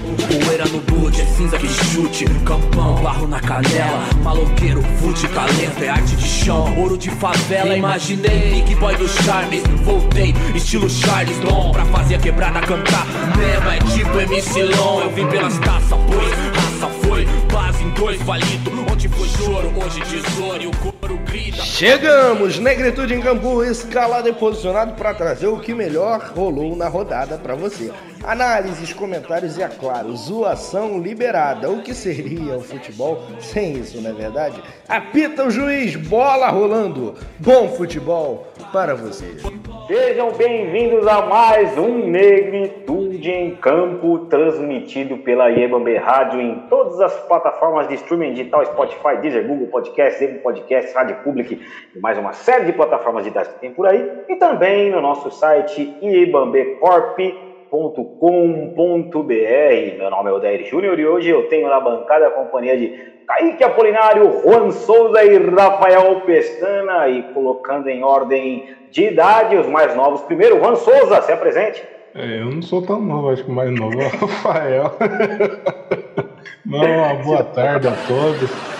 [0.00, 2.24] Poeira no boot, é cinza que chute.
[2.44, 4.06] Campão, barro na canela.
[4.22, 6.74] Maloqueiro, fute, talento, é arte de chão.
[6.78, 8.62] Ouro de favela, imaginei.
[8.66, 10.34] Que boy do Charles, voltei.
[10.54, 13.06] Estilo Charles Dom Pra fazer a quebrada cantar.
[13.36, 15.00] Mesmo é tipo MC Long.
[15.02, 17.26] Eu vim pelas taças, pois raça foi.
[17.52, 20.62] Base em dois valido Onde foi choro, hoje tesouro.
[20.62, 26.32] E o couro Chegamos, Negritude em Campo, escalado e posicionado para trazer o que melhor
[26.34, 27.92] rolou na rodada para você.
[28.24, 31.70] Análises, comentários e, é claro, zoação liberada.
[31.70, 34.60] O que seria o futebol sem isso, não é verdade?
[34.88, 37.14] Apita o juiz, bola rolando.
[37.38, 39.42] Bom futebol para vocês.
[39.86, 47.14] Sejam bem-vindos a mais um Negritude em Campo, transmitido pela Iebambe Rádio em todas as
[47.26, 51.60] plataformas de streaming digital, Spotify, Deezer, Google Podcast, Apple Podcast, Rádio Public
[51.94, 54.24] e mais uma série de plataformas digitais que tem por aí.
[54.28, 59.98] E também no nosso site iebambecorp.com www.cultura.com.br.
[59.98, 62.88] Meu nome é Odair Júnior e hoje eu tenho na bancada a companhia de
[63.26, 67.08] Kaique Apolinário, Juan Souza e Rafael Pestana.
[67.08, 70.20] E colocando em ordem de idade os mais novos.
[70.22, 71.82] Primeiro, Juan Souza, se apresente.
[72.14, 74.92] É, eu não sou tão novo, acho que o mais novo é o Rafael.
[76.66, 78.79] uma boa tarde a todos.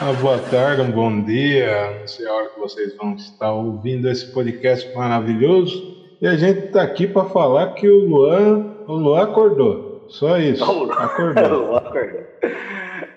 [0.00, 2.00] Uma boa tarde, um bom dia.
[2.00, 5.96] Não sei a hora que vocês vão estar ouvindo esse podcast maravilhoso.
[6.20, 10.04] E a gente tá aqui para falar que o Luan, o Luan acordou.
[10.08, 10.62] Só isso.
[10.62, 11.68] Acordou.
[11.70, 12.20] Luan acordou.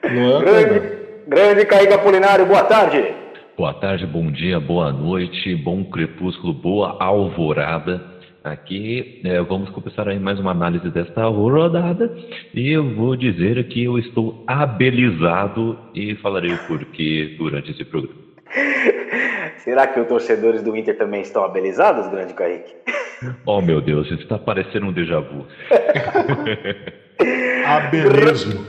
[0.10, 3.14] Luan grande, grande Kaique Apolinário, boa tarde.
[3.58, 8.09] Boa tarde, bom dia, boa noite, bom crepúsculo, boa alvorada.
[8.44, 12.10] Aqui é, vamos começar aí mais uma análise desta rodada
[12.54, 18.18] e eu vou dizer que eu estou abelizado e falarei o porquê durante esse programa.
[19.60, 22.74] Será que os torcedores do Inter também estão abelizados, grande Kaique?
[23.46, 25.46] Oh, meu Deus, isso está parecendo um déjà vu.
[27.68, 28.66] Abelismo.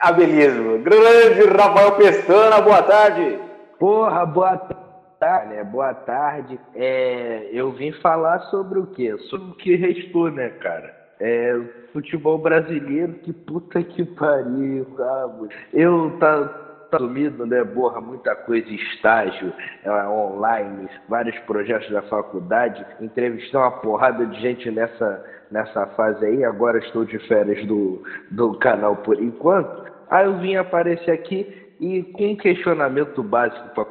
[0.00, 0.78] Abelismo.
[0.78, 3.38] Grande Rafael Pestana, boa tarde.
[3.78, 4.85] Porra, boa tarde,
[5.20, 5.64] né?
[5.64, 6.58] Boa tarde.
[6.74, 9.16] É, eu vim falar sobre o quê?
[9.30, 10.94] Sobre o que restou, né, cara?
[11.18, 11.58] É,
[11.92, 15.48] futebol brasileiro, que puta que pariu, sabe?
[15.72, 16.44] Eu tá,
[16.90, 17.64] tá sumido, né?
[17.64, 19.52] Borra, muita coisa, estágio
[19.82, 22.84] é, online, vários projetos da faculdade.
[23.00, 26.44] Entrevistei uma porrada de gente nessa, nessa fase aí.
[26.44, 29.90] Agora estou de férias do, do canal por enquanto.
[30.10, 33.86] Aí eu vim aparecer aqui e com um questionamento básico pra,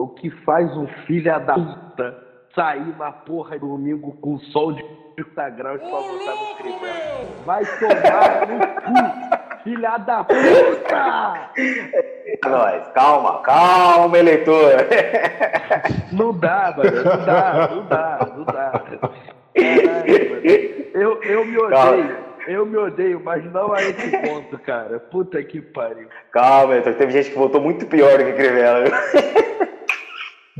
[0.00, 2.16] o que faz um filho da puta
[2.54, 4.82] sair na porra do domingo com sol de
[5.16, 7.28] 30 graus pra botar no escrever?
[7.44, 11.50] Vai tomar no cu, filha da puta!
[12.48, 12.88] nós.
[12.94, 14.72] Calma, calma, eleitor.
[16.12, 16.90] Não dá, mano.
[17.04, 18.72] Não dá, não dá, não dá.
[19.54, 20.42] Caralho, mano.
[20.94, 21.70] Eu, eu me odeio.
[21.70, 22.30] Calma.
[22.48, 24.98] Eu me odeio, mas não a esse ponto, cara.
[24.98, 26.08] Puta que pariu.
[26.32, 26.94] Calma, eleitor.
[26.94, 28.86] Teve gente que votou muito pior do que Crivella.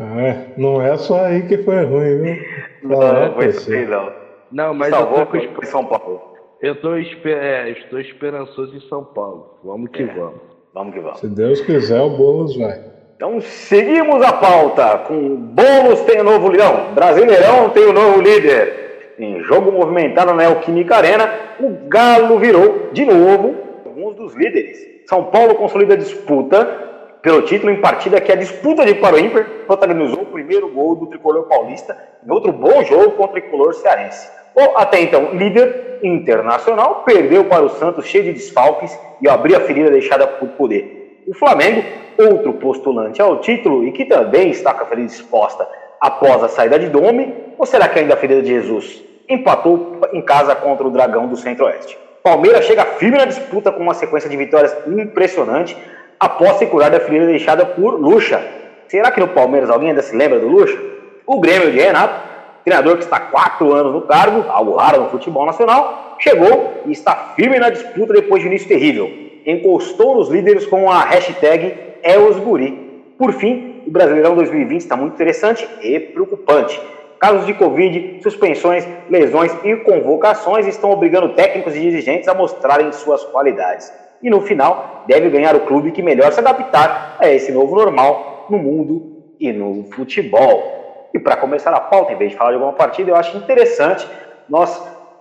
[0.00, 2.36] É, não é só aí que foi ruim, viu?
[2.82, 4.12] Não, não, não foi assim, não.
[4.50, 5.66] Não, mas Salvou eu tô com...
[5.66, 6.22] São Paulo.
[6.62, 7.36] Eu tô, esper...
[7.36, 9.58] é, estou esperançoso em São Paulo.
[9.62, 10.06] Vamos que é.
[10.06, 10.40] vamos.
[10.72, 11.20] Vamos que vamos.
[11.20, 12.80] Se Deus quiser, o Boulos vai.
[13.16, 19.14] Então seguimos a pauta com Boulos tem o novo leão, Brasileirão tem o novo líder.
[19.18, 24.78] Em jogo movimentado na Neoquímica Arena, o Galo virou de novo alguns dos líderes.
[25.06, 26.89] São Paulo consolida a disputa
[27.22, 31.06] pelo título em partida que a disputa de para o protagonizou o primeiro gol do
[31.06, 34.28] tricolor paulista em outro bom jogo contra o tricolor cearense.
[34.54, 39.60] O até então líder internacional perdeu para o Santos cheio de desfalques e abriu a
[39.60, 41.22] ferida deixada por poder.
[41.26, 41.84] O Flamengo,
[42.18, 45.68] outro postulante ao título e que também está com a ferida exposta
[46.00, 49.04] após a saída de Dome, ou será que ainda a ferida de Jesus?
[49.28, 51.96] Empatou em casa contra o Dragão do Centro-Oeste.
[52.22, 55.76] Palmeiras chega firme na disputa com uma sequência de vitórias impressionante
[56.20, 58.40] após se curar da ferida deixada por Lucha.
[58.86, 60.78] Será que no Palmeiras alguém ainda se lembra do Lucha?
[61.26, 62.30] O Grêmio de Renato
[62.64, 66.92] treinador que está há quatro anos no cargo, algo raro no futebol nacional, chegou e
[66.92, 69.10] está firme na disputa depois de um início terrível.
[69.46, 73.14] Encostou nos líderes com a hashtag EosGuri.
[73.18, 76.80] Por fim, o Brasileirão 2020 está muito interessante e preocupante.
[77.18, 83.24] Casos de Covid, suspensões, lesões e convocações estão obrigando técnicos e dirigentes a mostrarem suas
[83.24, 83.92] qualidades.
[84.22, 88.46] E no final, deve ganhar o clube que melhor se adaptar a esse novo normal
[88.50, 91.08] no mundo e no futebol.
[91.14, 94.06] E para começar a pauta, em vez de falar de alguma partida, eu acho interessante
[94.48, 94.70] nós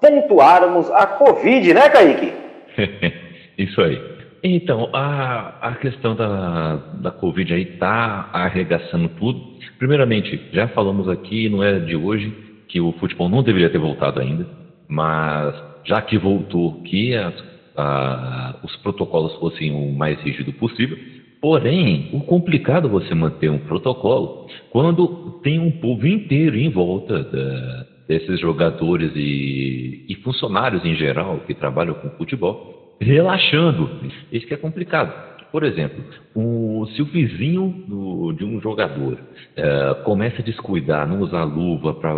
[0.01, 2.33] pontuarmos a Covid, né, Kaique?
[3.57, 4.19] Isso aí.
[4.43, 9.39] Então, a, a questão da, da Covid aí está arregaçando tudo.
[9.77, 12.33] Primeiramente, já falamos aqui, não é de hoje,
[12.67, 14.45] que o futebol não deveria ter voltado ainda,
[14.87, 17.33] mas já que voltou, que as,
[17.79, 20.97] ah, os protocolos fossem o mais rígido possível.
[21.41, 27.23] Porém, o complicado é você manter um protocolo quando tem um povo inteiro em volta
[27.23, 33.89] da, desses jogadores e, e funcionários em geral que trabalham com futebol relaxando.
[34.31, 35.28] Isso que é complicado.
[35.51, 36.03] Por exemplo,
[36.35, 39.17] o, se o vizinho do, de um jogador
[39.55, 42.13] é, começa a descuidar, não usar luva para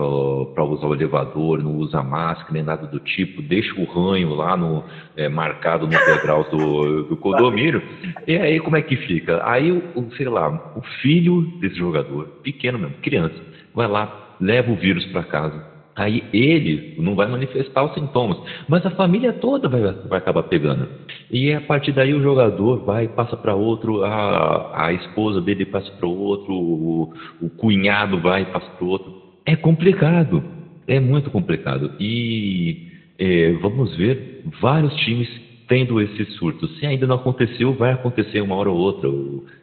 [0.65, 4.83] usar o elevador, não usa máscara, nem nada do tipo, deixa o ranho lá no,
[5.15, 7.81] é, marcado no degrau do, do condomínio,
[8.27, 9.41] e aí como é que fica?
[9.49, 13.35] Aí, o, sei lá, o filho desse jogador, pequeno mesmo, criança,
[13.73, 18.85] vai lá, leva o vírus para casa, Aí ele não vai manifestar os sintomas, mas
[18.85, 20.87] a família toda vai, vai acabar pegando.
[21.29, 25.91] E a partir daí o jogador vai, passa para outro, a, a esposa dele passa
[25.91, 29.13] para outro, o, o cunhado vai, passa para outro.
[29.45, 30.43] É complicado,
[30.87, 31.91] é muito complicado.
[31.99, 32.87] E
[33.19, 35.29] é, vamos ver vários times
[35.67, 36.77] tendo esses surtos.
[36.79, 39.09] Se ainda não aconteceu, vai acontecer uma hora ou outra.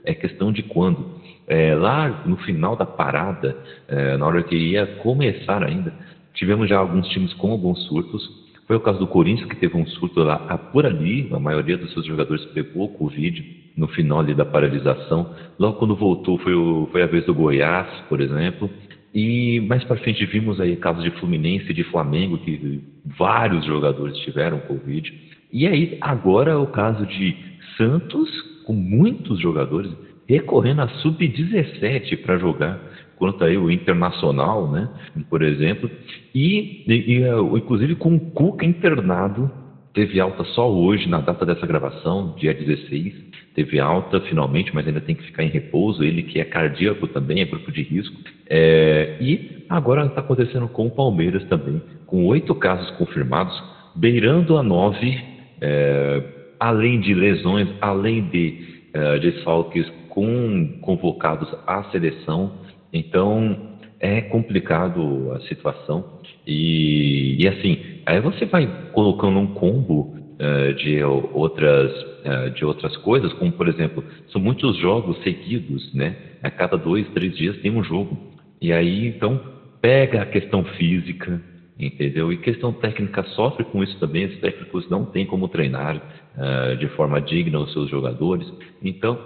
[0.04, 1.04] É questão de quando.
[1.46, 5.92] É, lá no final da parada, é, na hora que ia começar ainda,
[6.38, 8.22] Tivemos já alguns times com alguns surtos.
[8.68, 11.28] Foi o caso do Corinthians, que teve um surto lá ah, por ali.
[11.32, 13.44] A maioria dos seus jogadores pegou Covid
[13.76, 15.34] no final ali da paralisação.
[15.58, 18.70] Logo quando voltou, foi, o, foi a vez do Goiás, por exemplo.
[19.12, 22.84] E mais para frente vimos aí casos de Fluminense e de Flamengo, que
[23.18, 25.12] vários jogadores tiveram Covid.
[25.52, 27.34] E aí, agora é o caso de
[27.76, 28.30] Santos,
[28.64, 29.90] com muitos jogadores
[30.28, 32.78] recorrendo a sub-17 para jogar
[33.18, 34.88] quanto aí o Internacional, né,
[35.28, 35.90] por exemplo,
[36.34, 39.50] e, e, é, inclusive com o Cuca internado,
[39.92, 43.12] teve alta só hoje, na data dessa gravação, dia 16,
[43.54, 47.40] teve alta finalmente, mas ainda tem que ficar em repouso, ele que é cardíaco também,
[47.40, 48.16] é grupo de risco,
[48.48, 53.60] é, e agora está acontecendo com o Palmeiras também, com oito casos confirmados,
[53.96, 55.18] beirando a nove,
[55.60, 56.22] é,
[56.60, 62.52] além de lesões, além de é, desfalques com convocados à seleção,
[62.92, 66.04] então, é complicado a situação.
[66.46, 71.92] E, e assim, aí você vai colocando um combo uh, de, outras,
[72.24, 76.16] uh, de outras coisas, como por exemplo, são muitos jogos seguidos, né?
[76.42, 78.16] A cada dois, três dias tem um jogo.
[78.60, 79.40] E aí, então,
[79.80, 81.40] pega a questão física,
[81.78, 82.32] entendeu?
[82.32, 84.26] E questão técnica sofre com isso também.
[84.26, 88.46] Os técnicos não têm como treinar uh, de forma digna os seus jogadores.
[88.82, 89.18] Então,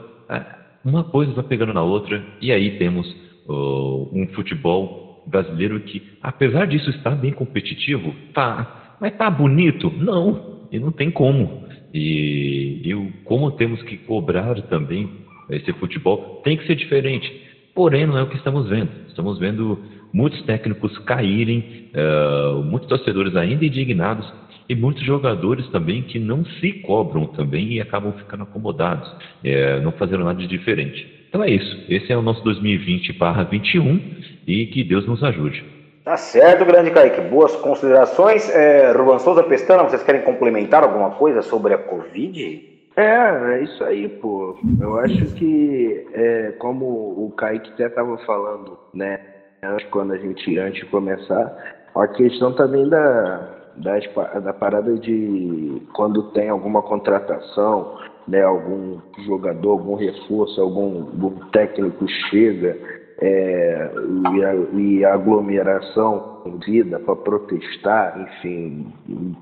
[0.85, 3.07] uma coisa vai pegando na outra, e aí temos
[3.49, 9.91] uh, um futebol brasileiro que, apesar disso estar bem competitivo, tá, mas tá bonito?
[9.91, 11.65] Não, e não tem como.
[11.93, 15.09] E, e como temos que cobrar também
[15.51, 17.31] esse futebol, tem que ser diferente.
[17.75, 18.91] Porém, não é o que estamos vendo.
[19.09, 19.79] Estamos vendo
[20.13, 24.31] muitos técnicos caírem, uh, muitos torcedores ainda indignados
[24.69, 29.11] e muitos jogadores também que não se cobram também e acabam ficando acomodados,
[29.45, 31.22] é, não fazendo nada de diferente.
[31.33, 31.83] Então é isso.
[31.89, 35.65] Esse é o nosso 2020/21 e que Deus nos ajude.
[36.05, 37.23] Tá certo, grande Kaique.
[37.23, 38.55] Boas considerações.
[38.55, 42.71] É, Ruan Souza Pestana, vocês querem complementar alguma coisa sobre a Covid?
[42.95, 44.59] É, é isso aí, pô.
[44.79, 49.19] Eu acho que, é, como o Kaique até estava falando, né,
[49.91, 51.57] quando a gente, antes de começar,
[51.95, 54.05] a questão também da, das,
[54.45, 57.97] da parada de quando tem alguma contratação,
[58.27, 62.79] né, algum jogador, algum reforço, algum, algum técnico chega
[63.19, 63.91] é,
[64.35, 68.93] e, a, e a aglomeração vida para protestar, enfim,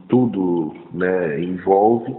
[0.08, 2.14] tudo né, envolve.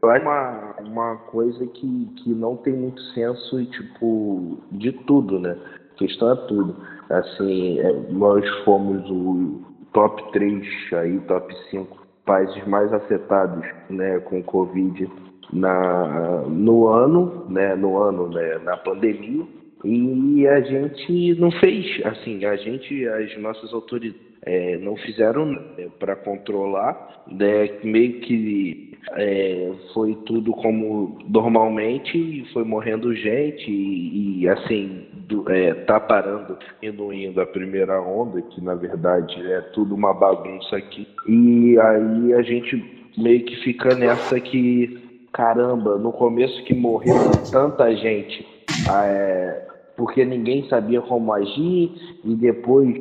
[0.00, 5.56] Eu acho uma, uma coisa que, que não tem muito senso tipo, de tudo, né?
[5.92, 6.76] A questão é tudo.
[7.10, 9.60] Assim, é, nós fomos o
[9.92, 15.10] top 3 aí, top 5 países mais afetados né, com Covid
[15.52, 19.44] na, no ano, né, no ano, né, na pandemia,
[19.84, 25.58] e a gente não fez, assim, a gente, as nossas autoridades é, não fizeram
[25.98, 34.48] para controlar, né, meio que é, foi tudo como normalmente, foi morrendo gente e, e
[34.48, 40.14] assim, do, é, tá parando, indo a primeira onda, que na verdade é tudo uma
[40.14, 42.82] bagunça aqui, e aí a gente
[43.16, 47.14] meio que fica nessa que caramba, no começo que morreu
[47.50, 48.46] tanta gente,
[48.90, 49.66] é,
[49.96, 51.92] porque ninguém sabia como agir,
[52.24, 52.94] e depois,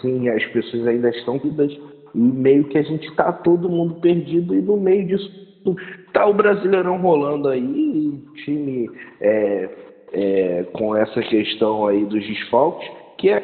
[0.00, 1.72] sim, as pessoas ainda estão vidas,
[2.14, 5.44] e meio que a gente está todo mundo perdido, e no meio disso
[6.12, 8.90] tá o Brasileirão rolando aí, time
[9.20, 9.68] é,
[10.12, 12.88] é, com essa questão aí dos desfalques,
[13.18, 13.40] que é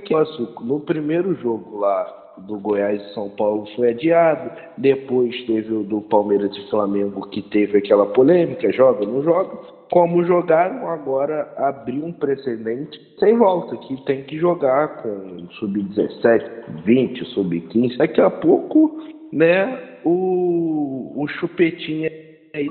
[0.00, 0.14] que
[0.62, 4.50] no primeiro jogo lá do Goiás e São Paulo foi adiado.
[4.78, 9.56] Depois teve o do Palmeiras e Flamengo, que teve aquela polêmica: joga, não joga.
[9.90, 17.24] Como jogaram, agora abriu um precedente sem volta, que tem que jogar com sub-17, 20,
[17.26, 17.98] sub-15.
[17.98, 18.98] Daqui a pouco,
[19.30, 22.10] né, o, o chupetinha
[22.54, 22.68] aí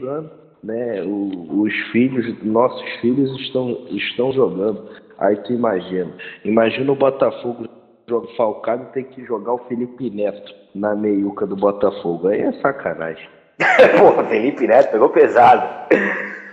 [0.64, 4.90] né, o, os filhos, nossos filhos estão, estão jogando.
[5.20, 6.12] Aí tu imagina,
[6.44, 7.68] imagina o Botafogo
[8.18, 12.28] e tem que jogar o Felipe Neto na meiuca do Botafogo.
[12.28, 13.28] Aí é sacanagem.
[14.00, 15.68] Porra, Felipe Neto pegou pesado.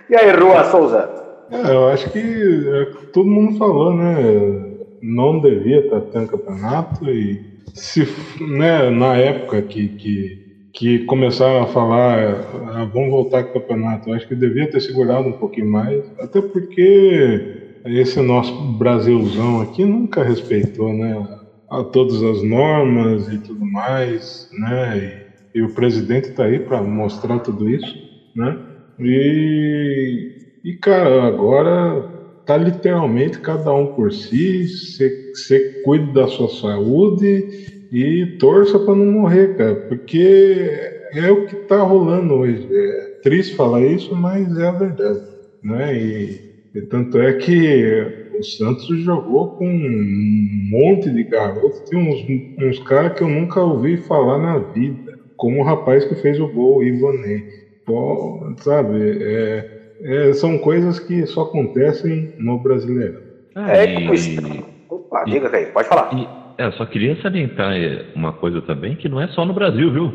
[0.09, 1.19] E aí, Rua Souza?
[1.51, 4.67] É, eu acho que é, todo mundo falou, né?
[5.01, 8.07] Não devia estar tendo campeonato e se,
[8.41, 14.11] né, na época que, que, que começaram a falar, ah, vamos voltar com o campeonato,
[14.11, 19.85] eu acho que devia ter segurado um pouquinho mais, até porque esse nosso Brasilzão aqui
[19.85, 21.38] nunca respeitou, né?
[21.71, 24.99] A todas as normas e tudo mais, né?
[24.99, 27.95] E, e o presidente está aí para mostrar tudo isso,
[28.35, 28.57] né?
[28.99, 30.31] E,
[30.65, 32.05] e cara, agora
[32.45, 37.47] tá literalmente cada um por si, você cuide da sua saúde
[37.91, 42.67] e torça para não morrer, cara, porque é o que tá rolando hoje.
[42.71, 45.21] É triste falar isso, mas é a verdade,
[45.63, 45.95] né?
[45.97, 46.43] E,
[46.75, 51.81] e tanto é que o Santos jogou com um monte de garotos.
[51.89, 52.25] Tem uns,
[52.59, 56.49] uns caras que eu nunca ouvi falar na vida, como o rapaz que fez o
[56.49, 57.43] gol, o.
[57.85, 59.65] Pô, sabe, é,
[60.03, 63.21] é, são coisas que só acontecem no brasileiro.
[63.57, 64.65] É, é e...
[64.89, 66.11] Opa, diga aí, pode falar.
[66.13, 66.27] E,
[66.59, 70.13] é, só queria salientar é, uma coisa também, que não é só no Brasil, viu?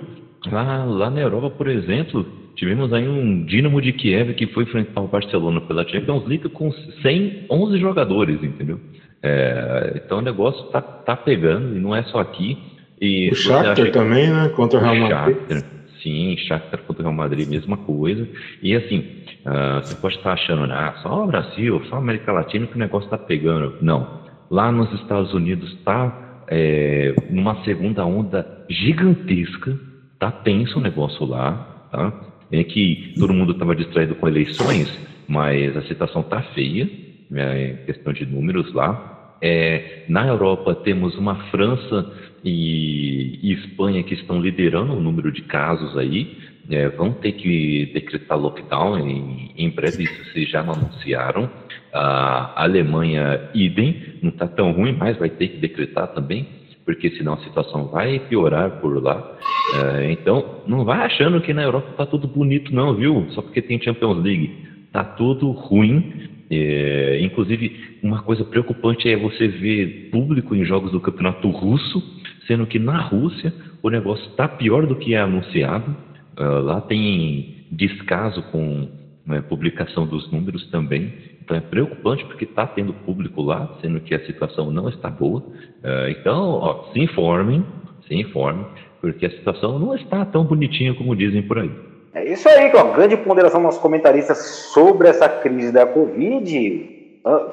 [0.52, 5.02] Lá, lá na Europa, por exemplo, Tivemos aí um Dinamo de Kiev que foi enfrentar
[5.02, 8.80] o Barcelona pela Champions League com 111 jogadores, entendeu?
[9.22, 12.58] É, então o negócio tá, tá pegando e não é só aqui.
[13.02, 14.50] E o Shakhtar também, né?
[14.50, 15.38] Contra o Real Madrid.
[15.38, 15.64] Shakhtar,
[16.02, 18.28] sim, Shakhtar contra o Real Madrid, mesma coisa.
[18.62, 19.00] E assim,
[19.46, 22.80] uh, você pode estar achando, ah, só o Brasil, só a América Latina que o
[22.80, 23.78] negócio tá pegando.
[23.82, 24.22] Não.
[24.52, 29.78] Lá nos Estados Unidos tá é, numa segunda onda gigantesca,
[30.20, 32.33] tá tenso o negócio lá, tá?
[32.52, 34.92] É que todo mundo estava distraído com eleições,
[35.28, 36.90] mas a situação está feia,
[37.30, 39.38] né, questão de números lá.
[39.42, 42.12] É, na Europa temos uma França
[42.44, 46.38] e, e, Espanha que estão liderando o número de casos aí,
[46.70, 51.50] é, vão ter que decretar lockdown em, em breve, isso vocês já anunciaram.
[51.94, 57.34] A Alemanha, idem, não está tão ruim, mas vai ter que decretar também porque senão
[57.34, 59.38] a situação vai piorar por lá.
[59.76, 63.26] É, então, não vai achando que na Europa está tudo bonito, não, viu?
[63.32, 64.52] Só porque tem Champions League.
[64.86, 66.30] Está tudo ruim.
[66.52, 72.04] É, inclusive, uma coisa preocupante é você ver público em jogos do campeonato russo,
[72.46, 75.96] sendo que na Rússia o negócio está pior do que é anunciado.
[76.38, 81.14] É, lá tem descaso com né, publicação dos números também.
[81.42, 85.40] Então é preocupante porque está tendo público lá, sendo que a situação não está boa.
[85.40, 87.66] Uh, então, ó, se informem,
[88.08, 88.66] se informem,
[89.02, 91.72] porque a situação não está tão bonitinha como dizem por aí.
[92.14, 94.38] É isso aí, ó, grande ponderação dos comentaristas
[94.74, 97.02] sobre essa crise da Covid.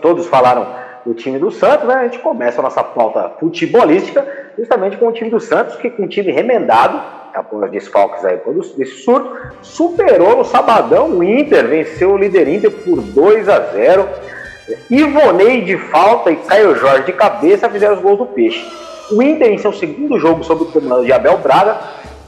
[0.03, 0.67] Todos falaram
[1.07, 1.95] do time do Santos, né?
[1.95, 6.05] A gente começa a nossa pauta futebolística justamente com o time do Santos, que com
[6.05, 7.01] um time remendado,
[7.35, 8.39] após desfalques aí
[8.77, 9.31] desse surto,
[9.63, 14.09] superou no sabadão o Inter, venceu o líder Inter por 2 a 0.
[14.89, 18.65] Ivonei de falta e Caio Jorge de cabeça fizeram os gols do Peixe.
[19.11, 21.79] O Inter, em seu segundo jogo sob o comando de Abel Braga,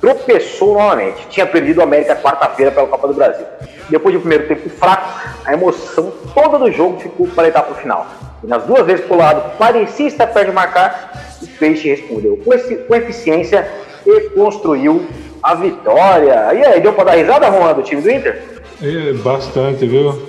[0.02, 1.28] tropeçou novamente.
[1.30, 3.47] Tinha perdido o América quarta-feira pela Copa do Brasil.
[3.88, 5.09] Depois de um primeiro tempo fraco,
[5.44, 8.06] a emoção toda do jogo ficou para a etapa final.
[8.42, 12.37] E nas duas vezes que o lado parecia estar perto de marcar, o Peixe respondeu
[12.44, 13.66] com, esse, com eficiência
[14.04, 15.06] e construiu
[15.40, 16.52] a vitória.
[16.52, 18.42] E aí, deu para dar risada, Juan, do time do Inter?
[18.82, 20.21] É, bastante, viu?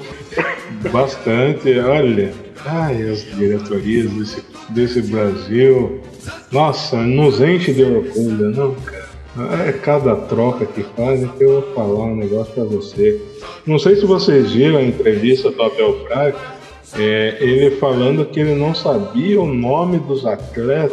[0.92, 1.80] bastante.
[1.80, 2.32] Olha,
[2.66, 6.04] ai, as diretorias desse, desse Brasil,
[6.52, 9.03] nossa, nos enche de orgulho, não, cara.
[9.68, 13.20] É cada troca que fazem que eu vou falar um negócio para você.
[13.66, 16.36] Não sei se vocês viram a entrevista do Abel Braga,
[16.96, 20.92] é, ele falando que ele não sabia o nome dos atletas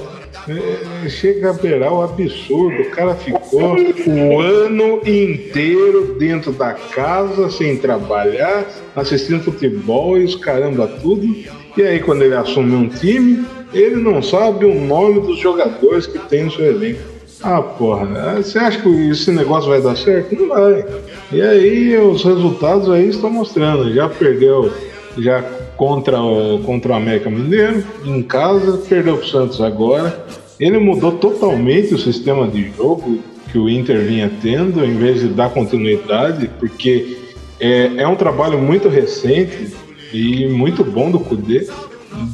[0.48, 2.82] é, chega a beirar o absurdo.
[2.82, 8.66] O cara ficou o ano inteiro dentro da casa, sem trabalhar,
[8.96, 11.26] assistindo futebol e os caramba tudo.
[11.76, 16.18] E aí, quando ele assume um time, ele não sabe o nome dos jogadores que
[16.18, 17.02] tem no seu elenco.
[17.42, 20.34] Ah, porra, você acha que esse negócio vai dar certo?
[20.34, 20.84] Não vai.
[21.32, 23.92] E aí, os resultados aí estão mostrando.
[23.94, 24.70] Já perdeu,
[25.16, 25.42] já
[25.76, 30.26] contra o, contra o América Mineiro, em casa, perdeu para o Santos agora.
[30.58, 33.18] ele mudou totalmente o sistema de jogo
[33.50, 37.16] que o Inter vinha tendo, em vez de dar continuidade, porque
[37.58, 39.74] é, é um trabalho muito recente
[40.12, 41.66] e muito bom do Kudê.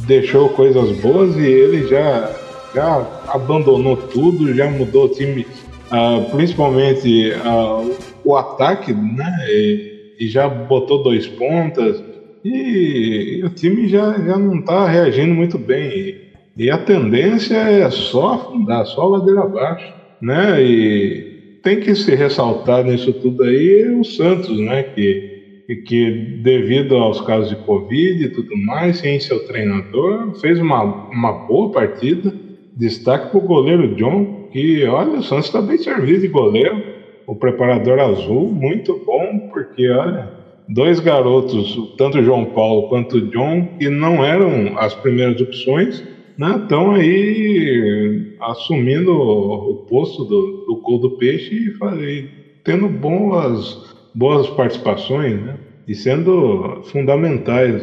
[0.07, 2.31] Deixou coisas boas e ele já,
[2.75, 5.47] já abandonou tudo, já mudou o time,
[5.91, 9.33] uh, principalmente uh, o ataque, né?
[9.49, 12.03] E, e, já botou dois pontas.
[12.45, 15.89] E, e o time já, já não está reagindo muito bem.
[15.89, 16.15] E,
[16.57, 20.63] e a tendência é só afundar, só ladeira abaixo, né?
[20.63, 24.85] E tem que se ressaltar nisso tudo aí o Santos, né?
[24.85, 26.11] Que, que
[26.43, 31.71] devido aos casos de Covid e tudo mais, sem seu treinador, fez uma, uma boa
[31.73, 32.33] partida.
[32.77, 36.83] Destaque para o goleiro John, que olha, o Santos está bem servido de goleiro.
[37.27, 40.31] O preparador azul, muito bom, porque olha,
[40.69, 46.05] dois garotos, tanto João Paulo quanto John, que não eram as primeiras opções,
[46.39, 52.29] estão né, aí assumindo o posto do, do gol do peixe e,
[52.63, 53.79] tendo boas,
[54.15, 55.59] boas participações, né?
[55.89, 57.83] E sendo fundamentais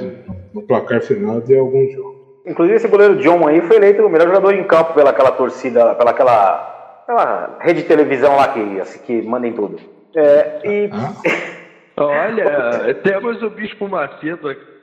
[0.53, 2.12] no placar final de alguns jogos.
[2.45, 5.95] Inclusive esse goleiro John aí foi eleito o melhor jogador em campo pela aquela torcida,
[5.95, 9.79] pela aquela, aquela rede de televisão lá que, assim, que manda em tudo.
[10.15, 10.89] É, e...
[10.91, 11.53] Ah.
[12.03, 14.73] Olha, temos o Bispo Macedo aqui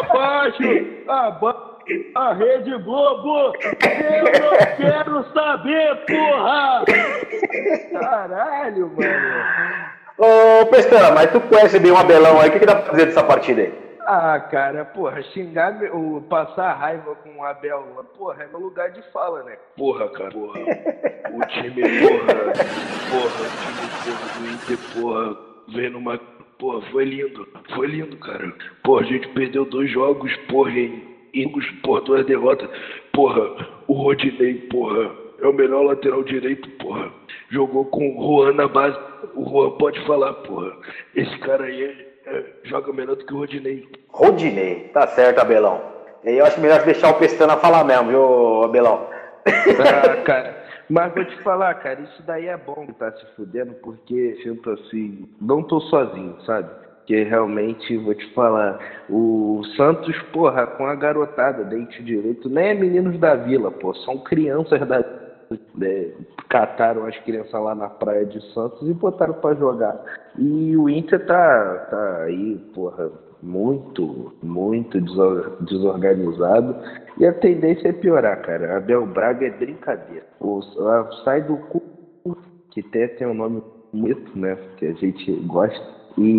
[0.00, 0.62] abaixo,
[1.06, 1.78] abaixo
[2.14, 3.52] a Rede Globo!
[3.62, 6.84] Eu não quero saber, porra!
[7.92, 9.97] Caralho, mano!
[10.18, 13.06] Ô, Pestana, mas tu conhece bem o Abelão aí, o que, que dá pra fazer
[13.06, 13.88] dessa partida aí?
[14.10, 17.84] Ah, cara, porra, xingar, o, passar raiva com o Abel,
[18.16, 19.56] porra, é no lugar de fala, né?
[19.76, 20.58] Porra, cara, porra.
[20.58, 22.34] O time, porra,
[23.10, 25.36] porra, o time, porra, do Inter, porra,
[25.68, 26.18] vendo uma.
[26.58, 28.52] Porra, foi lindo, foi lindo, cara.
[28.82, 32.68] Porra, a gente perdeu dois jogos, porra, em Ingos, porra, duas derrotas.
[33.12, 33.42] Porra,
[33.86, 37.10] o Rodinei, porra, é o melhor lateral direito, porra.
[37.50, 38.98] Jogou com o Juan na base.
[39.34, 40.72] O Juan pode falar, porra.
[41.14, 43.88] Esse cara aí é, é, joga melhor do que o Rodinei.
[44.08, 45.80] Rodinei, tá certo, Abelão.
[46.24, 49.08] Eu acho melhor deixar o Pestana falar mesmo, viu, Abelão?
[49.46, 50.58] Ah, cara.
[50.90, 54.70] Mas vou te falar, cara, isso daí é bom que tá se fudendo, porque sinto
[54.70, 56.70] assim, não tô sozinho, sabe?
[57.08, 62.74] que realmente, vou te falar, o Santos, porra, com a garotada, dente direito, nem é
[62.74, 65.02] meninos da vila, pô, são crianças da
[65.74, 66.12] né,
[66.48, 70.02] cataram as crianças lá na praia de Santos e botaram para jogar.
[70.38, 73.10] E o Inter tá, tá aí, porra,
[73.42, 75.00] muito, muito
[75.60, 76.76] desorganizado.
[77.18, 78.76] E a tendência é piorar, cara.
[78.76, 80.26] Abel Braga é brincadeira.
[80.40, 80.60] O,
[81.24, 81.82] sai do cu,
[82.70, 84.56] que até tem um nome bonito, né?
[84.76, 86.30] Que a gente gosta e,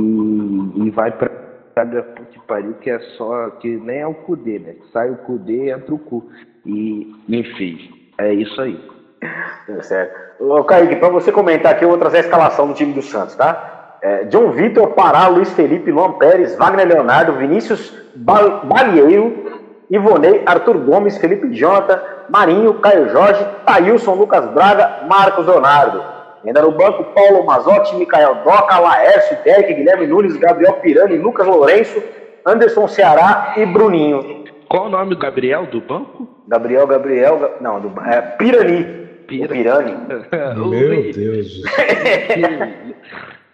[0.75, 1.29] e vai para
[1.75, 4.75] cada que pariu que é só que nem é o Cudê, né?
[4.91, 6.29] Sai o Cudê entra o cu.
[6.65, 8.79] E, enfim, é isso aí.
[9.21, 10.15] É certo.
[10.39, 13.35] Ô, Kaique, para você comentar aqui, eu vou trazer a escalação do time do Santos,
[13.35, 13.97] tá?
[14.01, 21.17] É, John Vitor, Pará, Luiz Felipe, Luan Pérez, Wagner Leonardo, Vinícius Balieiro, Ivonei, Arthur Gomes,
[21.17, 26.01] Felipe Jonathan, Marinho, Caio Jorge, Thailson, Lucas Braga, Marcos Leonardo.
[26.45, 32.01] Ainda no banco, Paulo Mazotti, Micael Doca, Laércio, Derek, Guilherme Nunes, Gabriel Pirani, Lucas Lourenço,
[32.45, 34.45] Anderson Ceará e Bruninho.
[34.69, 36.27] Qual o nome do Gabriel do banco?
[36.47, 38.98] Gabriel, Gabriel, não, do, é Pirani.
[39.29, 39.47] Pira.
[39.47, 39.93] Pirani.
[40.57, 41.61] Meu Deus.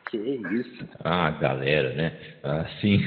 [0.10, 0.86] que isso.
[1.04, 2.14] Ah, galera, né?
[2.44, 3.02] Assim,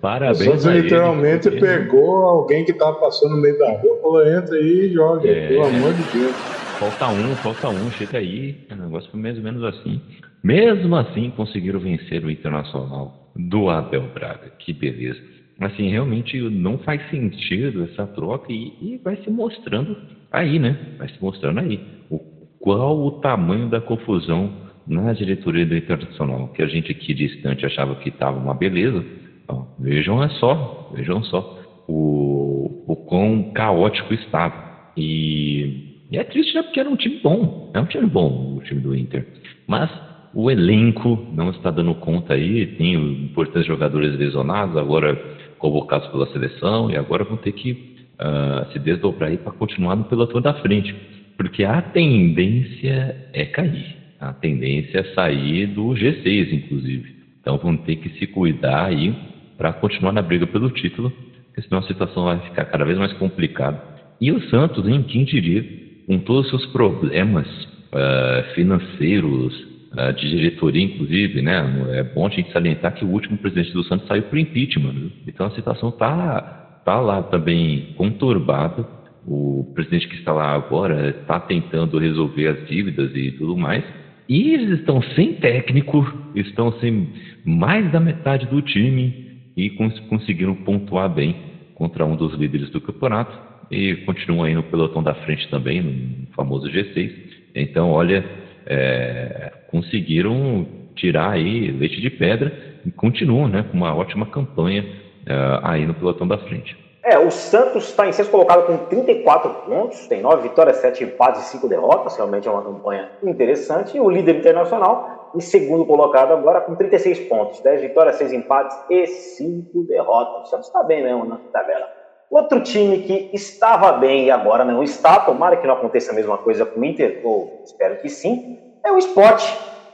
[0.00, 0.44] parabéns.
[0.44, 4.86] Você literalmente ele, pegou alguém que tava passando no meio da rua, falou: entra aí
[4.86, 6.36] e joga, é, pelo amor de Deus.
[6.78, 8.66] Falta um, falta um, chega aí.
[8.70, 10.00] O negócio foi mais ou menos assim.
[10.44, 14.52] Mesmo assim, conseguiram vencer o Internacional do Abel Braga.
[14.58, 15.20] Que beleza.
[15.60, 19.96] Assim, realmente não faz sentido essa troca e, e vai se mostrando
[20.30, 20.76] aí, né?
[20.98, 21.80] Vai se mostrando aí.
[22.10, 22.18] O,
[22.60, 24.52] qual o tamanho da confusão
[24.86, 29.04] na diretoria do Internacional, que a gente aqui distante achava que estava uma beleza.
[29.48, 34.68] Ó, vejam é só, vejam só o, o quão caótico estava.
[34.96, 36.62] E e é triste, né?
[36.62, 37.70] Porque era um time bom.
[37.74, 39.26] É um time bom, o time do Inter.
[39.66, 39.90] Mas
[40.34, 42.66] o elenco não está dando conta aí.
[42.66, 45.20] Tem importantes jogadores lesionados, agora
[45.58, 50.40] convocados pela seleção, e agora vão ter que uh, se desdobrar para continuar no pelotão
[50.40, 50.94] da frente.
[51.36, 53.96] Porque a tendência é cair.
[54.20, 57.14] A tendência é sair do G6, inclusive.
[57.40, 59.14] Então vão ter que se cuidar aí
[59.56, 61.12] para continuar na briga pelo título,
[61.46, 63.80] porque senão a situação vai ficar cada vez mais complicada.
[64.20, 65.64] E o Santos, hein, quem diria,
[66.06, 69.67] com todos os seus problemas uh, financeiros,
[70.12, 71.62] de diretoria, inclusive, né?
[71.92, 75.12] É bom a gente salientar que o último presidente do Santos saiu por impeachment, viu?
[75.26, 76.58] então a situação está
[76.88, 78.86] está lá também conturbado.
[79.26, 83.84] O presidente que está lá agora está tentando resolver as dívidas e tudo mais.
[84.26, 86.02] E eles estão sem técnico,
[86.34, 87.08] estão sem
[87.44, 91.36] mais da metade do time e cons conseguiram pontuar bem
[91.74, 93.38] contra um dos líderes do campeonato
[93.70, 97.12] e continuam aí no pelotão da frente também, no famoso G6.
[97.54, 98.24] Então, olha,
[98.66, 102.52] é, conseguiram tirar aí leite de pedra
[102.84, 104.84] e continuam né, com uma ótima campanha
[105.26, 106.76] é, aí no pelotão da frente.
[107.04, 111.46] É, o Santos está em sexto colocado com 34 pontos, tem 9 vitórias, 7 empates
[111.46, 113.96] e 5 derrotas, realmente é uma campanha interessante.
[113.96, 118.76] E o líder internacional, em segundo colocado agora, com 36 pontos, 10 vitórias, 6 empates
[118.90, 120.48] e 5 derrotas.
[120.48, 121.86] O Santos está bem mesmo na tabela.
[122.30, 126.36] Outro time que estava bem e agora não está, tomara que não aconteça a mesma
[126.36, 129.44] coisa com o Inter, ou espero que sim, é o Sport.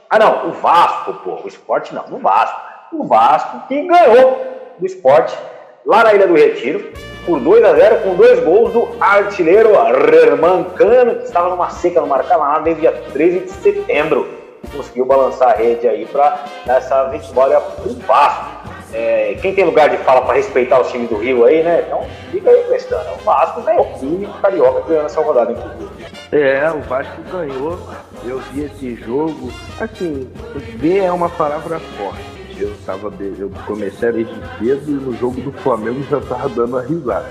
[0.09, 2.59] Ah não, o Vasco, pô, o Sport não, o Vasco.
[2.93, 4.37] O Vasco que ganhou
[4.79, 5.33] do Sport
[5.85, 6.91] lá na Ilha do Retiro,
[7.25, 9.71] por 2 a 0 com dois gols do artilheiro
[10.75, 14.27] Cano, que estava numa seca no Maracanã desde dia 13 de setembro.
[14.75, 18.45] Conseguiu balançar a rede aí para dar essa vitória para o Vasco.
[18.93, 21.83] É, quem tem lugar de fala para respeitar os times do Rio aí, né?
[21.85, 23.11] Então fica aí prestando.
[23.19, 25.89] O Vasco ganhou o time carioca ganhando essa rodada, inclusive.
[26.31, 27.79] É, o Vasco ganhou.
[28.23, 29.51] Eu vi esse jogo.
[29.79, 30.29] Assim,
[30.77, 35.51] ver é uma palavra forte eu tava eu comecei desde cedo e no jogo do
[35.51, 37.29] Flamengo já tava dando a risada.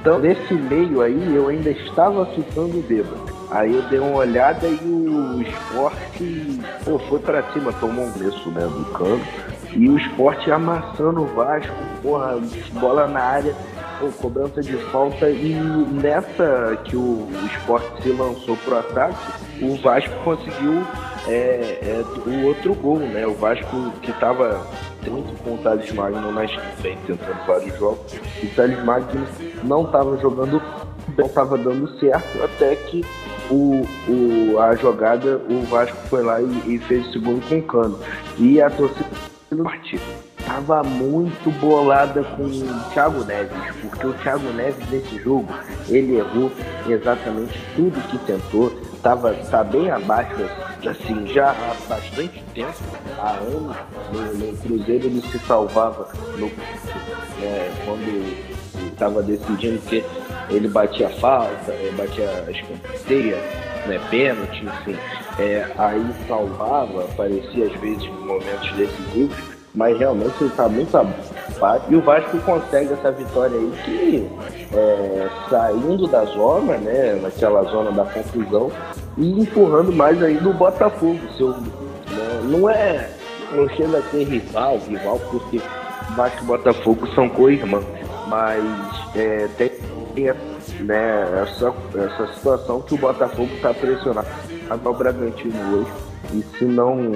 [0.00, 3.30] Então, nesse meio aí, eu ainda estava ficando bêbado.
[3.50, 8.50] Aí eu dei uma olhada e o esporte pô, foi para cima, tomou um preço
[8.50, 9.24] né, do campo.
[9.72, 12.38] E o esporte amassando o Vasco, porra,
[12.80, 13.54] bola na área,
[14.00, 15.30] pô, cobrança de falta.
[15.30, 19.18] E nessa que o, esporte se lançou pro ataque,
[19.62, 20.82] o Vasco conseguiu
[21.28, 23.26] é, é o outro gol, né?
[23.26, 24.66] O Vasco que estava
[25.06, 29.26] muito com o Thales Magno na frente, tentando vários jogos, o Thales Magno
[29.64, 30.62] não estava jogando,
[31.16, 33.04] não estava dando certo, até que
[33.50, 37.62] o, o, a jogada, o Vasco foi lá e, e fez o segundo com o
[37.62, 37.98] cano.
[38.38, 39.08] E a torcida
[39.50, 45.48] do partido estava muito bolada com o Thiago Neves, porque o Thiago Neves nesse jogo,
[45.88, 46.50] ele errou
[46.88, 50.42] exatamente tudo que tentou, tava, tá bem abaixo,
[50.84, 52.82] assim, já há bastante tempo,
[53.18, 53.76] há anos,
[54.12, 56.46] no, no Cruzeiro ele se salvava no,
[57.42, 60.04] é, quando estava decidindo que
[60.50, 63.36] ele batia falta, batia escanteia,
[63.86, 64.98] né, pênalti, enfim.
[65.38, 71.84] É, aí salvava, aparecia às vezes em momentos decisivos, mas realmente está muito abaixo.
[71.88, 74.30] E o Vasco consegue essa vitória aí que
[74.74, 78.70] é, saindo da zona, né, naquela zona da confusão,
[79.16, 81.20] e empurrando mais ainda o Botafogo.
[81.36, 83.10] Seu, né, não é.
[83.52, 85.60] Não chega a ser rival, rival, porque
[86.16, 87.84] Vasco e Botafogo são co-irmãos.
[88.28, 88.64] Mas
[89.16, 89.70] é, tem
[90.80, 94.28] né, essa, essa situação que o Botafogo está pressionado
[94.84, 96.09] o Bragantino hoje.
[96.32, 97.10] E se não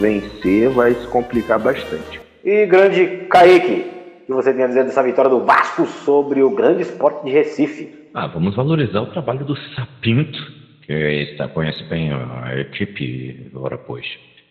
[0.00, 2.20] vencer, vai se complicar bastante.
[2.44, 3.90] E grande Kaique,
[4.22, 7.32] o que você tem a dizer dessa vitória do Vasco sobre o grande esporte de
[7.32, 7.92] Recife?
[8.14, 10.38] Ah, vamos valorizar o trabalho do Sapinto,
[10.82, 14.06] que está, conhece bem a equipe agora pois.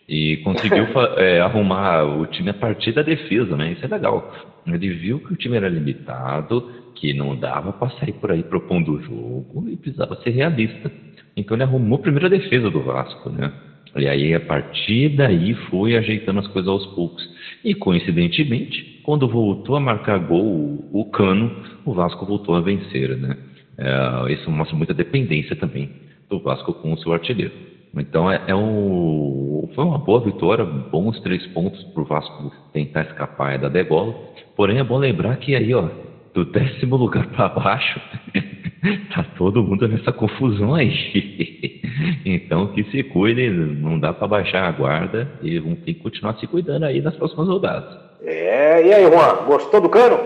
[0.08, 0.86] E conseguiu
[1.18, 3.72] é, arrumar o time a partir da defesa, né?
[3.72, 4.34] Isso é legal.
[4.68, 8.94] Ele viu que o time era limitado, que não dava para sair por aí propondo
[8.94, 10.92] o jogo e precisava ser realista.
[11.38, 13.52] Então ele arrumou a primeira defesa do Vasco, né?
[13.96, 17.28] E aí, a partir daí, foi ajeitando as coisas aos poucos.
[17.64, 21.52] E, coincidentemente, quando voltou a marcar gol o Cano,
[21.86, 23.38] o Vasco voltou a vencer, né?
[23.78, 25.90] É, isso mostra muita dependência também
[26.30, 27.54] do Vasco com o seu artilheiro.
[27.96, 33.02] Então, é, é um, foi uma boa vitória, bons três pontos para o Vasco tentar
[33.04, 34.14] escapar da degola.
[34.56, 35.90] Porém, é bom lembrar que aí, ó,
[36.34, 38.00] do décimo lugar para baixo,
[39.14, 41.82] tá todo mundo nessa confusão aí.
[42.26, 46.36] então que se cuide, não dá para baixar a guarda e vão ter que continuar
[46.36, 47.98] se cuidando aí nas próximas rodadas.
[48.22, 50.20] É, e aí, Juan, gostou do cano?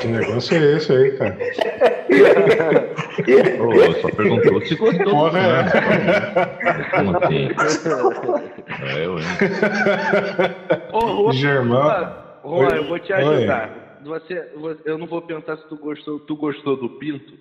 [0.00, 1.36] Que negócio é esse aí, cara?
[3.60, 5.10] oh, só perguntou se gostou.
[5.10, 5.60] Porra, é.
[7.24, 7.48] Assim?
[8.82, 9.24] É eu, hein?
[10.92, 12.12] Ô, Juan, Germão.
[12.44, 13.70] Juan, eu vou te ajudar.
[13.74, 14.48] Oi você,
[14.84, 17.32] eu não vou perguntar se tu gostou, tu gostou do pinto.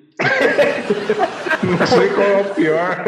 [1.63, 3.05] não sei qual é o pior.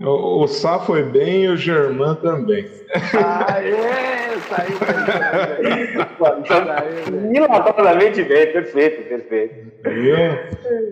[0.00, 2.66] o, o Sá foi bem e o Germán também.
[3.14, 4.22] Aê!
[4.48, 4.78] Saiu
[7.30, 9.72] Milagrosamente bem, perfeito, perfeito.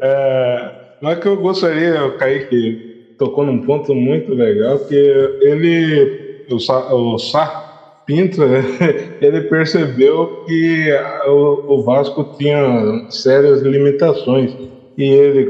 [0.03, 0.71] É,
[1.01, 6.20] mas que eu gostaria, o Kaique tocou num ponto muito legal, que ele
[6.53, 7.71] o Sá, o Sá
[8.07, 8.43] Pinto,
[9.21, 10.91] ele percebeu que
[11.29, 14.57] o, Vasco tinha sérias limitações
[14.97, 15.49] e ele,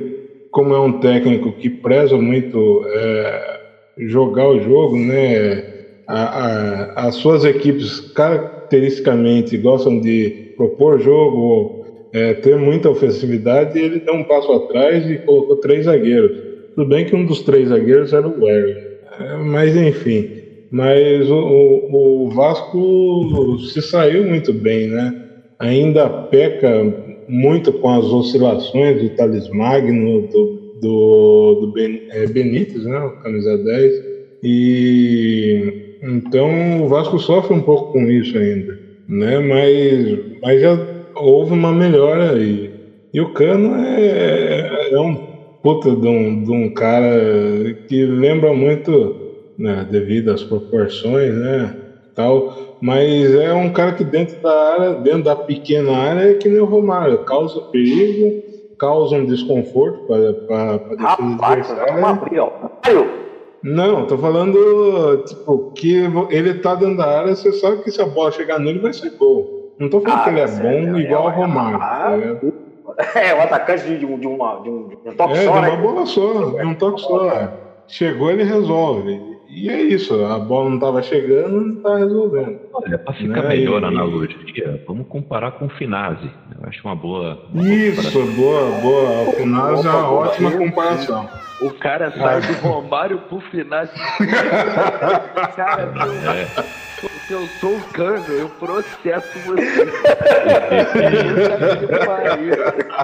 [0.50, 3.60] como é um técnico que preza muito é,
[3.98, 5.64] jogar o jogo, né,
[6.06, 11.80] a, a, as suas equipes caracteristicamente gostam de propor jogo,
[12.12, 16.32] é, ter muita ofensividade, ele deu um passo atrás e colocou três zagueiros.
[16.74, 20.39] Tudo bem que um dos três zagueiros era o Werner, é, mas enfim.
[20.70, 25.12] Mas o, o, Vasco se saiu muito bem, né?
[25.58, 26.94] Ainda peca
[27.28, 33.12] muito com as oscilações do Thales Magno, do, do, do ben, é, Benítez, né?
[33.22, 33.94] Camisa 10.
[34.42, 38.78] E então o Vasco sofre um pouco com isso ainda,
[39.08, 39.38] né?
[39.40, 40.78] Mas, mas já
[41.16, 42.70] houve uma melhora aí.
[43.12, 45.16] E o Cano é, é um
[45.62, 49.19] puta de um, de um cara que lembra muito,
[49.60, 51.76] né, devido às proporções, né,
[52.14, 56.48] tal, mas é um cara que dentro da área, dentro da pequena área, é que
[56.48, 58.42] nem o Romário, causa perigo,
[58.78, 62.50] causa um desconforto para para Rapaz, vamos abrir, ó.
[63.62, 68.06] Não, tô falando, tipo, que ele tá dentro da área, você sabe que se a
[68.06, 69.74] bola chegar nele vai ser gol.
[69.78, 72.54] Não tô falando ah, que ele é bom é, igual é, o Romário.
[73.14, 75.52] É, é, o atacante de, de, de, uma, de, um, de um toque é, só,
[75.52, 75.76] de uma né?
[75.76, 77.52] bola só, de um toque só.
[77.86, 79.29] Chegou, ele resolve.
[79.50, 82.60] E é isso, a bola não estava chegando, não está resolvendo.
[82.84, 83.48] Olha, para ficar né?
[83.48, 86.30] melhor a analogia, vamos comparar com o Finazzi.
[86.58, 87.46] Eu acho uma boa.
[87.52, 89.28] Uma isso, boa, boa.
[89.28, 91.28] O Finazzi é uma ótima comparação.
[91.60, 93.92] O cara sai do Romário pro Finazzi.
[95.56, 95.92] cara,
[96.36, 96.90] é
[97.30, 99.84] se eu sou o cano, eu processo você.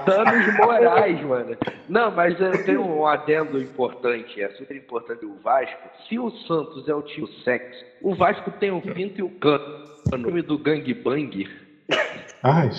[0.04, 1.56] Danos morais, mano.
[1.88, 5.88] Não, mas eu tenho um adendo importante, é super importante o Vasco.
[6.08, 9.84] Se o Santos é o time sexo, o Vasco tem o Pinto e o Cano.
[10.12, 11.48] O nome do Gang Bang.
[12.44, 12.70] Ai,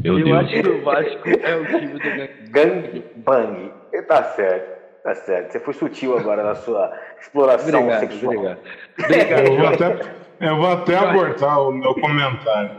[0.00, 0.38] meu eu Deus.
[0.38, 3.72] acho que o Vasco é o time do Gang, gang Bang.
[4.08, 5.02] Tá certo.
[5.04, 5.52] Tá certo.
[5.52, 8.34] Você foi sutil agora na sua exploração obrigado, sexual.
[8.34, 8.58] Obrigado.
[8.98, 9.46] Obrigado.
[9.46, 10.00] Eu vou até,
[10.40, 12.70] eu vou até abortar o meu comentário.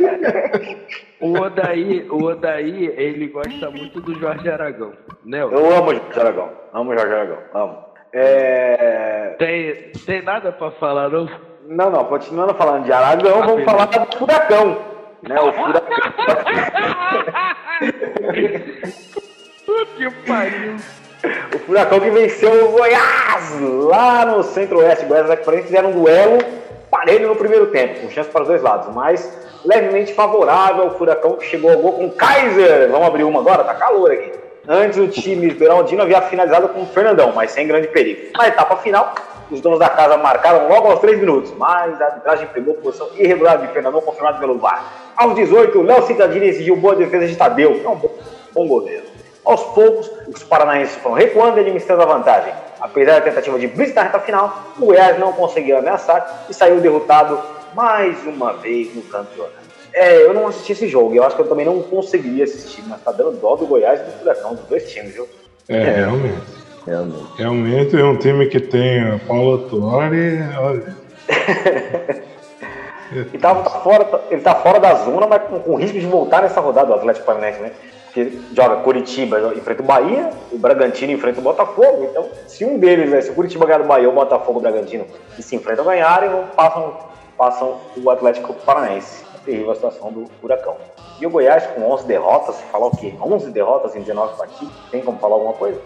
[1.20, 4.94] o Odaí, o Odaí, ele gosta muito do Jorge Aragão,
[5.26, 5.42] né?
[5.42, 7.85] Eu amo o Jorge Aragão, amo o Jorge Aragão, amo.
[8.18, 9.34] É...
[9.38, 11.28] Tem, tem nada para falar, não?
[11.68, 14.78] Não, não, continuando falando de Aragão, ah, vamos falar do Furacão.
[15.22, 15.96] Né, o Furacão.
[19.96, 20.76] que pariu.
[21.54, 25.04] O Furacão que venceu o Goiás lá no Centro-Oeste.
[25.04, 26.38] Goiás e Atlético fizeram um duelo
[26.90, 31.36] parelho no primeiro tempo, com chance para os dois lados, mas levemente favorável ao Furacão
[31.36, 32.90] que chegou ao gol com o Kaiser.
[32.90, 33.62] Vamos abrir uma agora?
[33.62, 34.45] Tá calor aqui.
[34.68, 38.32] Antes o time Beraldino havia finalizado com o Fernandão, mas sem grande perigo.
[38.36, 39.14] Na etapa final,
[39.48, 43.58] os donos da casa marcaram logo aos 3 minutos, mas a arbitragem pegou posição irregular
[43.58, 44.84] de Fernandão, confirmado pelo VAR.
[45.16, 48.10] Aos 18, Léo Citadini exigiu boa defesa de Tadeu, que é um bom,
[48.52, 49.04] bom goleiro.
[49.44, 52.52] Aos poucos, os paranaenses foram recuando e administrando a vantagem.
[52.80, 56.80] Apesar da tentativa de blitz na reta final, o Goiás não conseguiu ameaçar e saiu
[56.80, 57.40] derrotado
[57.72, 59.65] mais uma vez no campeonato.
[59.96, 63.02] É, eu não assisti esse jogo, eu acho que eu também não conseguiria assistir, mas
[63.02, 65.26] tá dando dó do Goiás e do Furacão, dos dois times, viu?
[65.70, 66.42] É, realmente.
[66.86, 67.26] Realmente.
[67.38, 70.96] Realmente é um time que tem Paulo Tuori, olha.
[73.10, 76.60] ele, tá, fora, ele tá fora da zona, mas com, com risco de voltar nessa
[76.60, 77.72] rodada do Atlético Paranaense, né?
[78.12, 82.08] que joga Curitiba enfrenta o Bahia, o Bragantino enfrenta o Botafogo.
[82.10, 84.62] Então, se um deles, né, se o Curitiba ganhar do Bahia, o Botafogo e o
[84.62, 86.96] Bragantino, que se enfrentam ganharem, passam,
[87.36, 89.25] passam o Atlético Paranaense.
[89.46, 90.76] Terrível a situação do Furacão.
[91.20, 93.14] E o Goiás com 11 derrotas, falar o quê?
[93.22, 94.74] 11 derrotas em 19 partidas?
[94.90, 95.80] Tem como falar alguma coisa?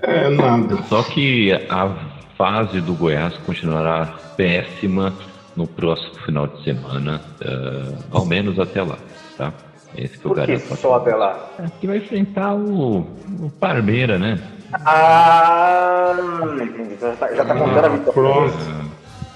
[0.00, 0.82] É, nada.
[0.88, 1.94] Só que a
[2.36, 5.12] fase do Goiás continuará péssima
[5.54, 8.96] no próximo final de semana, uh, ao menos até lá,
[9.36, 9.52] tá?
[9.94, 11.50] Esse que Por eu que só até lá?
[11.58, 13.00] É que vai enfrentar o,
[13.40, 14.38] o Parmeira, né?
[14.86, 16.14] Ah,
[16.62, 16.96] entendi.
[16.98, 18.12] Já tá, já tá contando a vitória.
[18.12, 18.54] Pronto.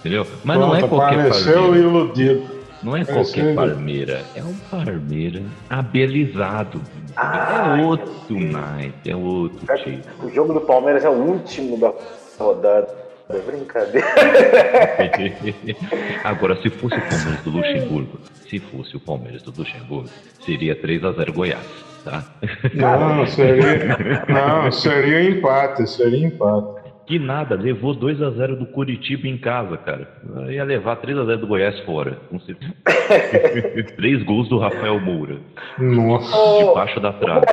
[0.00, 0.26] entendeu?
[0.42, 1.78] Mas Pronto, não é qualquer Parmeira.
[1.78, 2.55] iludido.
[2.82, 6.80] Não é qualquer Parmeira, é um Parmeira abelizado.
[7.16, 10.26] Ah, é outro mais, é outro tipo.
[10.26, 11.92] O jogo do Palmeiras é o último da
[12.38, 13.06] rodada.
[13.28, 14.06] É brincadeira.
[16.22, 20.08] Agora, se fosse o Palmeiras do Luxemburgo, se fosse o Palmeiras do Luxemburgo,
[20.44, 21.66] seria 3 a 0 Goiás,
[22.04, 22.24] tá?
[22.72, 26.75] Não, seria, não, seria empate, seria empate.
[27.06, 30.08] Que nada, levou 2 a 0 do Curitiba em casa, cara.
[30.50, 32.18] Ia levar 3 a 0 do Goiás fora.
[33.96, 35.38] Três gols do Rafael Moura.
[35.78, 36.64] Nossa.
[36.64, 37.46] Debaixo da trave.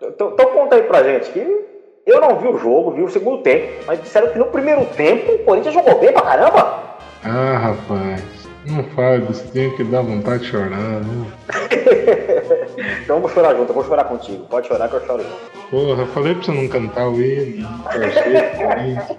[0.00, 1.66] Então, então conta aí pra gente que
[2.06, 5.32] eu não vi o jogo, vi o segundo tempo, mas disseram que no primeiro tempo
[5.32, 6.84] o Corinthians jogou bem pra caramba.
[7.24, 8.35] Ah, rapaz.
[8.66, 11.26] Não fala disso, tem que dar vontade de chorar, né?
[13.02, 14.44] então vamos chorar junto, eu vou chorar contigo.
[14.46, 15.56] Pode chorar que eu choro junto.
[15.70, 19.18] Porra, falei pra você não cantar o hino, torcer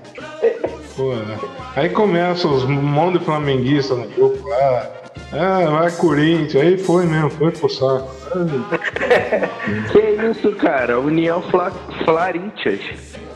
[0.96, 1.40] Porra.
[1.76, 4.92] Aí começa os monte de flamenguistas no grupo lá.
[5.32, 6.64] Ah, vai Corinthians.
[6.64, 8.10] Aí foi mesmo, foi pro saco.
[9.92, 11.00] que isso, cara?
[11.00, 11.72] União Fla
[12.06, 12.82] Flarintias.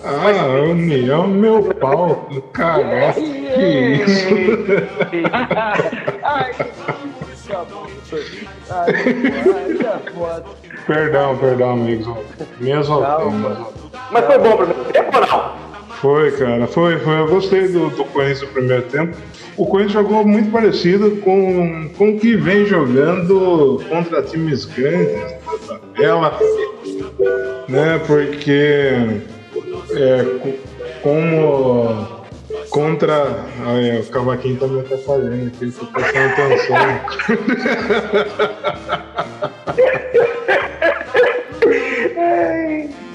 [0.03, 2.27] Ah, União meu pau.
[2.53, 4.27] Caraca, que isso?
[6.23, 6.51] Ai,
[10.87, 12.07] Perdão, perdão, amigos.
[12.59, 13.67] Minhas Calma.
[14.11, 15.61] Mas foi bom tempo ou não?
[16.01, 17.19] Foi, cara, foi, foi.
[17.19, 19.15] Eu gostei do, do Corinthians no primeiro tempo.
[19.55, 25.21] O Corinthians jogou muito parecido com, com o que vem jogando contra times grandes
[25.67, 26.39] da tabela,
[27.69, 28.01] né?
[28.07, 29.21] Porque
[29.95, 30.23] é,
[31.01, 32.21] como
[32.69, 33.45] contra.
[33.65, 36.77] Aí, o Cavaquinho também tá fazendo aqui, tô prestando atenção.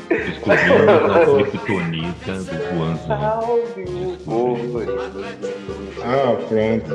[0.09, 3.13] Descobrimos a criptonita do Guanzo.
[6.05, 6.91] Ah, pronto.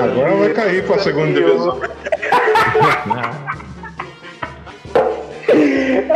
[0.00, 1.80] Agora vai cair pra segunda divisão.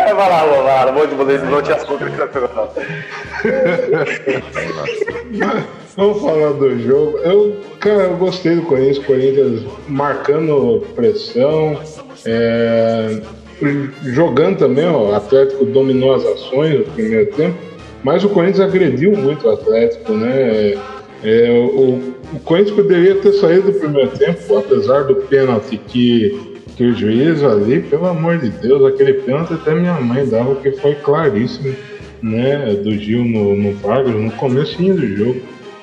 [0.09, 2.03] É, vai lá, vai lá, vou te poder não te assunto
[5.97, 7.19] Vamos falar do jogo.
[7.19, 11.79] Eu, cara, eu gostei do Corinthians, Corinthians marcando pressão,
[12.25, 13.21] é,
[14.03, 17.59] jogando também, ó, o Atlético dominou as ações no primeiro tempo,
[18.03, 20.75] mas o Corinthians agrediu muito o Atlético, né?
[21.23, 26.85] É, o, o Corinthians poderia ter saído do primeiro tempo, apesar do pênalti que, que
[26.85, 30.95] o juiz ali, pelo amor de Deus, aquele pênalti até minha mãe dava, que foi
[30.95, 31.75] claríssimo,
[32.23, 32.73] né?
[32.73, 35.41] Do Gil no, no Vargas, no comecinho do jogo.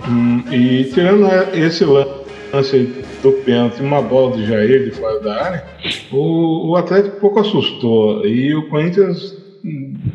[0.07, 2.89] Hum, e tirando esse lance
[3.21, 5.65] do pênalti, uma bola do Jair de fora da área,
[6.13, 8.25] o, o Atlético pouco assustou.
[8.25, 9.35] E o Corinthians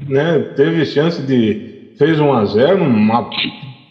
[0.09, 1.93] né, teve chance de.
[1.99, 3.29] fez 1 a 0 uma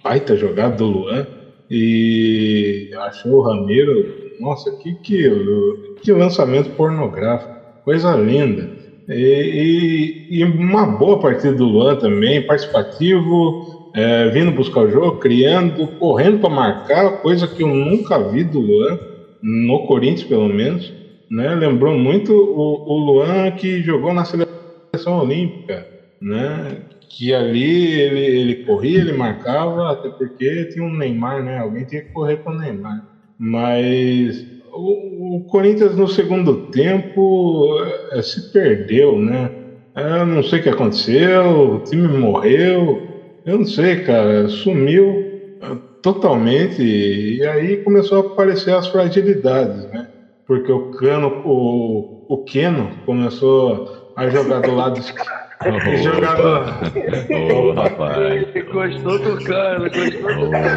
[0.04, 1.28] baita jogada do Luan.
[1.70, 5.30] E achou o Ramiro, nossa, que, que,
[6.02, 7.52] que lançamento pornográfico,
[7.84, 8.70] coisa linda.
[9.08, 13.60] E, e, e, uma boa partida do Luan também, participativo,
[13.96, 18.60] é, vindo buscar o jogo, criando, correndo para marcar, coisa que eu nunca vi do
[18.60, 19.00] Luan,
[19.42, 20.94] no Corinthians pelo menos.
[21.30, 21.56] Né?
[21.56, 25.88] Lembrou muito o, o Luan que jogou na seleção olímpica,
[26.22, 26.82] né?
[27.10, 31.58] que ali ele, ele corria, ele marcava, até porque tinha um Neymar, né?
[31.58, 33.09] Alguém tinha que correr com o Neymar.
[33.40, 39.50] Mas o, o Corinthians no segundo tempo é, se perdeu, né?
[39.96, 43.08] Eu não sei o que aconteceu, o time morreu,
[43.46, 45.26] eu não sei, cara, sumiu
[45.62, 50.10] é, totalmente e aí começou a aparecer as fragilidades, né?
[50.46, 56.64] Porque o Cano, o, o Keno começou a jogar do lado esquerdo Oh, jogador.
[57.30, 58.46] Ô, oh, rapaz.
[58.72, 60.72] Gostou do cano, gostou do cano.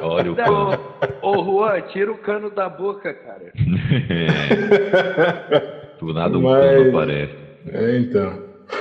[0.00, 0.78] Olha o cano.
[1.20, 3.52] Ô, Juan, tira o cano da boca, cara.
[6.00, 6.64] Do nada um Mas...
[6.64, 7.34] cano aparece.
[7.70, 8.32] É, então.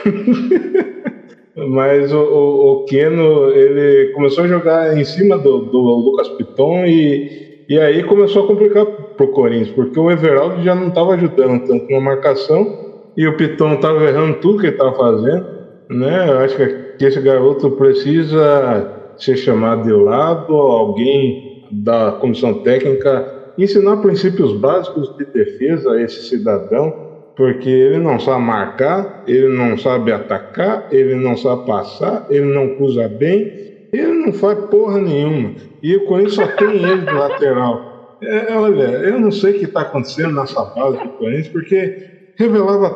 [1.68, 6.86] Mas o, o, o, Keno, ele começou a jogar em cima do, do Lucas Piton
[6.86, 11.68] e, e aí começou a complicar pro Corinthians, porque o Everaldo já não estava ajudando
[11.68, 12.87] tanto na marcação
[13.18, 15.46] e o Piton estava errando tudo que ele estava fazendo,
[15.90, 16.30] né?
[16.30, 23.26] Eu acho que esse garoto precisa ser chamado de lado, alguém da comissão técnica
[23.58, 26.94] ensinar princípios básicos de defesa a esse cidadão,
[27.36, 32.76] porque ele não sabe marcar, ele não sabe atacar, ele não sabe passar, ele não
[32.76, 33.52] cruza bem,
[33.92, 35.56] ele não faz porra nenhuma.
[35.82, 37.80] E o Corinthians só tem ele de lateral.
[38.22, 41.96] É, olha, eu não sei o que está acontecendo nessa base do Corinthians, porque
[42.38, 42.92] revelava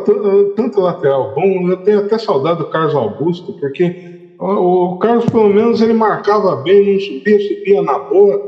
[0.55, 1.69] tanto lateral bom.
[1.69, 3.93] Eu tenho até saudade do Carlos Augusto, porque
[4.39, 8.39] o Carlos, pelo menos, ele marcava bem, não subia, subia na boa,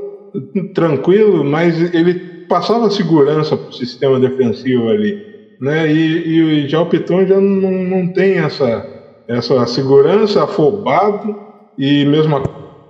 [0.74, 2.16] tranquilo, mas ele
[2.48, 5.18] passava segurança para o sistema defensivo ali.
[5.60, 5.91] Né?
[5.91, 8.86] E, e já o Piton já não, não tem essa,
[9.28, 11.36] essa segurança, afobado,
[11.78, 12.41] e mesma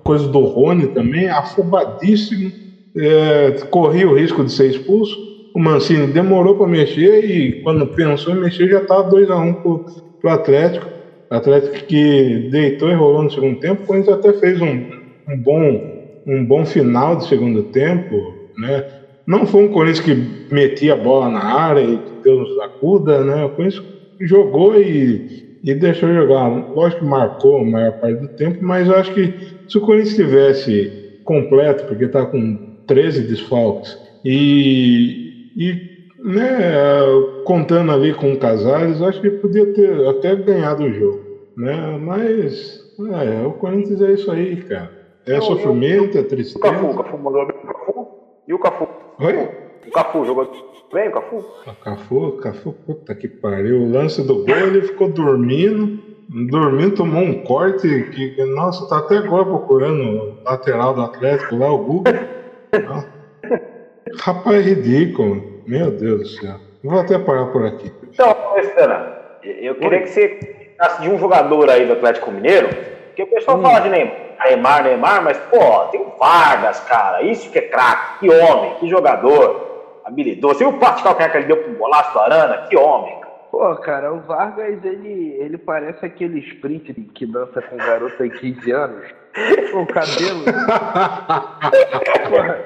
[0.04, 2.51] coisa do Rony também, afobadíssimo,
[2.95, 8.34] é, corria o risco de ser expulso o Mancini demorou para mexer e quando pensou
[8.34, 9.86] em mexer já estava 2x1 um pro,
[10.20, 10.88] pro Atlético.
[11.30, 13.84] Atlético que deitou e rolou no segundo tempo.
[13.84, 14.89] O Corinthians até fez um,
[15.28, 18.16] um, bom, um bom final de segundo tempo.
[18.58, 18.84] Né?
[19.26, 23.24] Não foi um Corinthians que metia a bola na área e Deus acuda.
[23.24, 23.45] Né?
[23.45, 23.84] O Corinthians
[24.22, 26.47] jogou e, e deixou jogar.
[26.49, 29.34] Lógico que marcou a maior parte do tempo, mas eu acho que
[29.68, 33.97] se o Corinthians tivesse completo, porque está com 13 desfalques.
[34.24, 35.93] E, e
[36.24, 36.72] né,
[37.45, 41.20] contando ali com o Casares, acho que podia ter até ganhado o jogo.
[41.58, 41.97] Né?
[41.99, 44.91] Mas é, o Corinthians é isso aí, cara.
[45.26, 46.58] É sofrimento, é tristeza.
[46.58, 48.08] O Cafu, o Cafu mandou bem o Cafu.
[48.47, 48.88] E o Cafu?
[49.20, 49.49] Oi?
[49.88, 50.51] O Cafu jogou
[50.93, 51.38] bem, o Cafu?
[51.38, 53.82] O Cafu, o Cafu, puta que pariu.
[53.82, 56.01] O lance do gol, ele ficou dormindo.
[56.49, 61.72] Dormindo, tomou um corte que, nossa, tá até agora procurando o lateral do Atlético lá,
[61.72, 62.14] o Google.
[64.20, 65.61] Rapaz, ridículo.
[65.66, 66.55] Meu Deus do céu.
[66.84, 67.91] Vou até parar por aqui.
[68.11, 70.03] Então, Estana, eu queria Oi?
[70.03, 72.68] que você falasse de um jogador aí do Atlético Mineiro,
[73.07, 73.61] porque o pessoal hum.
[73.61, 77.22] fala de Neymar, Neymar, mas, pô, tem o Vargas, cara.
[77.22, 80.55] Isso que é craque, que homem, que jogador habilidoso.
[80.55, 82.68] Você viu o partical que ele deu pro golaço do Arana?
[82.68, 83.34] Que homem, cara.
[83.49, 88.72] Pô, cara, o Vargas, ele, ele parece aquele sprint que dança com garota de 15
[88.72, 89.05] anos.
[89.74, 90.43] O cabelo.
[92.30, 92.59] Porra,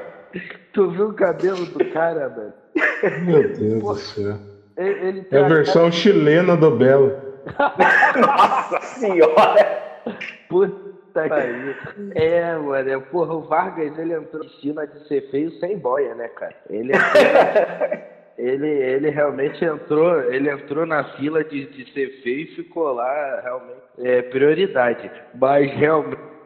[0.78, 2.54] tu viu o cabelo do cara, velho?
[3.26, 4.38] Meu Deus Porra, do céu.
[4.78, 5.92] Ele, ele é a versão cara...
[5.92, 7.14] chilena do Belo.
[8.16, 10.04] Nossa senhora!
[10.48, 12.14] Puta que.
[12.14, 13.02] É, mano.
[13.02, 16.56] Porra, o Vargas ele entrou em cima de ser feio sem boia, né, cara?
[16.70, 18.04] Ele entrou
[18.38, 23.42] ele, ele realmente entrou, ele entrou na fila de, de ser feio e ficou lá
[23.42, 25.10] realmente é, prioridade.
[25.34, 26.37] Mas realmente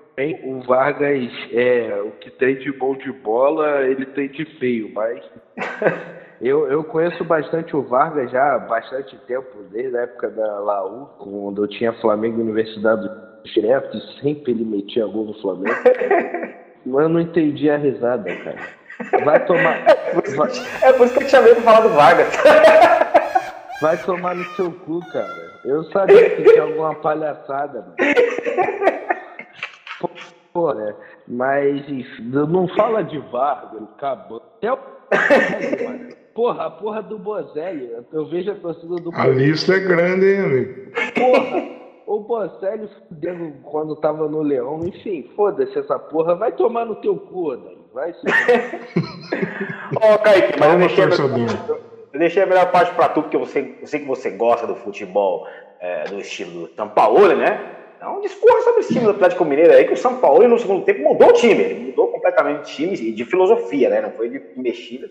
[0.43, 5.19] o Vargas, é, o que tem de bom de bola, ele tem de feio, mas
[6.41, 11.07] eu, eu conheço bastante o Vargas já há bastante tempo, desde a época da Laú,
[11.17, 13.09] quando eu tinha Flamengo e Universidade
[13.45, 15.79] direto, e sempre ele metia gol no Flamengo.
[16.85, 19.23] Mas eu não entendi a risada, cara.
[19.23, 19.85] Vai tomar.
[20.83, 22.27] É por isso que eu te chamei pra falar do Vargas.
[23.81, 25.51] Vai tomar no seu cu, cara.
[25.63, 27.95] Eu sabia que tinha alguma palhaçada, mano.
[30.53, 30.93] Pô, né?
[31.27, 31.85] Mas
[32.19, 34.41] não fala de Vargas, acabou.
[34.57, 34.77] Até o.
[36.33, 37.91] Porra, a porra do Bozelli.
[38.13, 40.91] Eu vejo a torcida do A lista é grande, hein, amigo?
[41.13, 41.81] Porra!
[42.07, 47.15] O Bocelli fudendo quando tava no Leão, enfim, foda-se essa porra, vai tomar no teu
[47.15, 47.77] cu, Dani.
[47.93, 48.19] Vai sim.
[50.01, 51.79] Ó, oh, Kaique, mas eu deixei, melhor,
[52.13, 54.65] eu deixei a melhor parte pra tu, porque eu sei, eu sei que você gosta
[54.65, 55.47] do futebol
[55.79, 57.80] é, do estilo Paulo, né?
[58.01, 60.83] Então discorra sobre esse time do Atlético Mineiro aí, que o São Paulo no segundo
[60.83, 61.61] tempo mudou o time.
[61.61, 64.01] Ele mudou completamente o time e de filosofia, né?
[64.01, 65.07] Não foi de mexida.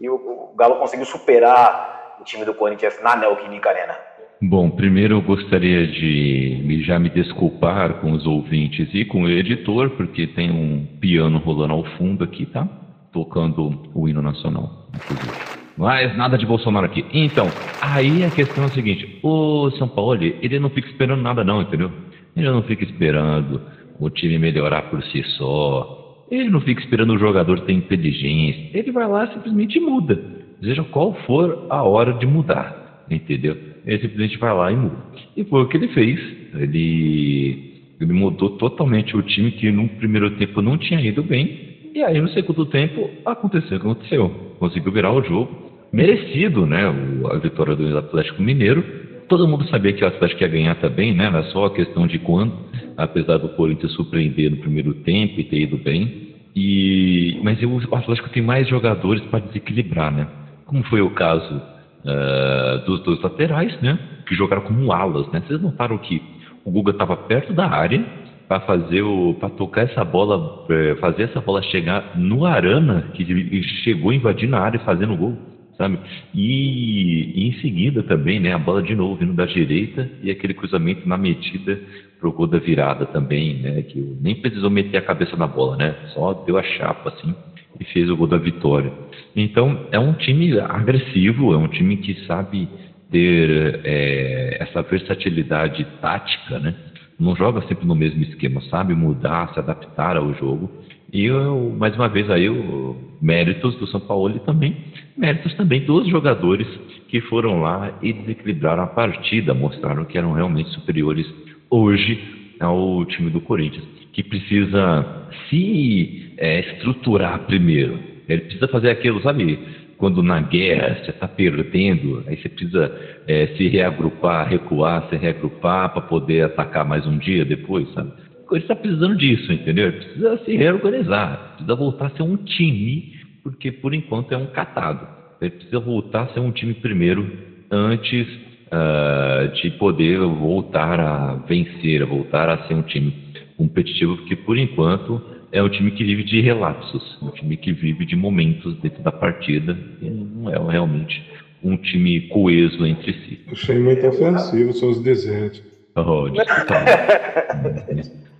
[0.00, 3.94] E o, o Galo conseguiu superar o time do Corinthians na Neoquímica Arena.
[4.40, 9.90] Bom, primeiro eu gostaria de já me desculpar com os ouvintes e com o editor,
[9.90, 12.66] porque tem um piano rolando ao fundo aqui, tá?
[13.12, 15.32] Tocando o hino nacional, inclusive.
[15.76, 17.04] Mas nada de Bolsonaro aqui.
[17.12, 17.46] Então,
[17.78, 21.60] aí a questão é a seguinte: o São Paulo, ele não fica esperando nada, não,
[21.60, 21.92] entendeu?
[22.36, 23.60] Ele não fica esperando
[23.98, 26.26] o time melhorar por si só.
[26.30, 28.70] Ele não fica esperando o jogador ter inteligência.
[28.72, 30.18] Ele vai lá e simplesmente muda.
[30.62, 33.72] Seja qual for a hora de mudar, entendeu?
[33.84, 34.96] ele simplesmente vai lá e muda.
[35.36, 36.20] E foi o que ele fez.
[36.54, 41.72] Ele, ele mudou totalmente o time que no primeiro tempo não tinha ido bem.
[41.94, 44.28] E aí no segundo tempo aconteceu o que aconteceu.
[44.58, 45.72] Conseguiu virar o jogo.
[45.92, 46.82] Merecido, né?
[47.30, 49.01] a vitória do Atlético Mineiro.
[49.32, 51.24] Todo mundo sabia que o Atlético ia ganhar também, né?
[51.24, 52.52] Era só a questão de quando,
[52.98, 56.34] apesar do Corinthians surpreender no primeiro tempo e ter ido bem.
[56.54, 60.28] E, mas o Atlético tem mais jogadores para desequilibrar, né?
[60.66, 63.98] Como foi o caso uh, dos dois laterais, né?
[64.28, 65.42] Que jogaram como alas, né?
[65.48, 66.20] Vocês notaram que
[66.62, 68.04] o Guga estava perto da área
[68.46, 73.62] para fazer o para tocar essa bola, é, fazer essa bola chegar no Arana, que
[73.82, 75.38] chegou invadindo a área e fazendo gol,
[75.82, 75.98] sabe?
[76.32, 78.52] E, e, em seguida também, né?
[78.52, 81.80] A bola de novo vindo da direita e aquele cruzamento na medida
[82.20, 83.82] pro gol da virada também, né?
[83.82, 85.96] Que nem precisou meter a cabeça na bola, né?
[86.14, 87.34] Só deu a chapa assim
[87.80, 88.92] e fez o gol da vitória.
[89.34, 92.68] Então, é um time agressivo, é um time que sabe
[93.10, 96.74] ter é, essa versatilidade tática, né?
[97.18, 100.70] Não joga sempre no mesmo esquema, sabe mudar, se adaptar ao jogo.
[101.12, 104.74] E eu, mais uma vez aí, o, méritos do São Paulo e também
[105.16, 106.66] méritos também dos jogadores
[107.08, 111.26] que foram lá e desequilibraram a partida, mostraram que eram realmente superiores
[111.68, 112.18] hoje
[112.58, 113.84] ao time do Corinthians,
[114.14, 117.98] que precisa se é, estruturar primeiro.
[118.26, 119.58] Ele precisa fazer aquilo, sabe?
[119.98, 125.92] Quando na guerra você está perdendo, aí você precisa é, se reagrupar, recuar, se reagrupar
[125.92, 128.12] para poder atacar mais um dia depois, sabe?
[128.54, 129.88] Ele está precisando disso, entendeu?
[129.88, 134.46] Ele precisa se reorganizar, precisa voltar a ser um time, porque por enquanto é um
[134.46, 135.06] catado.
[135.40, 137.30] Ele precisa voltar a ser um time primeiro
[137.70, 138.26] antes
[138.72, 143.12] uh, de poder voltar a vencer, a voltar a ser um time
[143.56, 148.06] competitivo, porque por enquanto é um time que vive de relapsos, um time que vive
[148.06, 151.22] de momentos dentro da partida e não é realmente
[151.62, 153.40] um time coeso entre si.
[153.50, 155.62] Achei muito ofensivo seus desejos.
[155.94, 156.74] Oh, desculpa.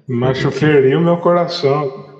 [0.09, 2.13] Mas feriu meu coração.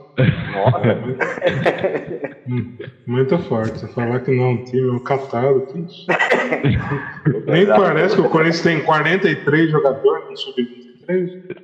[3.07, 3.79] Muito forte.
[3.79, 5.67] Você falar que não é um time, é um catado.
[5.67, 6.07] Que isso?
[7.47, 11.63] Nem parece que o Corinthians tem 43 jogadores no Sub-23.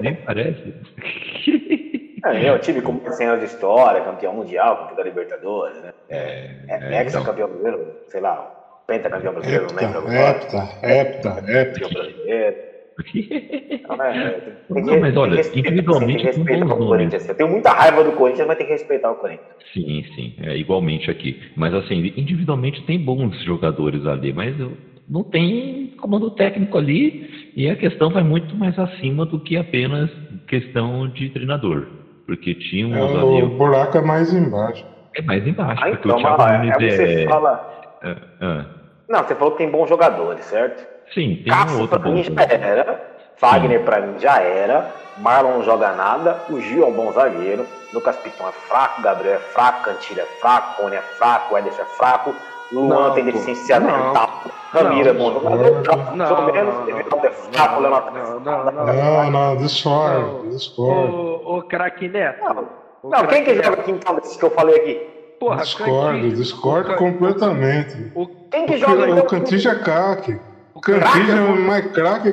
[0.00, 0.74] Nem parece.
[2.24, 5.92] É, é um time com 100 anos de história, campeão mundial, campeão da Libertadores, né?
[6.08, 7.60] É, é, é ex-campeão então.
[7.60, 10.14] brasileiro, sei lá, pentacampeão brasileiro, não lembro agora.
[10.14, 11.80] Hepta, hepta, hepta.
[11.80, 12.71] Campeão brasileiro.
[13.14, 16.86] Então, é, tem, Não, mas olha, individualmente tem que tem bons o nomes.
[16.86, 17.28] Corinthians.
[17.28, 19.48] Eu tenho muita raiva do Corinthians, mas tem que respeitar o Corinthians.
[19.72, 21.36] Sim, sim, é igualmente aqui.
[21.56, 24.76] Mas assim, individualmente tem bons jogadores ali, mas eu-
[25.08, 27.12] não tem comando técnico ali
[27.56, 30.10] e a questão vai muito mais acima do que apenas
[30.46, 31.86] questão de treinador.
[32.26, 34.84] Porque tinha É, uns o ali, buraco é mais embaixo.
[35.16, 37.24] é mais embaixo, Ah, porque então, o Thiago Nunes aí você é.
[37.24, 37.68] fala.
[38.04, 38.66] é- é.
[39.08, 40.91] Não, você falou que tem bons jogadores, certo?
[41.14, 42.52] Sim, tem um Cássio outro pra mim já jogador.
[42.54, 43.12] era.
[43.36, 44.90] Fagner pra mim já era.
[45.18, 46.42] Marlon não joga nada.
[46.48, 47.66] O Gil é um bom zagueiro.
[47.92, 49.02] Lucas Piton é fraco.
[49.02, 49.84] Gabriel é fraco.
[49.84, 50.80] Cantilho é fraco.
[50.82, 51.58] Cone é fraco.
[51.58, 52.34] Ederson é fraco.
[52.72, 54.06] Luan Não, tem deficiência Não.
[54.08, 54.30] mental.
[54.72, 55.40] Ramiro é bom Não.
[55.40, 55.82] jogador.
[56.14, 56.16] Não.
[56.16, 56.88] Mais ou menos.
[56.88, 57.80] Everaldo é fraco.
[57.80, 58.70] Leonardo é não, fraco.
[58.72, 58.94] não, não.
[58.94, 60.48] Não, não, discordo, Não.
[60.50, 61.40] discordo.
[61.44, 62.42] Ô, craque Neto.
[63.04, 64.94] Não, Não, quem que joga aqui então desses que eu falei aqui?
[65.40, 68.12] Porra, Discordo, discordo completamente.
[68.14, 69.18] O, Quem que joga então?
[69.24, 70.40] o Cantillo é craque.
[70.82, 72.32] O Cantillo é mais craque.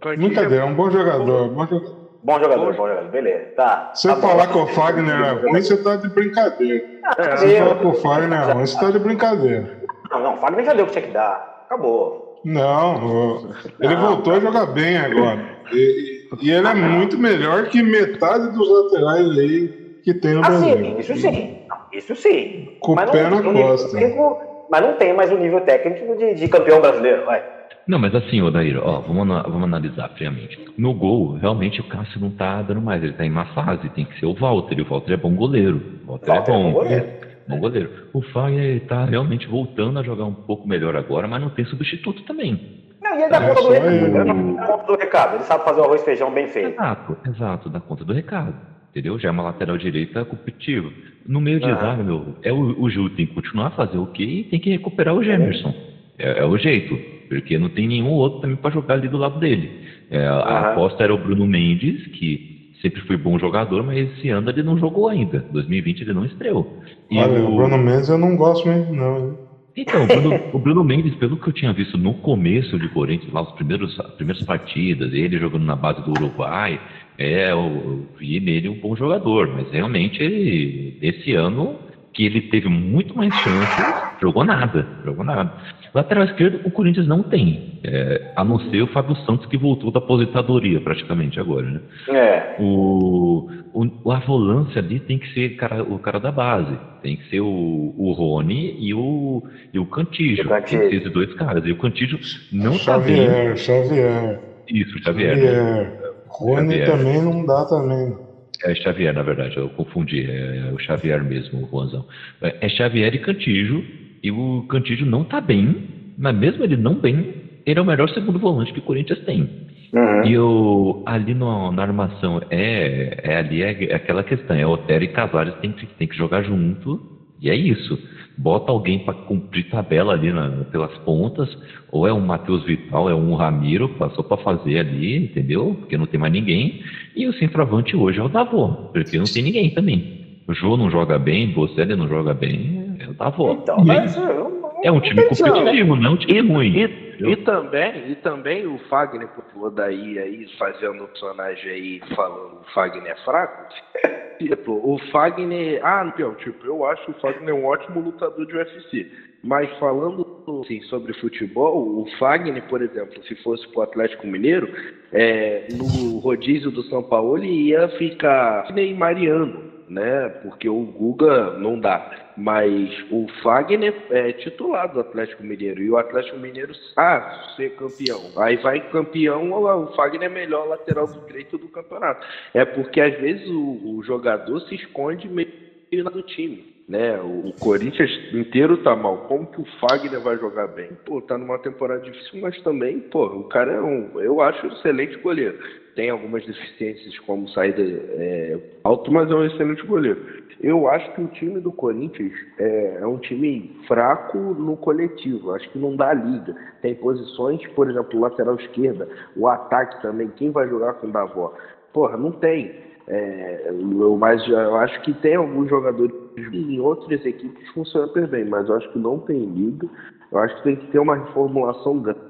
[0.00, 1.48] Cantilho Brincadeira, é um bom jogador.
[1.48, 1.98] Bom jogador.
[2.20, 3.10] Bom jogador, bom jogador.
[3.10, 3.44] Beleza.
[3.56, 3.92] Tá.
[3.94, 4.28] Se tá você bom.
[4.28, 6.84] falar que o Fagner é ruim, você tá de brincadeira.
[7.04, 7.58] Ah, Se deu.
[7.64, 9.78] falar que o Fagner é ruim, você tá de brincadeira.
[10.10, 10.36] Não, não.
[10.38, 11.64] Fagner já deu o que tinha que dar.
[11.66, 12.40] Acabou.
[12.44, 15.40] Não, o- ele Não, voltou a jogar bem agora.
[15.72, 19.68] E, e ele é muito melhor que metade dos laterais aí
[20.04, 20.76] que tem no Ah, Brasil.
[20.76, 21.58] sim, isso sim.
[21.68, 22.76] Não, isso sim.
[22.80, 23.90] Com o Mas pé não, na nível costa.
[23.96, 24.38] técnico-
[24.70, 27.24] mas não tem mais o nível técnico de, de campeão brasileiro.
[27.24, 27.42] Vai.
[27.86, 30.58] Não, mas assim, Odair, ó, vamos, vamos analisar friamente.
[30.76, 34.04] No gol, realmente o Cássio não tá dando mais, ele tá em má fase, tem
[34.04, 35.80] que ser o Walter, e o Walter é bom goleiro.
[36.06, 36.64] O Walter, Walter é é bom.
[36.64, 37.06] bom goleiro.
[37.48, 37.90] Bom goleiro.
[38.12, 42.22] O Fagner tá realmente voltando a jogar um pouco melhor agora, mas não tem substituto
[42.24, 42.84] também.
[43.02, 43.94] Não, e ele dá É, conta do recado.
[43.94, 44.10] Ele
[44.56, 45.34] dá conta do recado.
[45.36, 46.74] Ele sabe fazer o arroz e feijão bem feito.
[46.74, 48.54] Exato, exato, dá conta do recado.
[48.90, 49.18] Entendeu?
[49.18, 50.92] Já é uma lateral direita competitiva.
[51.26, 51.78] No meio de Aham.
[51.78, 54.58] zaga, meu, é o, o Gil tem que continuar a fazer o quê e tem
[54.60, 55.74] que recuperar o Gemerson.
[56.18, 57.02] É, é o jeito.
[57.28, 59.70] Porque não tem nenhum outro também para jogar ali do lado dele.
[60.08, 62.40] É, a aposta era o Bruno Mendes, que
[62.80, 65.44] sempre foi bom jogador, mas esse ano ele não jogou ainda.
[65.50, 66.66] 2020 ele não estreou.
[67.10, 69.38] E Olha, o- o Bruno Mendes eu não gosto mesmo, não.
[69.76, 73.32] então, o Bruno, o Bruno Mendes, pelo que eu tinha visto no começo de Corinthians,
[73.32, 76.80] lá os primeiros, as primeiras partidas, ele jogando na base do Uruguai,
[77.18, 81.76] é, eu, eu vi nele um bom jogador, mas realmente ele, esse ano,
[82.12, 83.84] que ele teve muito mais chances,
[84.20, 85.52] jogou nada, jogou nada.
[85.94, 89.90] Lateral esquerdo, o Corinthians não tem, é, a não ser o Fábio Santos, que voltou
[89.90, 91.80] da aposentadoria praticamente agora, né?
[92.10, 92.56] É.
[92.60, 96.78] O, o, a volância ali tem que ser cara- o cara da base.
[97.02, 99.42] Tem que ser o, o Rony e o,
[99.72, 100.42] e o Cantijo.
[100.42, 100.48] E o.
[100.48, 101.64] Tem que ser esses dois caras.
[101.64, 102.18] E o Cantijo
[102.52, 103.16] não tá bem.
[103.16, 104.40] Xavier, Xavier.
[104.68, 105.36] Isso, Xavier.
[105.36, 105.42] né?
[105.46, 106.07] Xavier.
[106.30, 106.86] Rony Xavier.
[106.86, 108.16] também não dá também.
[108.64, 110.24] É Xavier, na verdade, eu confundi.
[110.28, 112.04] É, o Xavier mesmo, o Juanzão.
[112.42, 113.84] É, é Xavier e Cantijo.
[114.22, 115.80] E o Cantijo não tá bem,
[116.16, 117.28] mas mesmo ele não bem,
[117.64, 119.48] ele é o melhor segundo volante que o Corinthians tem.
[119.92, 120.24] Uhum.
[120.24, 125.04] E o, ali no- na armação é, é ali é, é aquela questão, é Otero
[125.04, 127.00] e Casares tem que, tem que jogar junto,
[127.40, 127.98] e é isso.
[128.38, 131.48] Bota alguém para cumprir tabela ali na- pelas pontas,
[131.90, 135.76] ou é um Matheus Vital, é um Ramiro, passou para fazer ali, entendeu?
[135.80, 136.72] Porque não tem mais ninguém.
[137.16, 140.04] E o centroavante hoje é o Davó, porque não tem ninguém também.
[140.46, 143.50] O Jô não joga bem, Bocelli não joga bem, é o Davó.
[143.52, 146.76] Então, mas eu- é um time competitivo, não é um time ruim.
[146.76, 152.60] E, e também, e também o Fagner, por daí aí fazendo o personagem aí falando
[152.60, 153.74] o Fagner é fraco.
[154.38, 155.80] Tipo, o Fagner.
[155.84, 159.10] Ah, não, tipo, eu acho o Fagner um ótimo lutador de UFC.
[159.42, 160.24] Mas falando
[160.62, 164.72] assim, sobre futebol, o Fagner, por exemplo, se fosse pro Atlético Mineiro,
[165.12, 170.28] é, no rodízio do São Paulo ele ia ficar Neymariano, né?
[170.42, 172.32] Porque o Guga não dá.
[172.36, 175.82] Mas o Fagner é titular do Atlético Mineiro.
[175.82, 178.20] E o Atlético Mineiro, ah, ser campeão.
[178.36, 182.26] Aí vai campeão, o Fagner é melhor lateral direito do campeonato.
[182.54, 186.77] É porque às vezes o, o jogador se esconde meio do time.
[186.88, 187.20] Né?
[187.20, 189.18] O, Corinthians inteiro tá mal.
[189.28, 190.90] Como que o Fagner vai jogar bem?
[191.04, 194.72] Pô, tá numa temporada difícil, mas também, pô, o cara é um, eu acho, um
[194.72, 195.58] excelente goleiro.
[195.94, 200.18] Tem algumas deficiências como saída é, alto, mas é um excelente goleiro.
[200.60, 205.52] Eu acho que o time do Corinthians é, é um time fraco no coletivo.
[205.52, 206.56] Acho que não dá liga.
[206.80, 210.28] Tem posições, por exemplo, lateral esquerda, o ataque também.
[210.36, 211.52] Quem vai jogar com o Davó?
[211.92, 212.88] Porra, não tem.
[213.10, 213.72] É,
[214.18, 216.14] mas eu acho que tem alguns jogadores
[216.52, 219.88] em outras equipes que funcionam super bem, mas eu acho que não tem liga.
[220.32, 222.20] Eu acho que tem que ter uma reformulação grande.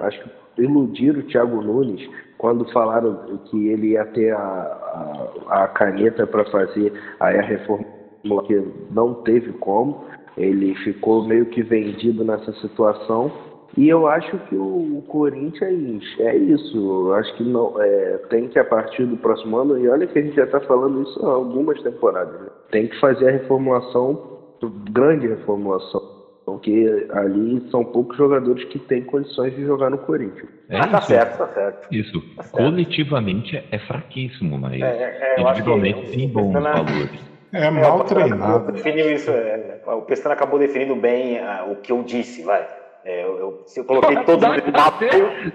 [0.00, 5.68] Acho que iludiram o Thiago Nunes quando falaram que ele ia ter a, a, a
[5.68, 7.86] caneta para fazer aí a reforma
[8.46, 10.04] que não teve como.
[10.36, 13.32] Ele ficou meio que vendido nessa situação
[13.76, 16.76] e eu acho que o, Corinthians é isso.
[16.76, 20.18] Eu acho que não é, tem que, a partir do próximo ano, e olha que
[20.18, 22.48] a gente já está falando isso há algumas temporadas, né?
[22.70, 24.38] Tem que fazer a reformulação,
[24.90, 26.16] grande reformulação.
[26.44, 30.48] Porque ali são poucos jogadores que têm condições de jogar no Corinthians.
[30.68, 31.88] É ah, tá certo, tá certo.
[31.92, 32.20] Isso.
[32.36, 32.64] Tá certo.
[32.64, 37.20] Coletivamente é fraquíssimo, mas é, é, individualmente tem bons valores.
[37.52, 38.72] É mal é, treinado.
[38.72, 42.64] Definiu isso, é, o Pestana acabou definindo bem uh, o que eu disse, vai.
[43.06, 45.04] É, eu, eu, se eu coloquei todos nada no mapa.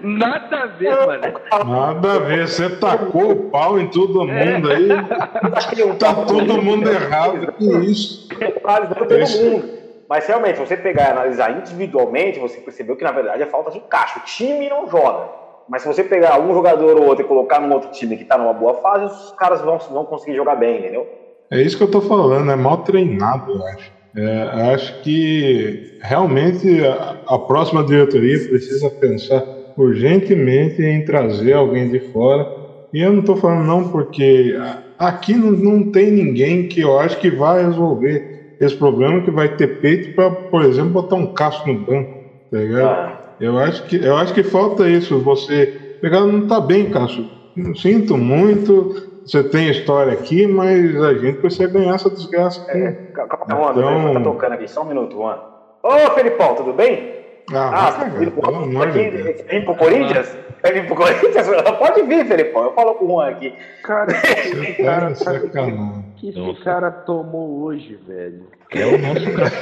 [0.00, 1.22] nada a ver, mano.
[1.66, 2.48] Nada a ver.
[2.48, 4.88] Você tacou o pau em todo mundo aí.
[5.98, 7.52] tá todo mundo errado.
[7.52, 8.26] Que isso?
[8.28, 9.82] Todo mundo.
[10.08, 13.70] Mas realmente, se você pegar e analisar individualmente, você percebeu que na verdade é falta
[13.70, 14.20] de caixa.
[14.20, 15.28] O time não joga.
[15.68, 18.38] Mas se você pegar um jogador ou outro e colocar num outro time que está
[18.38, 21.06] numa boa fase, os caras vão, vão conseguir jogar bem, entendeu?
[21.50, 24.01] É isso que eu tô falando, é mal treinado, eu acho.
[24.14, 24.42] É,
[24.74, 29.42] acho que realmente a, a, próxima diretoria precisa pensar
[29.76, 32.46] urgentemente em trazer alguém de fora.
[32.92, 34.54] E eu não estou falando não porque
[34.98, 39.56] aqui não, não tem ninguém que eu acho que vai resolver esse problema, que vai
[39.56, 42.12] ter peito para, por exemplo, botar um caço no banco,
[42.50, 42.84] tá ligado?
[42.84, 43.18] Ah.
[43.40, 45.18] Eu acho que eu acho que falta isso.
[45.20, 45.66] Você
[46.00, 47.26] pegar não está bem, Cássio.
[47.76, 52.78] Sinto muito, você tem história aqui, mas a gente precisa ganhar essa desgraça aqui.
[52.78, 54.14] É, calma, Juan, então...
[54.14, 55.38] tá tocando aqui, só um minuto, Juan.
[55.82, 57.22] Ô, Felipão, tudo bem?
[57.52, 60.36] Ah, ah tá vindo pro, aqui, vem pro Corinthians?
[60.62, 61.46] Vai vir pro Corinthians?
[61.78, 63.54] Pode vir, Felipão, eu falo com o Juan aqui.
[63.82, 65.14] Cara, que tá cara,
[65.52, 65.72] cara,
[66.16, 68.46] que esse cara tomou hoje, velho?
[68.70, 69.56] É o nosso craque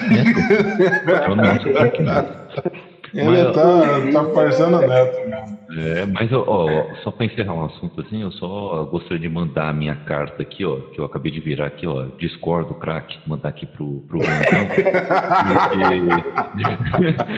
[1.11, 5.59] É o nosso craque ele mas, tá, tá parecendo neto mesmo.
[5.77, 9.73] É, mas ó, só para encerrar um assunto assim, eu só gostaria de mandar a
[9.73, 13.67] minha carta aqui, ó, que eu acabei de virar aqui, ó, discordo, craque, mandar aqui
[13.67, 14.19] pro, pro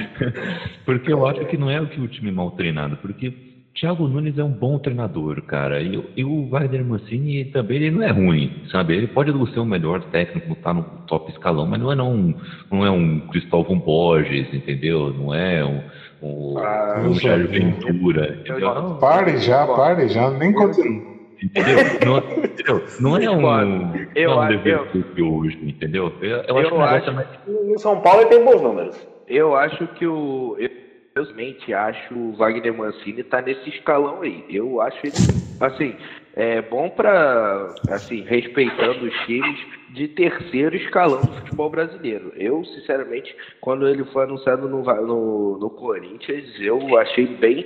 [0.05, 0.33] porque,
[0.85, 3.33] porque eu acho que não é o que o time mal treinado, porque
[3.75, 5.81] Thiago Nunes é um bom treinador, cara.
[5.81, 8.95] E, e o Wagner Mancini também ele não é ruim, sabe?
[8.95, 12.35] Ele pode ser o melhor técnico, tá no top escalão, mas não é não,
[12.70, 15.12] não é um Cristóvão Borges, entendeu?
[15.14, 15.83] Não é um,
[16.23, 18.43] um, ah, um Jair Ventura.
[19.01, 21.11] Pare já, pare já, nem continue.
[21.43, 21.77] Entendeu?
[22.07, 22.85] Não, entendeu?
[23.01, 24.81] não é um, eu, não é um dever
[25.16, 26.12] eu, hoje, entendeu?
[26.20, 27.29] Eu, eu, acho eu acho que mais...
[27.47, 29.09] no São Paulo ele tem bons números.
[29.27, 30.57] Eu acho que o.
[30.59, 30.82] Eu
[31.15, 34.45] eu realmente acho o Wagner Mancini tá nesse escalão aí.
[34.49, 35.15] Eu acho ele,
[35.61, 35.95] assim,
[36.35, 39.61] é bom para, assim, respeitando os times
[39.91, 42.33] de terceiro escalão do futebol brasileiro.
[42.37, 47.65] Eu, sinceramente, quando ele foi anunciado no, no, no Corinthians, eu achei bem,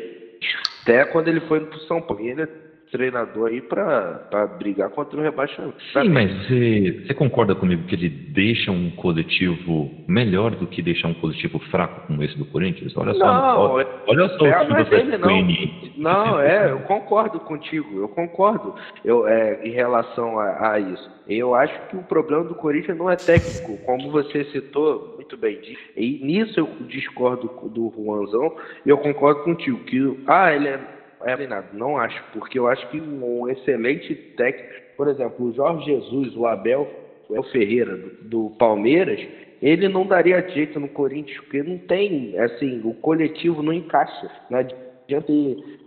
[0.82, 2.26] até quando ele foi pro São Paulo.
[2.26, 2.42] Ele
[2.90, 5.76] treinador aí para brigar contra o rebaixamento.
[5.92, 11.08] Sim, mas você, você, concorda comigo que ele deixa um coletivo melhor do que deixar
[11.08, 12.96] um coletivo fraco como esse do Corinthians?
[12.96, 15.96] Olha só, não, olha, olha só é, o time do ele não.
[15.96, 18.74] não, é, eu concordo contigo, eu concordo
[19.04, 21.16] eu, é, em relação a, a, isso.
[21.28, 25.60] Eu acho que o problema do Corinthians não é técnico, como você citou muito bem.
[25.96, 30.95] E nisso eu discordo do Juanzão e eu concordo contigo, que ah, ele é
[31.26, 31.66] é treinado.
[31.72, 36.46] Não acho, porque eu acho que um excelente técnico, por exemplo, o Jorge Jesus, o
[36.46, 36.88] Abel,
[37.28, 39.20] o Ferreira do, do Palmeiras,
[39.60, 44.30] ele não daria jeito no Corinthians, porque não tem, assim, o coletivo não encaixa.
[44.50, 45.32] Não adianta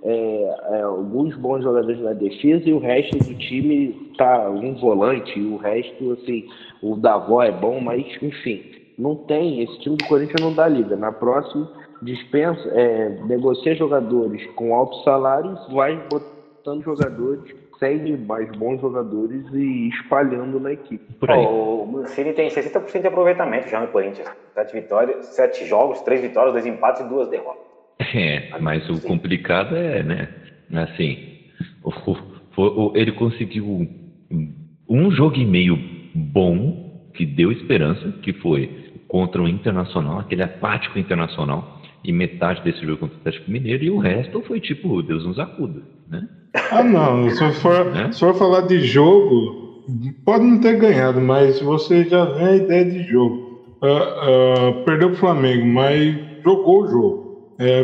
[0.03, 5.37] é, é, alguns bons jogadores na defesa e o resto do time tá um volante,
[5.39, 6.47] e o resto, assim,
[6.81, 8.63] o Davó é bom, mas enfim,
[8.97, 10.95] não tem, esse time do Corinthians não dá liga.
[10.95, 11.69] Na próxima
[12.01, 19.89] dispensa, é, negocia jogadores com altos salários, vai botando jogadores, segue mais bons jogadores e
[19.89, 21.05] espalhando na equipe.
[21.27, 24.29] Oh, o Mancini tem 60% de aproveitamento já no Corinthians.
[24.53, 27.69] Sete vitórias, sete jogos, três vitórias, dois empates e duas derrotas.
[28.13, 30.29] É, mas o complicado é, né?
[30.73, 31.17] Assim,
[31.83, 31.91] o,
[32.57, 33.87] o, ele conseguiu
[34.89, 35.77] um jogo e meio
[36.13, 42.85] bom que deu esperança, que foi contra o Internacional, aquele apático Internacional, e metade desse
[42.85, 46.27] jogo contra o Atlético Mineiro, e o resto foi tipo, Deus nos acuda, né?
[46.69, 48.11] Ah, não, se for, Né?
[48.11, 49.55] se for falar de jogo,
[50.23, 53.43] pode não ter ganhado, mas você já vê a ideia de jogo.
[53.81, 53.87] Ah,
[54.69, 57.23] ah, perdeu pro Flamengo, mas jogou o jogo.
[57.59, 57.83] É,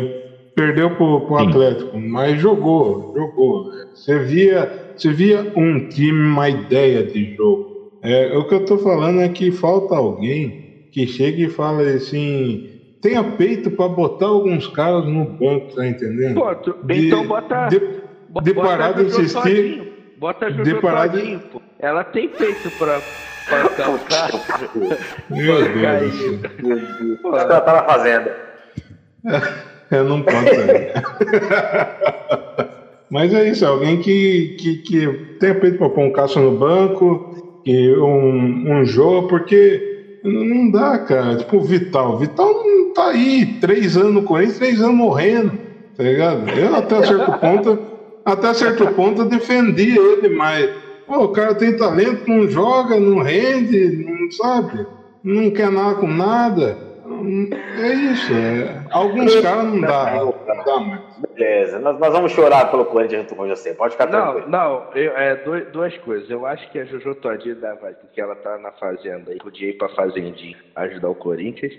[0.54, 1.50] perdeu pro, pro Sim.
[1.50, 3.64] Atlético, mas jogou, jogou.
[3.92, 7.66] Você via, você via um time, uma ideia de jogo.
[8.02, 10.56] É, o que eu tô falando é que falta alguém
[10.90, 12.62] que chegue e fale assim,
[13.06, 16.40] tenha peito para botar alguns caras no banco, tá entendendo?
[16.56, 17.68] Tu- De- então bota.
[17.68, 19.92] de- de bota parar a de Jojo insistir-.
[20.18, 21.62] Bota a de Jojo todinho, pô.
[21.78, 23.00] Ela tem peito pra,
[23.48, 24.30] pra calcar.
[25.30, 26.32] Meu Deus Cara, do céu.
[26.62, 27.34] Meu Deus.
[27.34, 28.36] Acho que ela tá na fazenda.
[29.92, 30.92] Eu não posso saber.
[33.08, 35.06] Mas é isso, alguém que, que, que
[35.38, 39.95] tenha peito para pôr um caça no banco, e um, um jogo, porque
[40.32, 41.36] não dá, cara.
[41.36, 42.18] Tipo o Vital.
[42.18, 45.60] Vital não tá aí três anos no Corinthians, três anos morrendo,
[45.96, 46.48] tá ligado?
[46.50, 47.78] Eu até certo ponto,
[48.24, 50.70] até certo ponto eu defendi ele, mas
[51.06, 54.86] pô, o cara tem talento, não joga, não rende, não sabe,
[55.22, 56.80] não quer nada com nada.
[57.24, 58.82] É isso, é.
[58.90, 61.00] alguns caras não dá, não dá mais.
[61.34, 63.74] Beleza, nós, nós vamos chorar pelo Corinthians junto com você.
[63.74, 64.48] Pode ficar Não, tranquilo.
[64.48, 66.28] não, eu- é, dois- duas coisas.
[66.30, 69.78] Eu acho que a Jojo Todinho dava, que ela tá na fazenda e podia ir
[69.78, 71.72] pra fazendinha ajudar o Corinthians.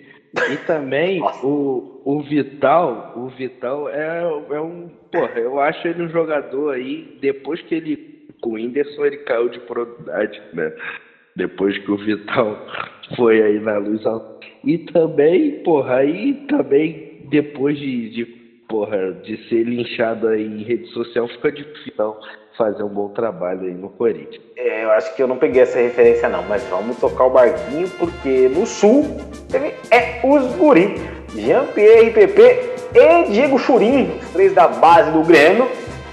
[0.51, 4.21] E também o, o Vital, o Vital é,
[4.51, 4.89] é um.
[5.11, 8.17] Porra, eu acho ele um jogador aí, depois que ele.
[8.41, 10.71] Com o Whindersson ele caiu de produtividade, né?
[11.35, 12.55] Depois que o Vital
[13.15, 14.36] foi aí na luz alta.
[14.67, 18.25] E também, porra, aí também depois de, de
[18.67, 22.17] porra, de ser linchado aí em rede social, fica difícil não,
[22.57, 24.43] fazer um bom trabalho aí no Corinthians.
[24.57, 27.87] É, eu acho que eu não peguei essa referência não, mas vamos tocar o barquinho
[27.91, 29.05] porque no Sul
[29.49, 30.95] teve é os guri,
[31.33, 32.41] Jean-Pierre PP
[32.93, 35.65] e Diego Churin, os três da base do Grêmio,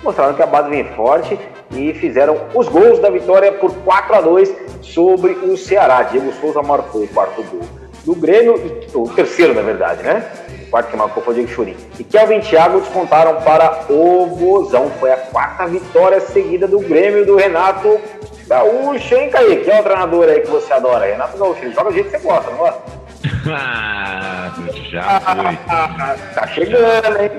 [0.05, 1.37] mostraram que a base vem forte
[1.77, 6.05] e fizeram os gols da vitória por 4 a 2 sobre o Ceará.
[6.05, 8.55] Diego Souza marcou o quarto gol do Grêmio,
[8.95, 10.25] o terceiro na verdade, né?
[10.67, 11.77] O quarto que marcou foi o Diego Churin.
[11.99, 14.91] E Kelvin Thiago descontaram para o Bozão.
[14.99, 18.01] Foi a quarta vitória seguida do Grêmio do Renato
[18.47, 19.65] Gaúcho, hein, Kaique?
[19.65, 21.07] Quem é o treinador aí que você adora?
[21.07, 21.65] Renato Gaúcho.
[21.65, 22.83] Ele joga do jeito que você gosta, não gosta?
[23.47, 24.53] Ah,
[24.91, 25.59] já foi.
[26.35, 27.31] Tá chegando, hein?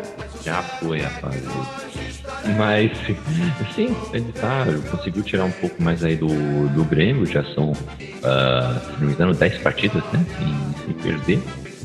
[0.43, 1.43] Já foi, rapaz.
[2.57, 2.91] Mas,
[3.73, 6.27] sim, ele tá, conseguiu tirar um pouco mais aí do,
[6.69, 7.73] do Grêmio, já são,
[8.23, 11.39] ah, se não me engano, 10 partidas, né, sem, sem perder.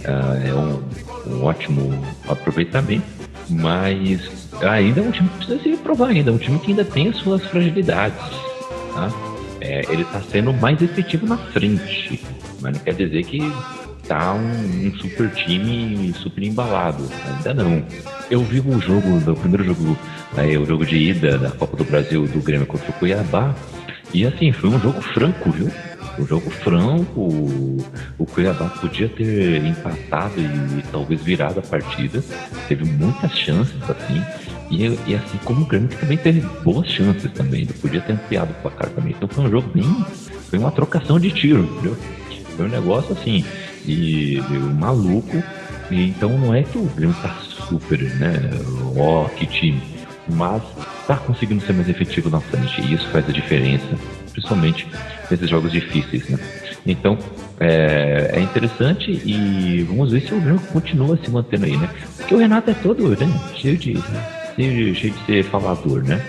[0.05, 0.83] Ah, é um,
[1.27, 3.05] um ótimo aproveitamento,
[3.49, 6.85] mas ainda é um time que precisa se provar ainda, é um time que ainda
[6.85, 8.19] tem as suas fragilidades,
[8.95, 9.11] tá?
[9.61, 12.23] É, ele está sendo mais efetivo na frente,
[12.61, 13.41] mas não quer dizer que
[14.11, 17.09] tá um, um super time super embalado.
[17.27, 17.85] Ainda não.
[18.29, 19.97] Eu vi o jogo, do primeiro jogo,
[20.37, 23.55] aí, o jogo de ida da Copa do Brasil do Grêmio contra o Cuiabá.
[24.13, 25.71] E assim, foi um jogo franco, viu?
[26.19, 27.21] Um jogo franco.
[28.19, 32.23] O, Cuiabá podia ter empatado e, talvez virado a partida.
[32.69, 34.23] Teve muitas chances, assim.
[34.71, 37.63] E, e assim como o Grêmio que também teve boas chances também.
[37.63, 39.15] Ele podia ter ampliado o placar também.
[39.17, 40.05] Então foi um jogo bem.
[40.49, 41.97] Foi uma trocação de tiro, entendeu?
[42.57, 43.45] Foi um negócio assim.
[43.87, 45.43] E, e maluco.
[45.91, 47.37] E, então não é que o Grêmio tá
[47.69, 48.33] super, né?
[48.97, 50.00] Ó, que time.
[50.33, 50.63] Mas
[51.07, 52.81] tá conseguindo ser mais efetivo na frente.
[52.81, 53.87] E isso faz a diferença.
[54.33, 54.87] Principalmente
[55.31, 56.39] nesses jogos difíceis, né?
[56.87, 57.19] Então,
[57.59, 61.89] é, é interessante e vamos ver se o Grêmio continua se mantendo aí, né?
[62.17, 63.41] Porque o Renato é todo, né?
[63.55, 63.99] Cheio de,
[64.57, 66.21] cheio, cheio de ser falador, né?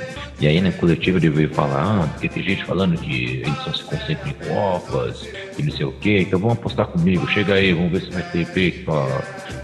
[0.41, 3.71] E aí na coletiva ele veio falar, ah, porque tem gente falando que eles só
[3.71, 5.29] se concentram em Copas
[5.59, 8.23] e não sei o quê, então vamos apostar comigo, chega aí, vamos ver se vai
[8.23, 9.05] ter peito pra,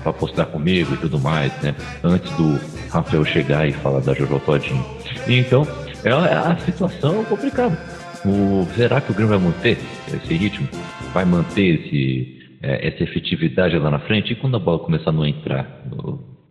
[0.04, 1.74] pra apostar comigo e tudo mais, né?
[2.04, 2.60] Antes do
[2.92, 4.86] Rafael chegar e falar da Jojo Todinho.
[5.28, 5.68] Então,
[6.04, 7.76] é a, a situação complicada.
[8.24, 9.80] O, será que o Grêmio vai manter
[10.14, 10.68] esse ritmo?
[11.12, 14.34] Vai manter esse, é, essa efetividade lá na frente?
[14.34, 15.84] E quando a bola começar a não entrar,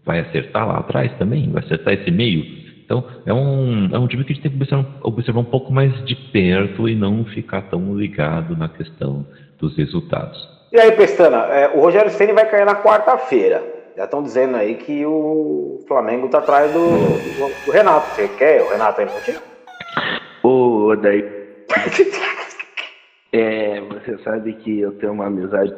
[0.05, 1.49] vai acertar lá atrás também?
[1.51, 2.66] Vai acertar esse meio?
[2.87, 5.73] Então, é um, é um time que a gente tem que observar, observar um pouco
[5.73, 9.27] mais de perto e não ficar tão ligado na questão
[9.59, 10.49] dos resultados.
[10.73, 13.63] E aí, Pestana, é, o Rogério Ceni vai cair na quarta-feira.
[13.97, 18.15] Já estão dizendo aí que o Flamengo tá atrás do, do, do Renato.
[18.15, 19.37] Você quer o Renato aí pra ti?
[20.45, 21.25] Ô, daí.
[23.33, 25.75] É, você sabe que eu tenho uma amizade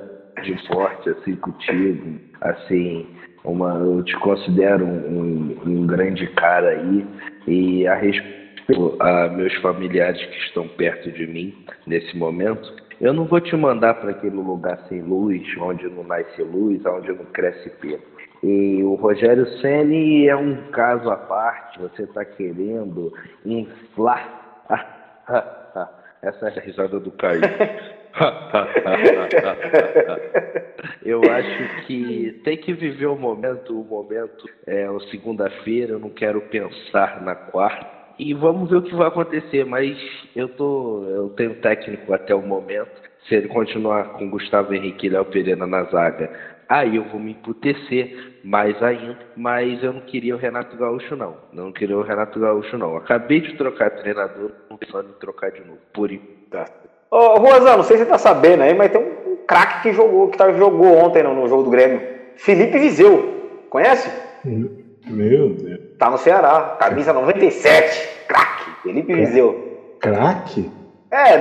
[0.70, 3.06] forte assim contigo, assim,
[3.49, 7.07] uma, eu te considero um, um, grande cara aí
[7.46, 11.55] e a respeito a meus familiares que estão perto de mim
[11.86, 12.70] nesse momento,
[13.01, 17.09] Eu não vou te mandar para aquele lugar sem luz, onde não nasce luz, onde
[17.12, 18.03] não cresce pelo.
[18.42, 21.78] E o Rogério Ceni é um caso à parte.
[21.78, 23.12] Você está querendo
[23.44, 24.66] inflar
[26.22, 27.40] essa a risada do Caio.
[31.04, 33.80] eu acho que tem que viver o momento.
[33.80, 35.92] O momento é o segunda-feira.
[35.92, 37.86] Eu não quero pensar na quarta
[38.18, 39.64] e vamos ver o que vai acontecer.
[39.64, 39.96] Mas
[40.34, 43.08] eu tô, eu tenho técnico até o momento.
[43.28, 46.30] Se ele continuar com Gustavo Henrique e Léo Pereira na zaga,
[46.68, 49.18] aí eu vou me emputecer mais ainda.
[49.36, 51.36] Mas eu não queria o Renato Gaúcho, não.
[51.52, 52.96] Não queria o Renato Gaúcho, não.
[52.96, 55.78] Acabei de trocar treinador, não pensando em trocar de novo.
[55.92, 56.10] Por
[56.50, 56.64] tá.
[57.11, 59.92] Ô, Ruazão, não sei se você tá sabendo aí, mas tem um, um craque que
[59.92, 62.00] jogou, que tá, jogou ontem no, no jogo do Grêmio.
[62.36, 63.34] Felipe Viseu.
[63.70, 64.11] Conhece?
[64.44, 65.80] Meu Deus.
[65.98, 69.96] Tá no Ceará, camisa 97, craque, Felipe Viseu.
[70.00, 70.70] Craque?
[71.11, 71.38] É,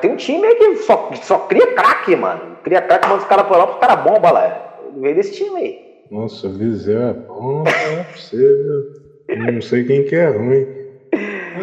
[0.00, 2.58] tem um time aí que só, só cria craque, mano.
[2.62, 4.76] Cria craque, manda os caras pra lá, os caras bomba lá.
[4.96, 5.90] Veio desse time aí.
[6.10, 9.52] Nossa, Viseu é bom, é você, viu?
[9.52, 10.66] Não sei quem que é ruim.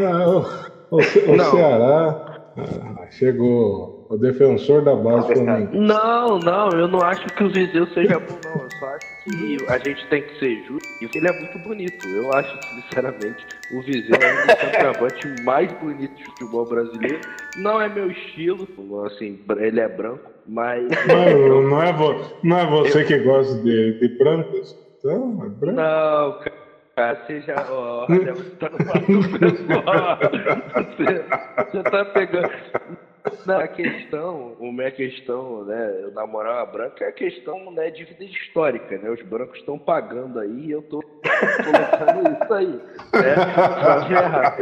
[0.03, 0.27] Ah,
[0.89, 2.26] o, o, o Ceará
[2.57, 5.75] ah, chegou o defensor da base Flamengo.
[5.75, 8.63] Não, não, eu não acho que o Viseu seja bom, não.
[8.63, 12.07] Eu só acho que a gente tem que ser justo e ele é muito bonito.
[12.07, 17.21] Eu acho, sinceramente, o Viseu é um dos centroavantes mais bonitos do futebol brasileiro.
[17.57, 18.67] Não é meu estilo,
[19.05, 20.83] assim, ele é branco, mas.
[21.07, 23.05] Não, não, é, vo, não é você eu...
[23.05, 24.75] que gosta de, de brancos?
[24.97, 25.75] Então, é branco.
[25.75, 26.39] Não,
[26.97, 27.63] Você já.
[27.71, 30.17] Olha, você tá pessoal.
[30.97, 31.25] Você,
[31.71, 32.49] você tá pegando.
[33.45, 38.05] Não, a questão, uma é questão, né, namorar uma branca é a questão, né, de
[38.05, 39.09] vida histórica, né?
[39.11, 42.81] Os brancos estão pagando aí e eu tô colocando isso aí,
[43.13, 43.35] né?
[44.07, 44.55] Guerra.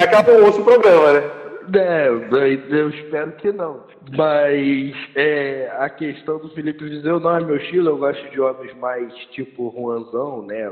[0.00, 1.45] Acaba o osso programa, né?
[1.74, 3.84] É, eu espero que não.
[4.16, 8.74] Mas é, a questão do Felipe Viseu não é meu estilo, eu gosto de homens
[8.76, 10.70] mais tipo Juanzão, né?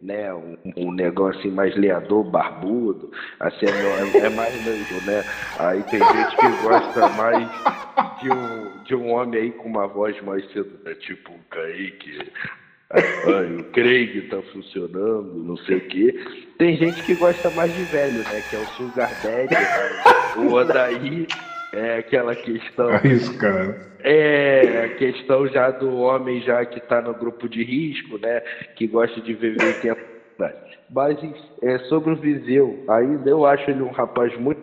[0.00, 5.22] Né, um, um negócio assim mais leador, barbudo, assim, é, é mais mesmo, né?
[5.58, 7.46] Aí tem gente que gosta mais
[8.22, 12.32] de um, de um homem aí com uma voz mais seduzida, tipo um Kaique.
[12.92, 16.18] Ai, o Craig tá funcionando, não sei o quê.
[16.58, 18.42] Tem gente que gosta mais de velho, né?
[18.48, 21.26] Que é o Sugar Daddy, o Odaí.
[21.72, 22.90] É aquela questão.
[22.90, 23.90] É isso, cara.
[24.02, 28.40] É a questão já do homem já que está no grupo de risco, né?
[28.74, 30.00] Que gosta de viver tempo.
[30.90, 31.16] Mas
[31.62, 34.60] é, sobre o Viseu, ainda eu acho ele um rapaz muito.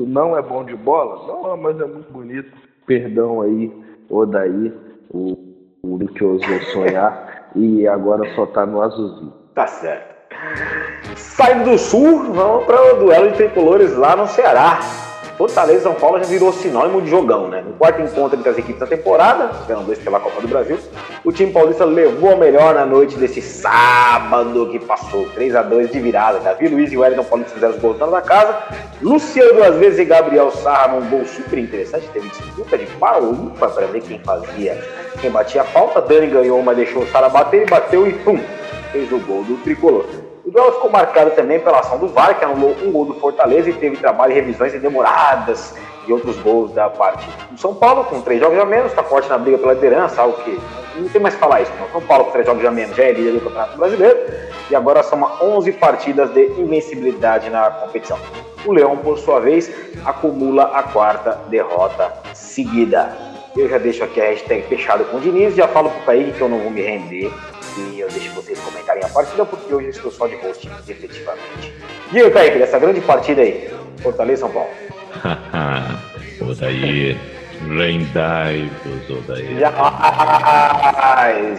[0.00, 1.26] Não é bom de bola?
[1.28, 2.50] Não, mas é muito bonito.
[2.86, 3.72] Perdão aí,
[4.08, 4.72] Odaí,
[5.10, 5.38] o,
[5.82, 7.37] o que ousou sonhar.
[7.54, 9.32] E agora só tá no azulzinho.
[9.54, 10.14] Tá certo.
[11.16, 14.78] Saindo do sul, vamos para o duelo de tricolores lá no Ceará.
[15.38, 17.62] Fortaleza e São Paulo já virou sinônimo de jogão, né?
[17.64, 20.76] No quarto encontro entre as equipes da temporada, pelo dois pela Copa do Brasil,
[21.24, 25.28] o time paulista levou a melhor na noite desse sábado que passou.
[25.34, 26.40] 3 a 2 de virada.
[26.40, 28.64] Davi Luiz e Wellington Paulista fizeram os gols da casa.
[29.00, 32.08] Luciano duas vezes e Gabriel Sarra num gol super interessante.
[32.08, 34.76] Teve disputa de pau ímpar para ver quem fazia,
[35.20, 36.00] quem batia a falta.
[36.00, 38.40] Dani ganhou, mas deixou o Sara bater e bateu e pum!
[38.90, 40.04] Fez o gol do tricolor.
[40.48, 43.68] O duelo ficou marcado também pela ação do VAR, que anulou um gol do Fortaleza
[43.68, 45.74] e teve trabalho e revisões demoradas
[46.06, 49.28] e outros gols da parte do São Paulo, com três jogos a menos, está forte
[49.28, 50.58] na briga pela liderança, algo que
[50.96, 51.72] não tem mais que falar isso.
[51.78, 51.86] Não.
[51.90, 54.18] São Paulo, com três jogos a menos, já é líder do Campeonato Brasileiro
[54.70, 58.18] e agora soma 11 partidas de invencibilidade na competição.
[58.64, 59.70] O Leão, por sua vez,
[60.02, 63.14] acumula a quarta derrota seguida.
[63.54, 66.40] Eu já deixo aqui a hashtag fechado com o Diniz, já falo pro Kaique que
[66.40, 67.30] eu não vou me render
[67.78, 71.72] e eu deixo vocês comentarem a partida, porque hoje estou só de host, efetivamente.
[72.12, 73.70] E aí, Kaique, dessa grande partida aí,
[74.02, 74.70] Fortaleza São Paulo.
[76.40, 77.16] Odaí,
[77.66, 78.70] lendários,
[79.10, 79.58] Odaí.
[79.58, 80.60] Jamais,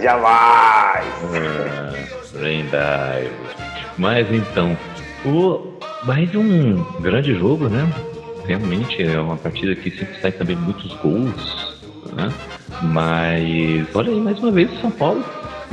[0.02, 1.06] jamais.
[1.34, 1.90] Ah.
[3.98, 4.78] Mas então,
[5.26, 7.92] o, mais um grande jogo, né?
[8.46, 11.78] Realmente é uma partida que sempre sai também muitos gols,
[12.14, 12.32] né?
[12.82, 15.24] Mas olha aí, mais uma vez, São Paulo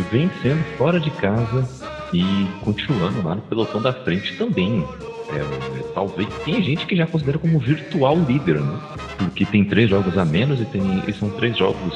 [0.03, 1.68] vencendo fora de casa
[2.12, 2.22] e
[2.64, 4.84] continuando lá no pelotão da frente também.
[5.28, 8.80] É, talvez tem gente que já considera como virtual líder, né?
[9.18, 11.94] Porque tem três jogos a menos e, tem, e são três jogos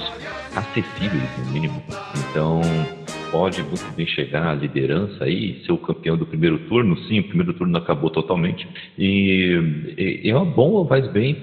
[0.55, 1.82] acessíveis, no mínimo.
[2.30, 2.61] Então
[3.30, 6.96] pode muito bem chegar à liderança aí, ser o campeão do primeiro turno.
[7.07, 8.66] Sim, o primeiro turno acabou totalmente.
[8.98, 11.40] E, e, é bom, faz bem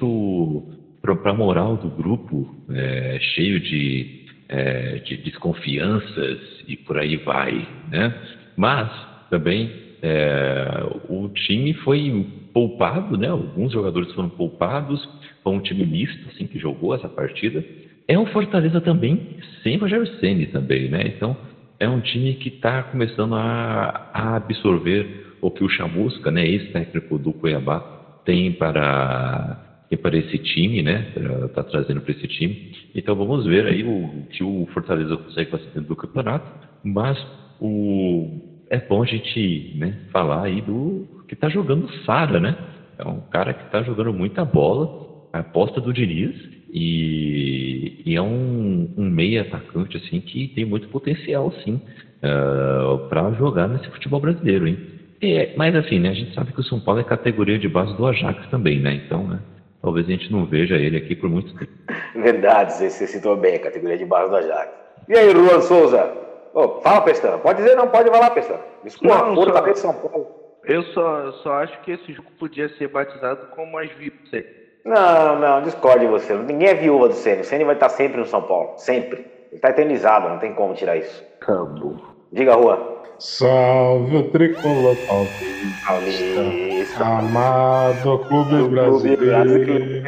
[1.01, 4.16] para a moral do grupo, é, cheio de
[4.49, 8.13] é, de desconfianças e por aí vai, né?
[8.55, 8.89] Mas
[9.29, 9.71] também
[10.01, 10.67] é,
[11.09, 13.27] o time foi poupado, né?
[13.27, 15.07] Alguns jogadores foram poupados,
[15.43, 17.63] foi um time misto, assim, que jogou essa partida.
[18.07, 21.03] É um Fortaleza também sem Rogério Ceni também, né?
[21.07, 21.35] Então
[21.79, 27.17] é um time que está começando a, a, absorver o que o Chamusca, né, ex-técnico
[27.19, 27.79] do Cuiabá,
[28.25, 31.13] tem para tem para esse time, né?
[31.45, 32.71] Está trazendo para esse time.
[32.93, 36.51] Então vamos ver aí o que o Fortaleza consegue fazer dentro do campeonato.
[36.83, 37.17] Mas
[37.59, 42.55] o é bom a gente né, falar aí do que está jogando Sara, né?
[42.97, 46.35] É um cara que está jogando muita bola, a aposta do Diniz
[46.71, 51.81] e, e é um, um meia atacante assim que tem muito potencial, sim, uh,
[52.23, 54.77] ah, para jogar nesse futebol brasileiro, hein?
[55.21, 57.95] É, mas assim, né, a gente sabe que o São Paulo é categoria de base
[57.95, 59.01] do Ajax também, né?
[59.05, 59.39] Então, né,
[59.87, 61.71] talvez a gente não veja ele aqui por muito tempo.
[62.13, 64.69] Verdade, você citou bem a categoria de base do Ajax.
[65.07, 66.11] E aí, Ruan Souza?
[66.53, 67.37] Oh, fala, Pestana.
[67.37, 68.59] Pode dizer não, pode falar, Pestana.
[68.83, 70.27] Desculpa, não, só, cabeça de São Paulo.
[70.65, 74.43] Eu só, só acho que esse jogo podia ser batizado como as vidas.
[74.83, 76.33] Não, não, discorde você.
[76.33, 77.41] Ninguém é viúva do Ceni.
[77.41, 78.73] O Ceni vai estar sempre no São Paulo.
[78.77, 79.19] Sempre.
[79.19, 81.23] Ele está eternizado, não tem como tirar isso.
[81.39, 81.95] Acabou.
[82.33, 82.96] Diga, Rua.
[83.19, 87.03] Salve o tricolor paulista.
[87.03, 90.03] Amado clube brasileiro.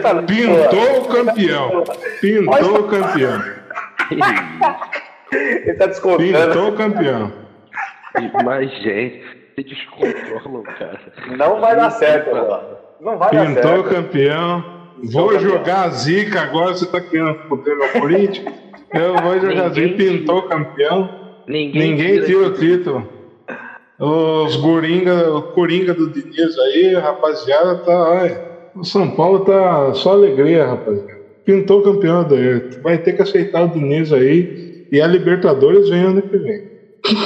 [0.00, 1.84] Tá Pintou o campeão.
[2.20, 3.42] Pintou o campeão.
[5.32, 6.22] Ele tá descontando.
[6.22, 7.32] Pintou o campeão.
[8.44, 9.24] Mas, gente,
[9.56, 11.00] se descontrolam, cara.
[11.36, 12.80] Não vai dar certo, Rua.
[13.00, 13.84] Não vai Pintou dar certo.
[13.90, 14.64] campeão.
[15.12, 15.40] Vou campeão.
[15.50, 18.52] jogar a zica agora, você tá querendo foder meu político?
[18.92, 21.17] Eu vou jogar zica, pintou campeão.
[21.48, 23.08] Ninguém, Ninguém tira o título.
[23.98, 28.20] Os Goringa, o Coringa do Diniz aí, rapaziada, tá.
[28.20, 28.40] Ai,
[28.76, 31.18] o São Paulo tá só alegria, rapaziada.
[31.44, 32.60] Pintou campeão daí.
[32.82, 34.86] Vai ter que aceitar o Diniz aí.
[34.92, 36.68] E a Libertadores vem ano que vem.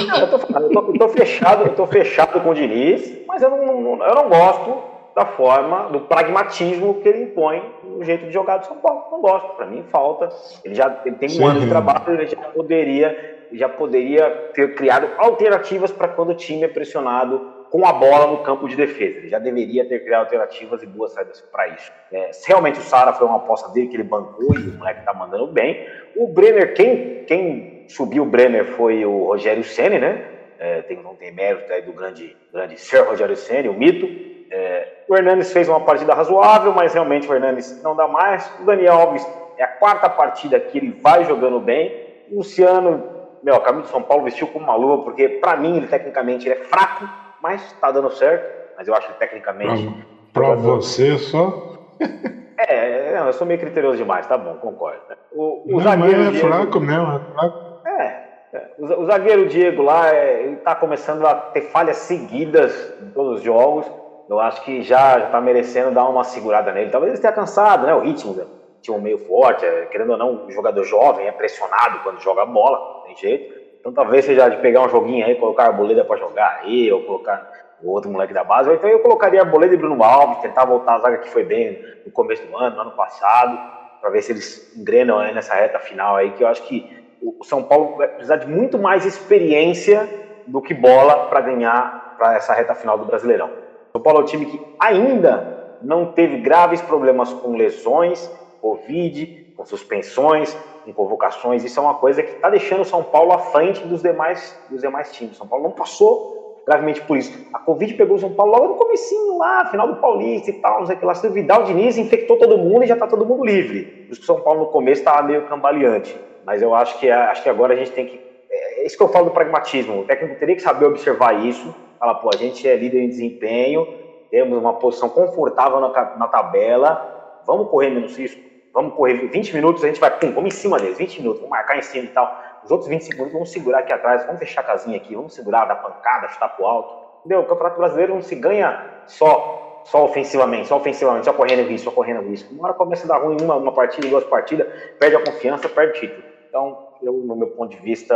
[0.07, 3.41] Não, eu, tô, eu, tô, eu tô fechado, eu tô fechado com o Diniz, mas
[3.41, 8.25] eu não, não, eu não gosto da forma, do pragmatismo que ele impõe no jeito
[8.25, 9.03] de jogar do São Paulo.
[9.11, 10.29] Não gosto, para mim falta.
[10.63, 11.43] Ele já ele tem um Sim.
[11.43, 16.63] ano de trabalho, ele já poderia, já poderia ter criado alternativas para quando o time
[16.63, 19.17] é pressionado com a bola no campo de defesa.
[19.17, 21.91] Ele já deveria ter criado alternativas e boas saídas para isso.
[22.11, 25.11] É, realmente o Sara foi uma aposta dele que ele bancou e o moleque tá
[25.11, 25.87] mandando bem.
[26.15, 30.23] O Brenner, quem, quem subiu o Brenner foi o Rogério Ceni, né?
[30.59, 34.07] É, tem, não tem mérito aí do grande, grande Sir Rogério Ceni, o mito.
[34.51, 38.49] É, o Hernanes fez uma partida razoável, mas realmente o Hernanes não dá mais.
[38.61, 39.27] O Daniel Alves
[39.57, 41.91] é a quarta partida que ele vai jogando bem.
[42.29, 43.03] O Luciano,
[43.43, 46.47] meu, a camisa do São Paulo vestiu como uma luva, porque para mim ele tecnicamente
[46.47, 47.07] ele é fraco,
[47.41, 48.63] mas está dando certo.
[48.77, 50.05] Mas eu acho que tecnicamente.
[50.33, 51.77] Para você só?
[52.57, 55.01] é, não, eu sou meio criterioso demais, tá bom, concordo.
[55.09, 55.15] Né?
[55.31, 57.87] O, o não, zagueiro mas é Diego, fraco mesmo, é fraco.
[57.87, 58.23] É,
[58.53, 63.39] é o, zagueiro Diego lá, é, ele está começando a ter falhas seguidas em todos
[63.39, 63.85] os jogos
[64.29, 66.89] eu acho que já está merecendo dar uma segurada nele.
[66.89, 67.93] Talvez ele esteja cansado, né?
[67.93, 68.45] O ritmo né?
[68.83, 72.45] Tinha um meio forte, é, querendo ou não, o jogador jovem é pressionado quando joga
[72.45, 73.63] bola, tem jeito.
[73.79, 77.01] Então talvez seja de pegar um joguinho aí, colocar a Boleda para jogar aí, ou
[77.03, 77.49] colocar
[77.81, 78.69] o outro moleque da base.
[78.69, 81.43] Ou então eu colocaria a Boleda e Bruno Alves, tentar voltar a zaga que foi
[81.43, 83.57] bem no começo do ano, no ano passado,
[84.01, 87.43] para ver se eles engrenam aí nessa reta final aí, que eu acho que o
[87.45, 90.09] São Paulo vai precisar de muito mais experiência
[90.45, 93.49] do que bola para ganhar para essa reta final do Brasileirão.
[93.93, 98.29] São Paulo é um time que ainda não teve graves problemas com lesões,
[98.63, 100.55] Covid, com suspensões,
[100.85, 101.63] com convocações.
[101.63, 104.81] Isso é uma coisa que está deixando o São Paulo à frente dos demais, dos
[104.81, 105.37] demais times.
[105.37, 107.37] São Paulo não passou gravemente por isso.
[107.53, 110.79] A Covid pegou o São Paulo logo no comecinho lá, final do Paulista e tal,
[110.79, 111.13] não sei o que lá.
[111.13, 113.83] O Vidal Diniz infectou todo mundo e já está todo mundo livre.
[113.83, 116.17] Por isso que o São Paulo no começo estava meio cambaleante.
[116.45, 118.21] Mas eu acho que, acho que agora a gente tem que...
[118.49, 120.01] É isso que eu falo do pragmatismo.
[120.01, 123.87] O técnico teria que saber observar isso fala, pô, a gente é líder em desempenho,
[124.29, 128.41] temos uma posição confortável na, na tabela, vamos correr menos risco,
[128.73, 131.51] vamos correr 20 minutos, a gente vai, pum, vamos em cima deles, 20 minutos, vamos
[131.51, 132.43] marcar em cima e tal.
[132.65, 135.65] Os outros 25 minutos vamos segurar aqui atrás, vamos fechar a casinha aqui, vamos segurar,
[135.65, 137.03] dar pancada, chutar pro alto.
[137.19, 137.41] Entendeu?
[137.41, 141.95] O Campeonato Brasileiro não se ganha só, só ofensivamente, só ofensivamente, só correndo risco, só
[141.95, 142.53] correndo risco.
[142.53, 144.67] Uma hora começa a dar ruim uma, uma partida, duas partidas,
[144.99, 146.23] perde a confiança, perde o título.
[146.49, 148.15] Então, eu, no meu ponto de vista,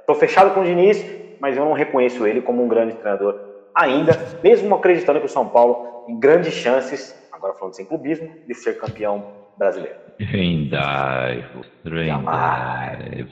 [0.00, 1.04] estou é, fechado com o Diniz,
[1.40, 5.48] mas eu não reconheço ele como um grande treinador ainda, mesmo acreditando que o São
[5.48, 9.96] Paulo tem grandes chances, agora falando sem clubismo, de ser campeão brasileiro.
[10.18, 13.28] Rendaivo, Rendaivo.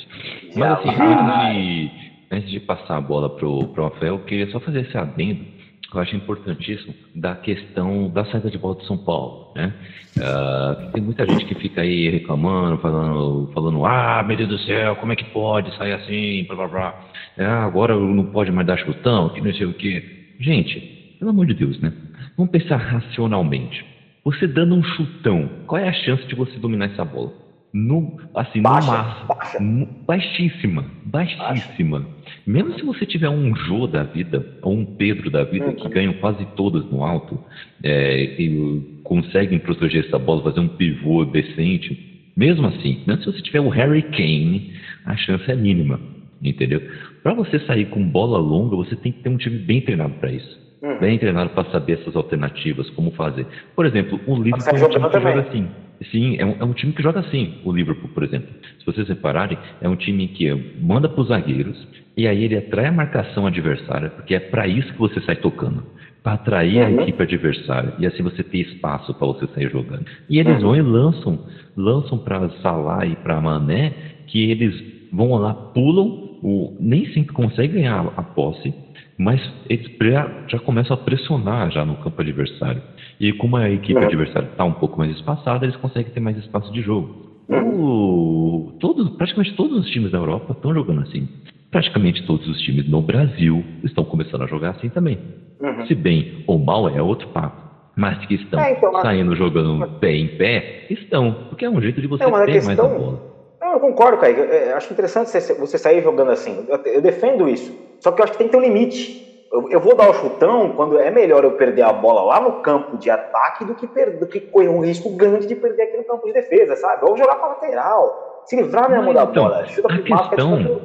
[0.55, 1.91] Mas assim, antes de,
[2.31, 5.57] antes de passar a bola pro, pro Rafael, eu queria só fazer esse adendo
[5.97, 9.73] eu acho importantíssimo da questão da saída de bola do São Paulo, né?
[10.17, 14.97] Uh, tem muita gente que fica aí reclamando, falando, falando, ah, meu Deus do céu,
[14.97, 17.01] como é que pode sair assim, blá blá blá.
[17.39, 20.35] Ah, agora não pode mais dar chutão, que não sei o quê.
[20.41, 20.81] Gente,
[21.19, 21.93] pelo amor de Deus, né?
[22.37, 23.85] Vamos pensar racionalmente.
[24.27, 27.33] Você dando um chutão, qual é a chance de você dominar essa bola?
[27.73, 29.29] No, assim, Baixa, no máximo.
[29.29, 29.59] baixa.
[30.05, 32.05] Baixíssima, baixíssima.
[32.45, 36.13] Mesmo se você tiver um Jô da vida, ou um Pedro da vida, que ganham
[36.15, 37.39] quase todas no alto,
[37.85, 41.97] é, e conseguem proteger essa bola, fazer um pivô decente,
[42.37, 44.73] mesmo assim, mesmo se você tiver o Harry Kane,
[45.05, 46.01] a chance é mínima,
[46.43, 46.83] entendeu?
[47.23, 50.33] Para você sair com bola longa, você tem que ter um time bem treinado para
[50.33, 50.66] isso.
[50.83, 50.99] Uhum.
[50.99, 53.47] Bem treinado para saber essas alternativas, como fazer.
[53.75, 55.71] Por exemplo, o Liverpool é um time que joga assim.
[56.11, 58.55] Sim, é um, é um time que joga assim, o Liverpool, por exemplo.
[58.79, 62.87] Se vocês repararem, é um time que manda para os zagueiros e aí ele atrai
[62.87, 65.83] a marcação adversária, porque é para isso que você sai tocando.
[66.23, 67.03] Para atrair a Uhum.
[67.03, 70.03] equipe adversária e assim você ter espaço para você sair jogando.
[70.29, 70.61] E eles Uhum.
[70.61, 71.39] vão e lançam,
[71.77, 73.93] lançam para Salah e para Mané,
[74.27, 74.75] que eles
[75.11, 76.13] vão lá, pulam,
[76.43, 78.75] o, nem sempre conseguem ganhar a posse,
[79.19, 82.83] mas eles já, já começam a pressionar já no campo adversário.
[83.19, 84.07] E como a equipe Uhum.
[84.07, 87.11] adversária está um pouco mais espaçada, eles conseguem ter mais espaço de jogo.
[87.49, 91.29] O- todos, praticamente todos os times da Europa estão jogando assim.
[91.71, 95.21] Praticamente todos os times no Brasil estão começando a jogar assim também.
[95.61, 95.87] Uhum.
[95.87, 97.57] Se bem ou mal é outro papo.
[97.97, 101.37] Mas que estão É, então, mas- saindo jogando pé em pé, estão.
[101.49, 103.21] Porque é um jeito de você mas a ter mais a questão- bola.
[103.61, 104.39] Não, eu concordo, Kaique.
[104.39, 106.67] Eu, acho interessante você, sair jogando assim.
[106.85, 107.73] Eu defendo isso.
[108.01, 109.25] Só que eu acho que tem que ter um limite.
[109.53, 112.53] Eu, eu vou dar o chutão quando é melhor eu perder a bola lá no
[112.63, 115.97] campo de ataque do que, per, do que correr um risco grande de perder aqui
[115.97, 117.05] no campo de defesa, sabe?
[117.09, 118.43] Ou jogar para lateral.
[118.45, 119.65] Se livrar mesmo da então, bola.
[119.67, 120.83] Chuta a questão- basquete.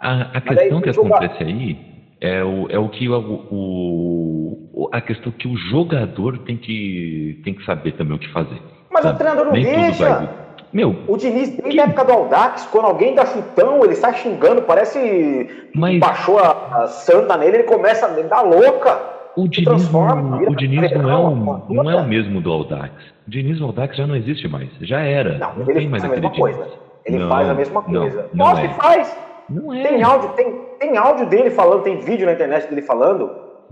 [0.00, 1.76] A, a questão aí que jogar- acontece aí
[2.20, 7.38] é o, é o que o, o- o- a questão que o jogador tem que,
[7.44, 8.60] tem que saber também o que fazer.
[8.90, 9.18] Mas o sabe?
[9.18, 10.47] treinador não Nem deixa.
[10.72, 14.62] Meu, O Diniz, desde a época do Aldax, quando alguém dá chutão, ele sai xingando,
[14.62, 19.00] parece que Mas- baixou a, a santa nele, ele começa a dar louca.
[19.36, 22.90] o Diniz, não, vira o Diniz não, é uma não é o mesmo do Aldax.
[23.26, 24.68] O Diniz do Aldax já não existe mais.
[24.82, 25.38] Já era.
[25.38, 26.40] Não, Não, ele tem mais faz a mesma Diniz.
[26.56, 26.66] coisa.
[27.06, 28.26] Ele Não, faz a mesma coisa.
[28.34, 28.64] Não, Nossa, é.
[28.64, 29.16] ele faz.
[29.48, 29.82] Não é.
[29.82, 33.30] Tem áudio, tem, tem áudio dele falando, tem vídeo na internet dele falando.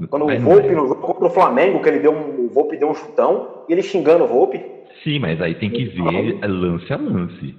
[0.08, 0.72] Quando Mas o Volpe é.
[0.72, 3.72] no jogo contra o Flamengo, que ele deu um, o Volpe deu um chutão, e
[3.72, 4.64] ele xingando o Volpe.
[5.06, 7.54] Sim, mas aí tem que ver lance a lance.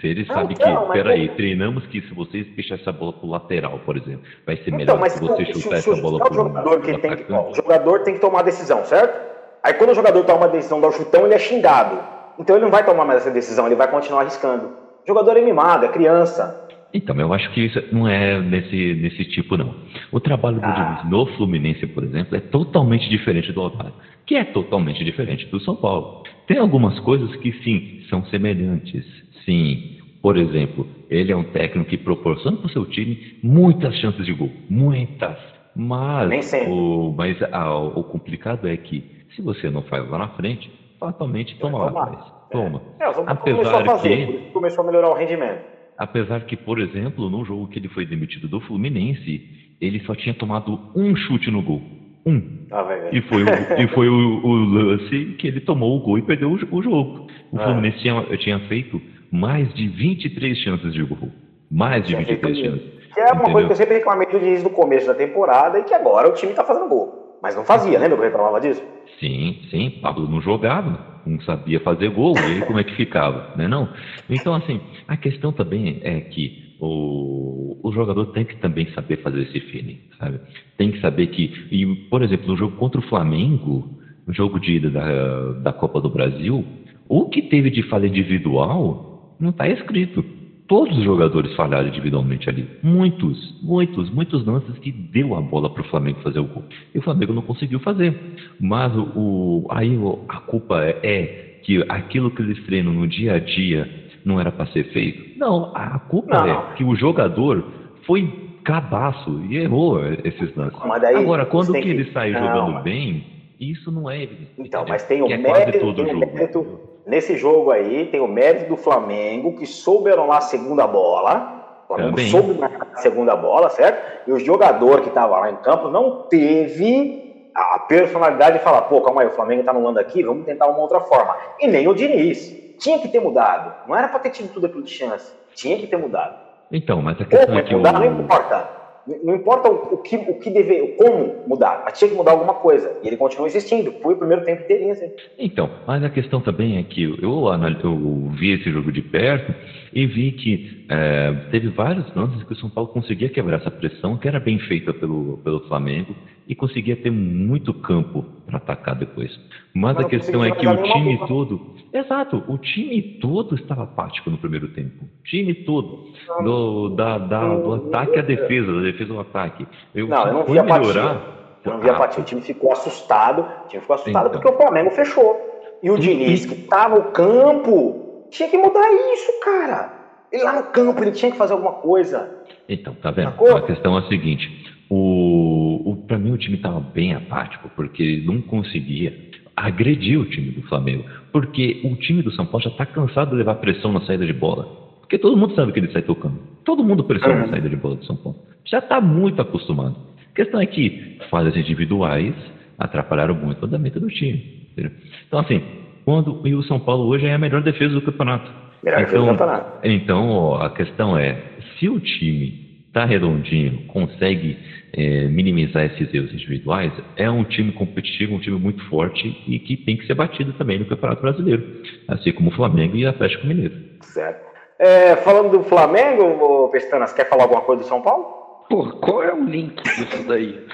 [0.00, 3.14] Se ele Ah, sabe então, que, peraí, como- treinamos que se você deixar essa bola
[3.14, 6.22] pro lateral, por exemplo, vai ser Então, melhor mas se você chutar essa bola é
[6.22, 9.18] o pro jogador que tem que, ó, o jogador tem que tomar a decisão, certo?
[9.64, 11.98] Aí quando o jogador toma a decisão, dá o chutão, ele é xingado.
[12.38, 14.66] Então ele não vai tomar mais essa decisão, ele vai continuar arriscando.
[15.02, 16.68] O jogador é mimado, é criança.
[16.92, 19.74] Então, eu acho que isso não é nesse, nesse tipo, não.
[20.10, 20.98] O trabalho do Ah.
[21.00, 23.92] Diniz no Fluminense, por exemplo, é totalmente diferente do Aldax,
[24.26, 26.24] que é totalmente diferente do São Paulo.
[26.50, 29.06] Tem algumas coisas que, sim, são semelhantes.
[29.44, 34.26] Sim, por exemplo, ele é um técnico que proporciona para o seu time muitas chances
[34.26, 34.50] de gol.
[34.68, 35.38] Muitas.
[35.76, 40.68] Mas, o, mas ah, o complicado é que, se você não faz lá na frente,
[40.98, 42.24] fatalmente toma lá atrás.
[42.50, 42.82] Toma.
[42.98, 45.64] É, a Apesar fazer, que começou a melhorar o rendimento.
[45.96, 50.34] Apesar que, por exemplo, no jogo que ele foi demitido do Fluminense, ele só tinha
[50.34, 51.99] tomado um chute no gol.
[52.30, 52.66] Um.
[52.72, 52.86] Ah.
[53.12, 53.46] E foi, o,
[53.82, 57.26] e foi o, o lance que ele tomou o gol e perdeu o, o jogo.
[57.52, 57.64] O Ah.
[57.64, 59.00] Fluminense tinha, tinha feito
[59.32, 61.30] mais de 23 chances de gol.
[61.70, 62.86] Mais de Tinha feito 23 isso.
[62.86, 63.00] chances.
[63.14, 63.52] Que é uma Entendeu?
[63.52, 66.32] coisa que eu sempre reclamei do Diniz no começo da temporada e que agora o
[66.32, 67.38] time tá fazendo gol.
[67.42, 68.82] Mas não fazia, lembra que eu reclamava disso?
[69.18, 73.54] Sim, sim, Pablo não jogava, não sabia fazer gol, e aí como é que ficava,
[73.56, 73.88] né não?
[74.28, 79.42] Então, assim, a questão também é que o, o jogador tem que também saber fazer
[79.42, 80.40] esse feeling, sabe?
[80.76, 83.88] Tem que saber que, e, por exemplo, no jogo contra o Flamengo,
[84.26, 86.64] no jogo de ida da, da Copa do Brasil,
[87.08, 90.24] o que teve de falha individual não está escrito.
[90.68, 92.64] Todos os jogadores falharam individualmente ali.
[92.80, 96.64] Muitos, muitos, muitos lances que deu a bola para o Flamengo fazer o gol.
[96.94, 98.16] E o Flamengo não conseguiu fazer.
[98.60, 99.98] Mas o, aí
[100.28, 103.88] a culpa é, é que aquilo que eles treinam no dia a dia
[104.30, 105.38] não era para ser feito.
[105.38, 106.48] Não, a culpa Não.
[106.48, 107.64] é que o jogador
[108.06, 110.78] foi cabaço e errou esses lances.
[110.84, 113.24] Mas daí Agora, quando que que- ele sai Não, jogando mas- bem,
[113.58, 114.52] isso não é evidente.
[114.58, 116.26] Então, mas tem o que é quase mérito, todo tem jogo.
[116.34, 121.82] mérito nesse jogo aí, tem o mérito do Flamengo que souberam lá a segunda bola.
[121.84, 122.30] O Flamengo Também.
[122.30, 124.28] soube marcar a segunda bola, certo?
[124.28, 129.00] E o jogador que estava lá em campo não teve a personalidade de falar, pô,
[129.00, 131.36] calma aí, o Flamengo tá anulando aqui, vamos tentar uma outra forma.
[131.58, 132.58] E nem o Diniz.
[132.78, 133.86] Tinha que ter mudado.
[133.86, 135.32] Não era para ter tido tudo aquilo de chance.
[135.54, 136.34] Tinha que ter mudado.
[136.72, 138.80] Então, mas a questão é que mudar, não importa.
[139.24, 142.54] Não importa o, o que, o que deve, como mudar, mas tinha que mudar alguma
[142.54, 142.98] coisa.
[143.02, 143.92] E ele continuou insistindo.
[144.02, 145.10] Foi o primeiro tempo inteirinho assim.
[145.38, 149.52] Então, mas a questão também é que eu, eu vi esse jogo de perto
[149.92, 154.16] e vi que é, teve vários lances que o São Paulo conseguia quebrar essa pressão,
[154.16, 156.14] que era bem feita pelo, pelo Flamengo,
[156.50, 159.30] e conseguia ter muito campo para atacar depois.
[159.72, 161.28] Mas, Mas a questão é que o time bola.
[161.28, 161.60] todo.
[161.92, 165.04] Exato, o time todo estava apático no primeiro tempo.
[165.04, 166.06] O time todo.
[166.42, 169.64] Do, da, da- do ataque à defesa, da defesa ao ataque.
[169.94, 170.80] Eu, Não, eu não vi apatia.
[170.88, 171.22] melhorar.
[171.64, 172.20] Eu não vi apatia.
[172.22, 173.42] O time ficou assustado.
[173.42, 174.40] O time ficou assustado Então.
[174.40, 175.36] porque o Flamengo fechou.
[175.82, 179.92] E o Diniz, que tá no campo, tinha que mudar isso, cara.
[180.32, 182.28] Ele lá no campo, ele tinha que fazer alguma coisa.
[182.68, 183.30] Então, tá vendo?
[183.30, 183.56] Sacou?
[183.56, 184.59] A questão é a seguinte:
[184.90, 189.16] o, o, para mim o time estava bem apático, porque ele não conseguia
[189.56, 191.04] agredir o time do Flamengo.
[191.32, 194.32] Porque o time do São Paulo já está cansado de levar pressão na saída de
[194.32, 194.64] bola.
[195.00, 196.38] Porque todo mundo sabe que ele sai tocando.
[196.64, 198.38] Todo mundo pressiona na saída de bola do São Paulo.
[198.64, 199.96] Já está muito acostumado.
[200.32, 202.34] A questão é que falhas individuais
[202.78, 204.66] atrapalharam muito o andamento do time.
[204.72, 204.92] entendeu?
[205.26, 205.62] Então, assim,
[206.04, 208.50] quando e o São Paulo hoje é a melhor defesa do campeonato.
[208.82, 209.86] Melhor defesa do campeonato.
[209.86, 211.40] Então, ó, a questão é,
[211.78, 214.58] se o time está redondinho, consegue
[214.92, 219.76] é, minimizar esses erros individuais, é um time competitivo, um time muito forte e que
[219.76, 221.62] tem que ser batido também no Campeonato Brasileiro,
[222.08, 223.74] assim como o Flamengo e o Atlético Mineiro.
[224.02, 224.50] Certo.
[224.78, 228.39] É, falando do Flamengo, Pestanas, quer falar alguma coisa do São Paulo?
[228.70, 230.64] Pô, qual é o link disso daí?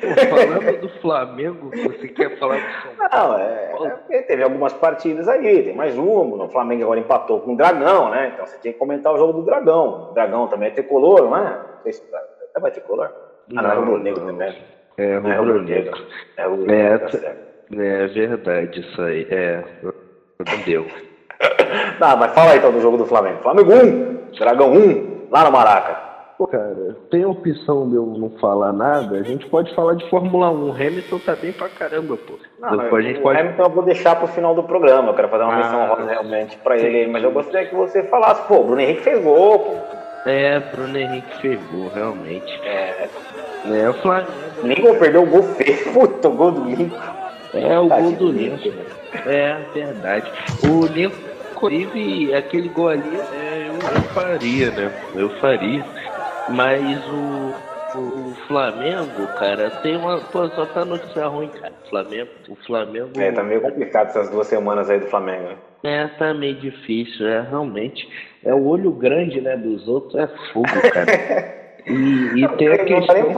[0.00, 3.32] Pô, falando do Flamengo, você quer falar do São Paulo?
[3.32, 3.74] Não, é,
[4.10, 6.46] é teve algumas partidas aí, tem mais uma.
[6.46, 8.32] O Flamengo agora empatou com o Dragão, né?
[8.34, 10.10] Então você tinha que comentar o jogo do Dragão.
[10.10, 11.42] O Dragão também é tricolor, não é?
[11.42, 12.02] Não sei se
[12.60, 13.08] vai tricolor.
[13.56, 14.58] Ah, não, é rubro-negro Não, também.
[14.96, 15.96] É, Não é rubro-negro.
[16.40, 16.74] rubro-negro.
[16.76, 17.48] É É, tá certo.
[17.72, 19.28] É verdade isso aí.
[19.30, 19.62] É,
[20.66, 20.86] deu.
[22.00, 23.42] Não, mas fala aí então do jogo do Flamengo.
[23.42, 26.07] Flamengo 1, Dragão 1, lá no Maraca.
[26.38, 30.08] Pô, cara, tem a opção de eu não falar nada, a gente pode falar de
[30.08, 30.70] Fórmula 1.
[30.72, 32.34] Hamilton tá bem pra caramba, pô.
[32.60, 33.40] Não, Depois a gente o pode.
[33.40, 35.08] Hamilton eu vou deixar pro final do programa.
[35.08, 38.04] Eu quero fazer uma Ah, menção rosa realmente pra ele, mas eu gostaria que você
[38.04, 38.46] falasse.
[38.46, 39.76] Pô, Bruno Henrique fez gol, pô.
[40.30, 42.60] É, Bruno Henrique fez gol, realmente.
[42.64, 43.08] É,
[43.72, 44.30] É, o Flamengo.
[44.62, 45.76] Lincoln perdeu o gol feio.
[45.92, 46.96] Puta, o gol do Lincoln.
[47.52, 48.56] É o Tá gol do Lincoln.
[48.64, 48.82] Lincoln.
[49.26, 50.30] É, verdade.
[50.62, 51.16] O Lincoln,
[51.52, 54.92] inclusive, aquele gol ali, é, eu, eu faria, né?
[55.16, 55.84] Eu faria.
[56.50, 60.18] Mas o, o, o Flamengo, cara, tem uma.
[60.18, 61.72] Pô, só tá notícia ruim, cara.
[61.88, 62.30] Flamengo.
[62.48, 63.10] O Flamengo.
[63.18, 65.48] É, tá meio complicado essas duas semanas aí do Flamengo.
[65.48, 65.56] né?
[65.84, 68.08] É, tá meio difícil, é, realmente.
[68.44, 71.58] É o olho grande, né, dos outros, é fogo, cara.
[71.86, 73.16] E, e tem a questão...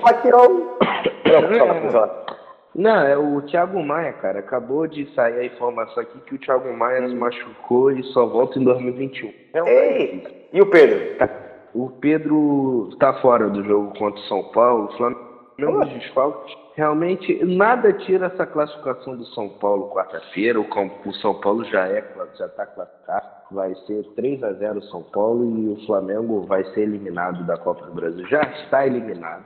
[2.74, 4.40] Não, é o Thiago Maia, cara.
[4.40, 8.58] Acabou de sair a informação aqui que o Thiago Maia se machucou e só volta
[8.58, 9.32] em 2021.
[9.54, 10.26] Realmente.
[10.26, 11.16] Ei, e o Pedro?
[11.74, 14.84] O Pedro tá fora do jogo contra o São Paulo.
[14.86, 15.30] O Flamengo
[15.84, 16.54] dos desfalques.
[16.74, 20.58] Realmente, nada tira essa classificação do São Paulo quarta-feira.
[20.60, 22.02] O, São Paulo já é,
[22.36, 23.26] já tá classificado.
[23.50, 27.86] Vai ser 3 a 0 São Paulo e o Flamengo vai ser eliminado da Copa
[27.86, 28.26] do Brasil.
[28.28, 29.44] Já está eliminado.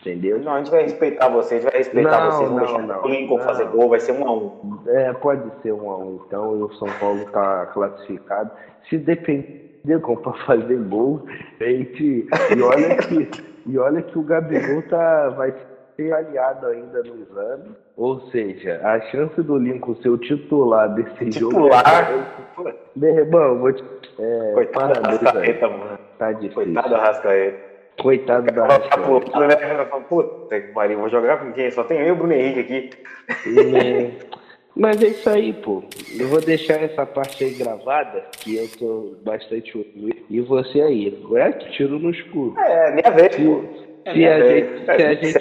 [0.00, 0.38] Entendeu?
[0.38, 2.50] Não, a gente vai respeitar você, a gente vai respeitar Não, vocês.
[2.50, 3.44] não, deixar não, o Lincoln não.
[3.44, 4.80] fazer gol, vai ser um a um.
[4.86, 8.52] É, pode ser um a um, então, e o São Paulo tá classificado.
[8.88, 9.65] Se depender
[10.00, 11.24] como para fazer gol,
[11.60, 12.26] gente,
[12.56, 13.30] e olha que,
[13.66, 15.54] e olha que o Gabigol tá, vai
[15.96, 17.70] ser aliado ainda no exame.
[17.96, 21.54] Ou seja, a chance do Lincoln ser o titular desse jogo.
[21.54, 22.10] Titular.
[22.94, 23.82] Meu irmão, vou te.
[24.18, 25.24] É, Coitado da parabéns aí.
[25.24, 25.98] Rascaeta, mano.
[26.18, 26.54] Tá difícil.
[26.54, 27.58] Coitado da Rascaeta.
[28.02, 29.40] Coitado da Rascaeta.
[29.40, 29.84] né?
[30.08, 31.70] Puta que pariu, vou jogar com quem?
[31.70, 32.90] Só tem eu e o Bruno Henrique aqui.
[33.76, 34.10] É,
[34.76, 35.82] Mas é isso aí, pô.
[36.18, 40.14] Eu vou deixar essa parte aí gravada, que eu tô bastante ouvindo.
[40.28, 41.18] E você aí.
[41.36, 42.54] É tiro no escuro.
[42.58, 43.64] É, minha vez, pô.
[44.04, 44.66] É Se minha a vez.
[44.66, 45.32] gente, se a gente,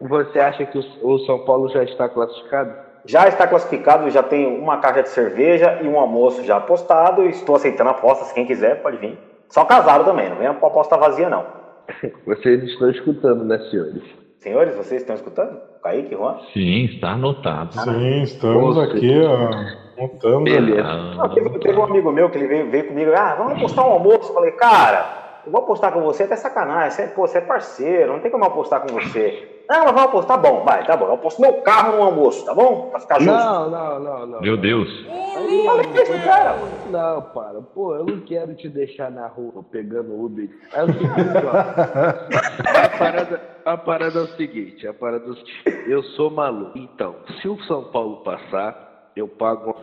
[0.00, 2.74] Você acha que o, São Paulo já está classificado?
[3.06, 7.22] Já está classificado, já tem uma caixa de cerveja e um almoço já apostado.
[7.26, 9.16] Estou aceitando apostas, quem quiser pode vir.
[9.48, 11.46] Só casado também, não vem com aposta vazia não.
[12.26, 14.02] Vocês estão escutando, né, senhores?
[14.38, 15.60] Senhores, vocês estão escutando?
[15.82, 16.38] Kaique, Juan?
[16.52, 17.72] Sim, está anotado.
[17.72, 18.92] Sim, estamos Nossa.
[18.92, 20.00] aqui, ó.
[20.00, 20.44] Montando.
[20.44, 20.88] Beleza.
[21.18, 23.92] Ah, teve, teve um amigo meu que ele veio, veio comigo, ah, vamos apostar um
[23.92, 24.30] almoço.
[24.30, 28.12] Eu falei, cara, eu vou apostar com você, até sacanagem, você, pô, você é parceiro,
[28.12, 29.62] não tem como eu apostar com você.
[29.68, 31.06] Não, mas vamos apostar, tá bom, vai, tá bom.
[31.06, 32.90] Eu aposto meu carro no almoço, tá bom?
[32.90, 33.32] Pra ficar justo.
[33.32, 34.40] Não, não, não, não.
[34.40, 34.88] Meu Deus.
[35.36, 36.58] Aí, Fala com esse cara.
[36.90, 37.60] Não, para.
[37.60, 40.48] Pô, eu não quero te deixar na rua pegando Uber.
[40.74, 41.14] É o seguinte,
[41.46, 41.56] ó.
[42.84, 45.84] A parada, a parada é o seguinte, a parada é o seguinte.
[45.88, 46.78] Eu sou maluco.
[46.78, 49.74] Então, se o São Paulo passar, eu pago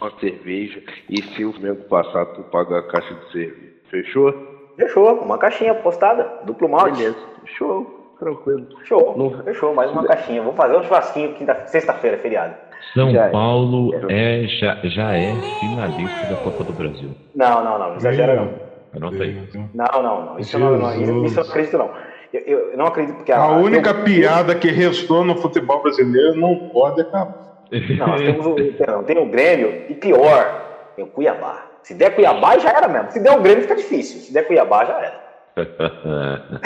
[0.00, 0.82] uma cerveja.
[1.10, 3.72] E se o Flamengo passar, tu paga a caixa de cerveja.
[3.90, 4.34] Fechou?
[4.76, 6.96] Fechou, uma caixinha apostada, duplo malte.
[6.98, 7.18] Beleza.
[7.44, 7.94] Show.
[8.18, 8.66] Tranquilo.
[8.84, 10.40] Show, Não- fechou, mais uma caixinha.
[10.42, 12.54] Vou fazer um churrasquinho quinta- sexta-feira, feriado.
[12.94, 13.30] São Já é.
[13.30, 17.10] Paulo é, já, já é finalista da Copa do Brasil.
[17.34, 18.54] Não, não, não, não exagera não.
[18.94, 19.34] Anota aí.
[19.74, 20.38] Não, não, não.
[20.38, 20.90] Isso, não, não,
[21.26, 21.90] isso eu não acredito não.
[22.32, 26.34] Eu, eu não acredito porque a, a única eu, piada que restou no futebol brasileiro
[26.34, 27.46] não pode acabar.
[27.98, 30.62] Não, nós temos o, tem, tem o Grêmio e pior,
[30.94, 31.64] tem o Cuiabá.
[31.82, 33.12] Se der Cuiabá, já era mesmo.
[33.12, 34.20] Se der o Grêmio, fica difícil.
[34.20, 35.26] Se der Cuiabá, já era.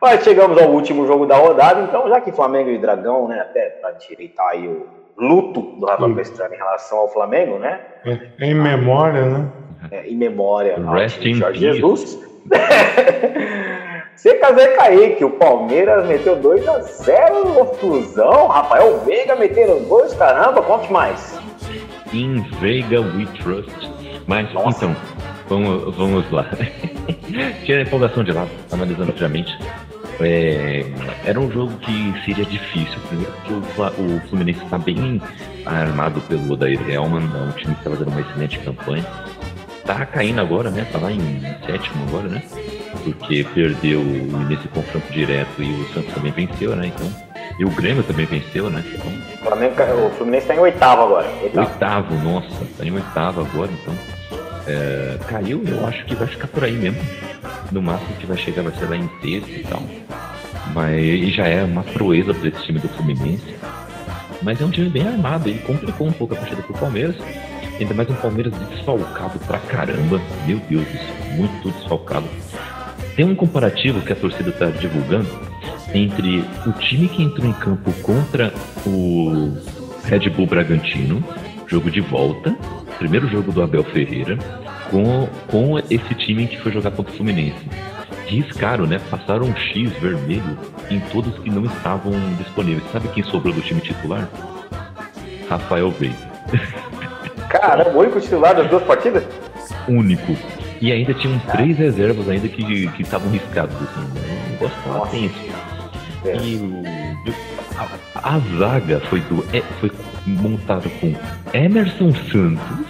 [0.00, 3.70] Mas chegamos ao último jogo da rodada, então, já que Flamengo e Dragão, né, até
[3.70, 4.86] para direitar aí o
[5.18, 7.80] luto do Rafael Pestrano em relação ao Flamengo, né?
[8.04, 9.48] É, em memória, né?
[9.90, 11.80] É, em memória Rest ao in Jorge peace.
[11.80, 12.25] Jesus.
[14.16, 18.48] Seca Zé Kaique, o Palmeiras meteu 2x0 no Fusão.
[18.48, 21.38] Rafael Veiga meteram dois, caramba, conte mais.
[22.12, 23.90] In Veiga We Trust.
[24.26, 24.86] Mas, Nossa.
[24.86, 24.96] então,
[25.48, 26.46] vamos, vamos lá.
[27.64, 29.56] Tira a empolgação de lado, analisando friamente.
[30.20, 30.84] É,
[31.26, 35.20] era um jogo que seria difícil, primeiro porque o, o Fluminense está bem
[35.66, 39.04] armado pelo Odair Helman, é um time que está fazendo uma excelente campanha.
[39.86, 40.86] Tá caindo agora, né?
[40.90, 42.42] Tá lá em sétimo agora, né?
[43.04, 44.02] Porque perdeu
[44.48, 46.88] nesse confronto direto e o Santos também venceu, né?
[46.88, 47.08] Então,
[47.58, 48.84] e o Grêmio também venceu, né?
[48.84, 49.74] Então, O, Flamengo,
[50.06, 51.28] o Fluminense está em oitavo agora.
[51.42, 51.68] Oitavo.
[51.68, 53.94] Oitavo, nossa, tá em oitavo agora, então.
[54.66, 57.00] É, caiu, eu acho que vai ficar por aí mesmo.
[57.70, 59.82] No máximo que vai chegar vai ser lá em sexto e tal.
[60.74, 63.54] Mas e já é uma proeza para esse time do Fluminense.
[64.42, 67.16] Mas é um time bem armado, ele complicou um pouco a partida pro Palmeiras.
[67.78, 70.20] Ainda mais um Palmeiras desfalcado pra caramba.
[70.46, 72.26] Meu Deus céu, muito desfalcado.
[73.14, 75.28] Tem um comparativo que a torcida está divulgando
[75.94, 78.52] entre o time que entrou em campo contra
[78.86, 79.52] o
[80.04, 81.22] Red Bull Bragantino,
[81.66, 82.56] jogo de volta,
[82.98, 84.38] primeiro jogo do Abel Ferreira,
[84.90, 87.66] com, com esse time que foi jogar contra o Fluminense.
[88.26, 88.98] Riscaram, né?
[89.10, 90.58] Passaram um X vermelho
[90.90, 92.90] em todos que não estavam disponíveis.
[92.90, 94.28] Sabe quem sobrou do time titular?
[95.48, 96.16] Rafael Veiga.
[97.60, 99.24] Caramba, o único titular das duas partidas?
[99.88, 100.36] único.
[100.80, 103.74] E ainda tinham três reservas ainda que que estavam riscados.
[103.76, 104.46] Assim, né?
[104.46, 105.10] O negócio tava Nossa.
[105.10, 105.34] tenso.
[106.24, 106.36] É.
[106.36, 106.82] E o,
[108.14, 109.90] a, a zaga foi, do, é, foi
[110.26, 111.14] montada com
[111.52, 112.86] Emerson Santos,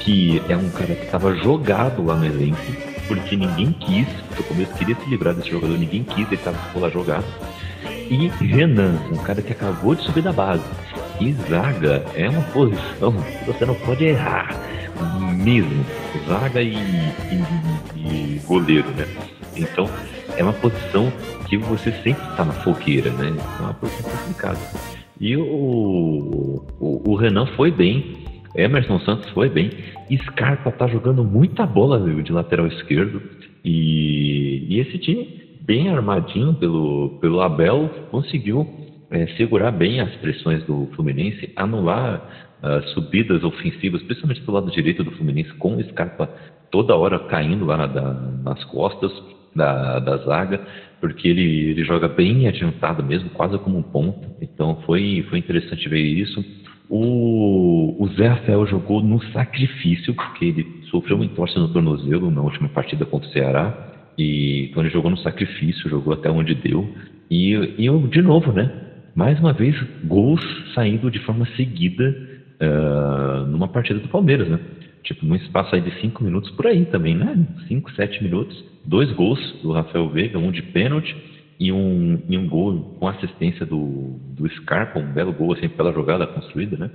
[0.00, 2.60] que é um cara que estava jogado lá no elenco,
[3.08, 4.06] porque ninguém quis,
[4.36, 7.24] no começo queria se livrar desse jogador, ninguém quis, ele estava lá jogado.
[8.08, 10.64] E Renan, um cara que acabou de subir da base.
[11.20, 14.56] E zaga é uma posição que você não pode errar
[15.36, 15.84] mesmo.
[16.28, 19.06] Zaga e, e- e goleiro, né?
[19.56, 19.88] Então,
[20.36, 21.12] é uma posição
[21.48, 23.34] que você sempre está na fogueira, né?
[23.58, 24.58] É uma posição complicada.
[25.20, 28.16] E o, o, o Renan foi bem,
[28.54, 29.70] Emerson Santos foi bem,
[30.24, 33.20] Scarpa tá jogando muita bola viu, de lateral esquerdo.
[33.64, 38.66] E, e esse time, bem armadinho pelo, pelo Abel, conseguiu
[39.10, 42.22] é, segurar bem as pressões do Fluminense, anular
[42.62, 46.28] ah, subidas ofensivas, principalmente do lado direito do Fluminense, com o Scarpa
[46.70, 49.12] toda hora caindo lá da- nas costas
[49.54, 50.60] da, da zaga,
[51.00, 54.16] porque ele, ele joga bem adiantado mesmo, quase como um ponto.
[54.40, 56.44] Então foi, foi interessante ver isso.
[56.88, 62.42] O, o Zé Rafael jogou no sacrifício, porque ele sofreu uma entorse no tornozelo na
[62.42, 63.74] última partida contra o Ceará.
[64.18, 66.88] E então ele jogou no sacrifício, jogou até onde deu.
[67.30, 68.70] E, e eu, de novo, né?
[69.14, 70.40] Mais uma vez, gols
[70.74, 72.16] saindo de forma seguida
[72.60, 74.58] ah, numa partida do Palmeiras, né?
[75.02, 77.34] Tipo, num espaço aí de 5 minutos por aí também, né?
[77.66, 78.64] 5, 7 minutos.
[78.84, 81.16] Dois gols do Rafael Veiga, um de pênalti
[81.58, 85.92] e um, e um gol com assistência do, do Scarpa, um belo gol assim pela
[85.92, 86.90] jogada construída, né?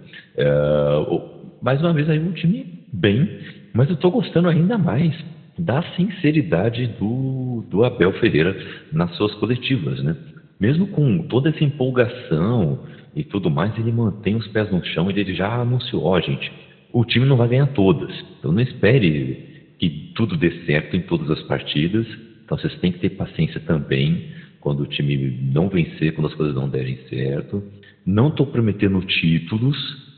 [1.08, 1.24] O-
[1.62, 3.30] mais uma vez aí um time bem,
[3.74, 5.16] mas eu tô gostando ainda mais
[5.58, 8.56] da sinceridade do, do Abel Ferreira
[8.92, 10.16] nas suas coletivas, né?
[10.60, 12.80] Mesmo com toda essa empolgação
[13.15, 16.52] e tudo mais, ele mantém os pés no chão e ele já anunciou, ó gente,
[16.94, 21.30] o time não vai ganhar todas, então não espere que tudo dê certo em todas
[21.30, 22.07] as partidas,
[22.44, 24.30] então vocês têm que ter paciência também
[24.65, 25.15] quando o time
[25.53, 27.64] não vencer, quando as coisas não derem certo.
[28.03, 29.77] Não estou prometendo títulos,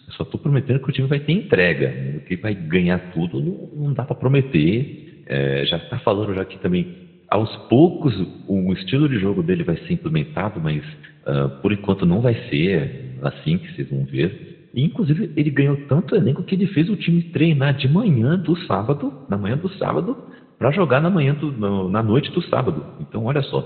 [0.10, 1.90] só estou prometendo que o time vai ter entrega.
[1.90, 2.20] né?
[2.26, 5.24] Que vai ganhar tudo, não, não dá para prometer.
[5.26, 8.14] É, já está falando já que também, aos poucos,
[8.46, 10.84] o estilo de jogo dele vai ser implementado, mas
[11.26, 12.92] ah, por enquanto não vai ser
[13.22, 14.34] assim que vocês vão ver.
[14.74, 18.56] E, inclusive, ele ganhou tanto elenco que ele fez o time treinar de manhã do
[18.56, 20.18] sábado, na manhã do sábado,
[20.58, 22.86] para jogar na manhã do, no- na noite do sábado.
[23.00, 23.64] Então, olha só,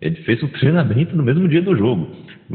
[0.00, 2.08] ele fez o treinamento no mesmo dia do jogo,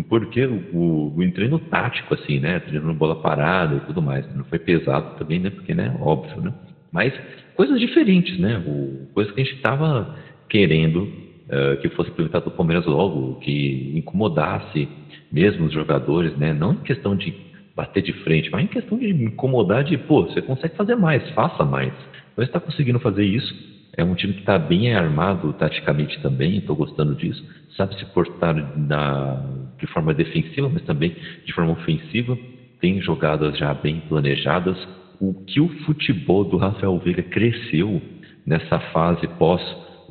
[0.08, 4.44] porque o, o, o treino tático, assim, né, treinando bola parada e tudo mais, não
[4.46, 6.52] foi pesado também, né, porque, né, óbvio, né,
[6.92, 7.14] mas
[7.54, 10.08] coisas diferentes, né, o, coisas que a gente estava
[10.54, 11.12] querendo
[11.50, 14.88] eh, que fosse implementado no Palmeiras logo, que incomodasse
[15.32, 17.34] mesmo os jogadores, né, não em questão de
[17.76, 21.66] bater de frente, mas em questão de incomodar de, pô, você consegue fazer mais, faça
[21.66, 21.92] mais.
[22.32, 23.52] Então está conseguindo fazer isso
[23.98, 27.44] É um time que está bem armado taticamente também, estou gostando disso.
[27.76, 29.44] Sabe se portar na,
[29.80, 31.16] de forma defensiva, mas também
[31.46, 32.38] de forma ofensiva.
[32.80, 34.78] Tem jogadas já bem planejadas.
[35.20, 38.00] O que o futebol do Rafael Veiga cresceu
[38.46, 39.28] nessa fase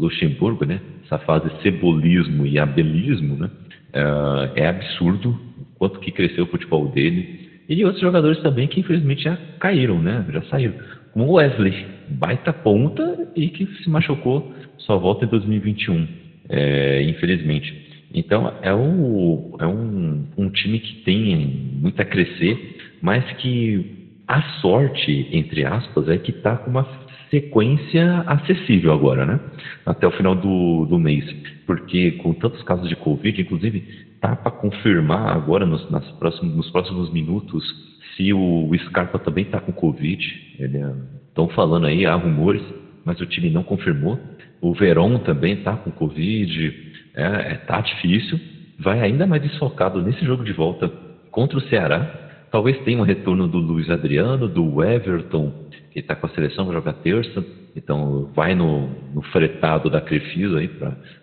[0.03, 0.81] pós-Luxemburgo, né?
[1.05, 3.51] essa fase cebolismo e abelismo, né?
[3.93, 7.51] é, é absurdo o quanto que cresceu o futebol dele.
[7.69, 10.25] E outros jogadores também que infelizmente já caíram, né?
[10.31, 10.75] já saíram.
[11.13, 16.09] Como o Wesley, baita ponta e que se machucou, só volta em 2021,
[16.49, 18.09] é, infelizmente.
[18.15, 24.43] Então é, o, é um, um time que tem muito a crescer, mas que a
[24.61, 26.85] sorte, entre aspas, é que está com uma
[27.33, 29.41] sequência acessível agora, né?
[29.87, 31.25] Até o final do, do mês.
[31.67, 33.81] Porque com tantos casos de Covid, inclusive,
[34.21, 37.65] tá para confirmar agora nos, nas próximos, nos próximos minutos
[38.17, 40.23] se o, Scarpa também está com Covid.
[40.59, 42.63] Estão é, falando aí, há rumores,
[43.03, 44.21] mas o time não confirmou.
[44.61, 46.93] O Verón também está com Covid.
[47.15, 48.39] É, é, tá difícil.
[48.79, 50.89] Vai ainda mais desfocado nesse jogo de volta
[51.31, 52.22] contra o Ceará.
[52.53, 55.51] Talvez tenha um retorno do Luiz Adriano, do Everton,
[55.91, 57.43] que está com a seleção, vai jogar terça.
[57.75, 60.69] Então vai no, no fretado da Crefisa aí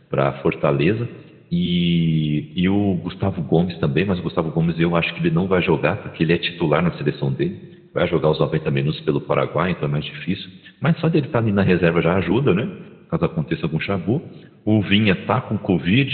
[0.10, 1.08] para Fortaleza.
[1.52, 5.48] E, e o Gustavo Gomes também, mas o Gustavo Gomes eu acho que ele não
[5.48, 7.78] vai jogar, porque ele é titular na seleção dele.
[7.94, 10.50] Vai jogar os 90 minutos pelo Paraguai, então é mais difícil.
[10.82, 12.68] Mas só dele estar tá ali na reserva já ajuda, né?
[13.08, 14.20] Caso aconteça algum chabu.
[14.66, 16.12] O Vinha tá com Covid,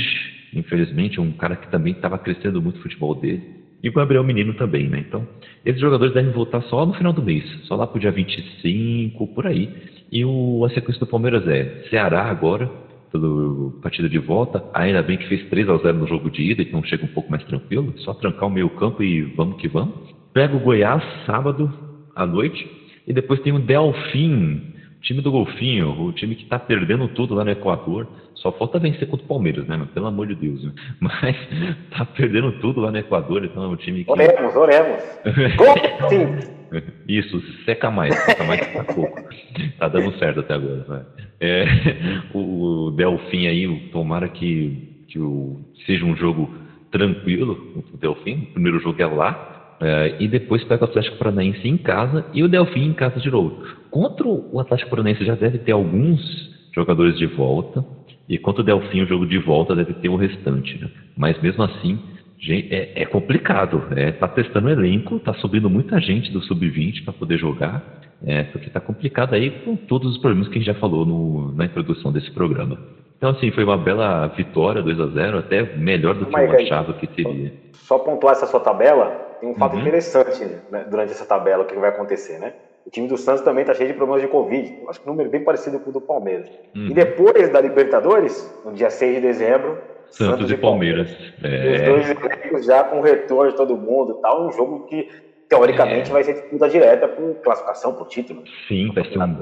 [0.53, 3.54] infelizmente, um cara que também estava crescendo muito o futebol dele.
[3.85, 5.05] E o Gabriel Menino também, né?
[5.07, 5.27] Então,
[5.63, 9.45] esses jogadores devem voltar só no final do mês, só lá pro dia 25, por
[9.45, 9.69] aí.
[10.11, 12.67] E o, a sequência do Palmeiras é Ceará agora,
[13.11, 14.63] pelo partida de volta.
[14.73, 17.29] Ainda bem que fez 3 a 0 no jogo de ida, então chega um pouco
[17.29, 17.93] mais tranquilo.
[17.97, 19.93] Só trancar o meio campo e vamos que vamos.
[20.33, 21.71] Pega o Goiás sábado
[22.15, 22.67] à noite.
[23.05, 24.73] E depois tem o Delfim
[25.05, 29.07] time do Golfinho, o time que está perdendo tudo lá no Equador, só falta vencer
[29.07, 29.87] contra o Palmeiras, né?
[29.93, 30.67] Pelo amor de Deus.
[30.99, 31.35] Mas
[31.91, 34.11] está perdendo tudo lá no Equador, então é um time que.
[34.11, 35.01] Oremos, oremos.
[36.09, 36.55] Sim.
[37.07, 39.21] Isso, seca mais, seca mais que tá pouco.
[39.77, 40.85] Tá dando certo até agora.
[40.89, 41.05] Né?
[41.39, 41.65] É,
[42.33, 46.53] o Delfim aí, tomara que, que o, seja um jogo
[46.91, 48.47] tranquilo o Delfim.
[48.49, 49.54] O primeiro jogo é lá.
[49.79, 53.29] É, e depois pega o Atlético Paranaense em casa e o Delfim em casa de
[53.29, 53.61] novo.
[53.91, 56.21] Contra o Atlético Paranaense já deve ter alguns
[56.73, 57.85] jogadores de volta,
[58.27, 60.79] e contra o Delfim o jogo de volta deve ter o restante.
[60.79, 60.89] Né?
[61.15, 61.99] Mas mesmo assim,
[62.49, 63.83] é, é complicado.
[63.95, 67.83] É, tá testando o elenco, tá subindo muita gente do sub-20 para poder jogar,
[68.25, 71.53] é, porque tá complicado aí com todos os problemas que a gente já falou no,
[71.53, 72.77] na introdução desse programa.
[73.17, 76.93] Então, assim, foi uma bela vitória, 2 a 0 até melhor do que eu achava
[76.93, 77.53] que seria.
[77.73, 79.81] Só pontuar essa sua tabela, tem um fato uhum.
[79.81, 82.53] interessante né, durante essa tabela, o que vai acontecer, né?
[82.85, 84.79] O time do Santos também está cheio de problemas de Covid.
[84.81, 86.49] Eu acho que um número bem parecido com o do Palmeiras.
[86.75, 86.87] Uhum.
[86.87, 89.77] E depois da Libertadores, no dia 6 de dezembro,
[90.09, 91.11] Santos, Santos e Palmeiras.
[91.41, 91.81] Palmeiras.
[91.81, 91.91] É.
[91.91, 94.47] Os dois já com retorno de todo mundo tal.
[94.47, 95.09] Um jogo que,
[95.49, 96.13] teoricamente, é.
[96.13, 98.43] vai ser disputa direta por classificação, por título.
[98.67, 99.37] Sim, vai ser um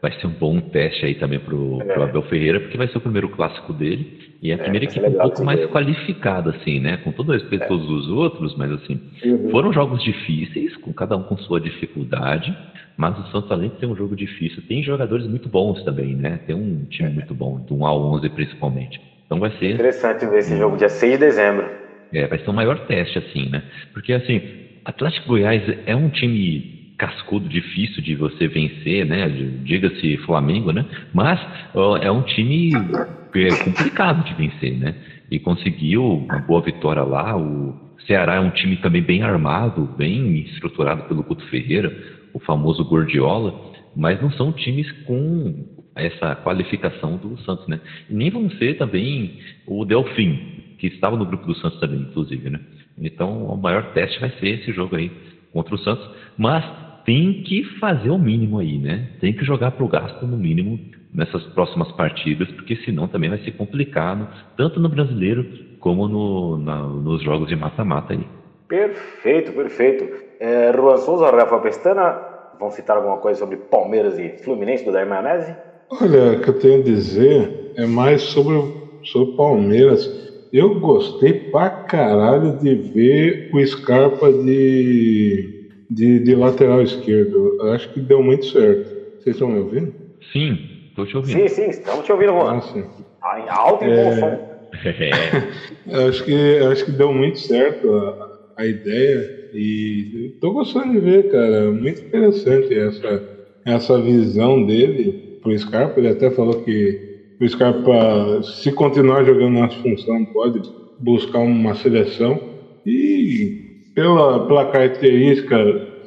[0.00, 1.84] vai ser um bom teste aí também pro, é.
[1.84, 4.86] pro Abel Ferreira, porque vai ser o primeiro clássico dele e é a é, primeira
[4.86, 6.96] equipe um pouco mais qualificada, assim, né?
[6.98, 7.66] Com todo respeito é.
[7.66, 9.50] todos os outros, mas assim, uhum.
[9.50, 12.56] foram jogos difíceis, com cada um com sua dificuldade,
[12.96, 16.40] mas o Santos, além de ter um jogo difícil, tem jogadores muito bons também, né?
[16.46, 17.12] Tem um time é.
[17.12, 19.00] muito bom, do 1 a 11 principalmente.
[19.26, 19.74] Então vai ser...
[19.74, 21.66] Interessante ver esse jogo dia 6 de dezembro.
[22.12, 23.62] É, vai ser o maior teste, assim, né?
[23.92, 24.40] Porque, assim,
[24.84, 29.26] Atlético Goiás é um time cascudo, difícil de você vencer, né?
[29.64, 30.84] Diga-se Flamengo, né?
[31.14, 31.40] Mas
[31.74, 34.94] ó, é um time é, complicado de vencer, né?
[35.30, 37.34] E conseguiu uma boa vitória lá.
[37.38, 37.74] O
[38.06, 41.90] Ceará é um time também bem armado, bem estruturado pelo Couto Ferreira,
[42.34, 45.64] o famoso Gordiola, mas não são times com
[45.96, 47.80] essa qualificação do Santos, né?
[48.10, 50.36] E nem vão ser também o Delfim,
[50.78, 52.60] que estava no grupo do Santos também, inclusive, né?
[52.98, 55.10] Então, o maior teste vai ser esse jogo aí
[55.52, 56.06] contra o Santos.
[56.36, 56.64] Mas
[57.04, 59.08] tem que fazer o mínimo aí, né?
[59.20, 60.78] Tem que jogar para o gasto no mínimo
[61.12, 65.44] nessas próximas partidas, porque senão também vai ser complicado, tanto no brasileiro
[65.80, 68.26] como no, na, nos jogos de mata-mata aí.
[68.68, 70.08] Perfeito, perfeito.
[70.38, 72.18] É, Juan Souza, Rafa Pestana,
[72.58, 75.56] vão citar alguma coisa sobre Palmeiras e Fluminense do Dair Maionese?
[75.90, 80.08] Olha, o que eu tenho a dizer é mais sobre o Palmeiras.
[80.52, 85.59] Eu gostei pra caralho de ver o Scarpa de
[85.90, 87.56] de, de lateral esquerdo.
[87.72, 88.88] Acho que deu muito certo.
[89.18, 89.92] Vocês estão me ouvindo?
[90.32, 90.58] Sim,
[90.88, 91.40] estou te ouvindo.
[91.40, 92.58] Sim, sim, estamos te ouvindo, Juan.
[92.58, 92.84] Ah, sim.
[93.22, 94.26] Ah, em alto e bom som.
[94.26, 94.50] É.
[96.08, 98.16] acho, que, acho que deu muito certo a,
[98.58, 101.72] a ideia e estou gostando de ver, cara.
[101.72, 103.24] Muito interessante essa,
[103.64, 107.00] essa visão dele pro Scarpa, ele até falou que
[107.40, 110.60] o Scarpa, se continuar jogando nas funções, pode
[110.96, 112.40] buscar uma seleção.
[112.84, 113.54] E
[113.94, 115.56] pela, pela característica,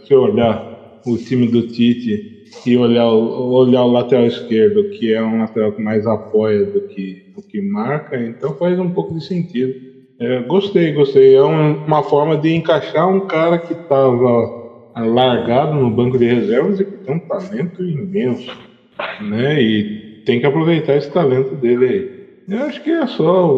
[0.05, 0.73] se olhar
[1.05, 2.31] o time do Tite
[2.65, 7.23] e olhar, olhar o lateral esquerdo, que é um lateral que mais apoia do que,
[7.35, 9.73] do que marca, então faz um pouco de sentido.
[10.19, 11.35] É, gostei, gostei.
[11.35, 14.63] É um, uma forma de encaixar um cara que estava
[14.95, 18.51] largado no banco de reservas e que tem um talento imenso,
[19.21, 19.61] né?
[19.61, 22.23] E tem que aproveitar esse talento dele aí.
[22.47, 23.51] Eu acho que é só.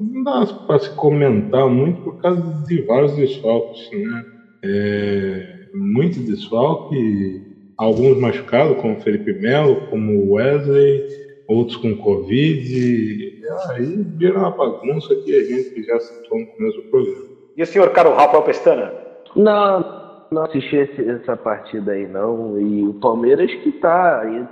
[0.00, 4.24] Não dá para se comentar muito por causa de vários desfalques, né?
[4.64, 7.42] É, muito desfalque,
[7.76, 11.06] alguns machucados, como Felipe Melo, como Wesley,
[11.48, 12.74] outros com Covid.
[12.74, 17.24] E aí vira uma bagunça que a gente já citou no começo do programa.
[17.56, 18.92] E o senhor Caro Rafael Pestana?
[19.36, 22.58] Não, não assisti esse, essa partida aí não.
[22.58, 24.46] E o Palmeiras que tá aí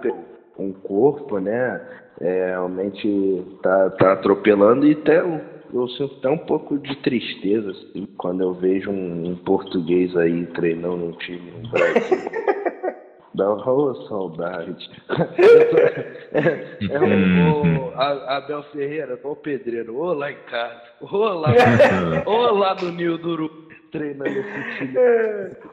[0.55, 1.81] com o corpo, né?
[2.23, 8.07] É, realmente tá, tá atropelando e até eu sinto até um pouco de tristeza assim,
[8.17, 12.19] quando eu vejo um, um português aí treinando um time no Brasil.
[13.35, 14.91] Dá uma saudade.
[16.33, 21.49] é, é o, o Abel Ferreira, o pedreiro, ô lá em casa, ô lá,
[22.27, 24.95] ô lá no Nil do Urubu treinando esse time.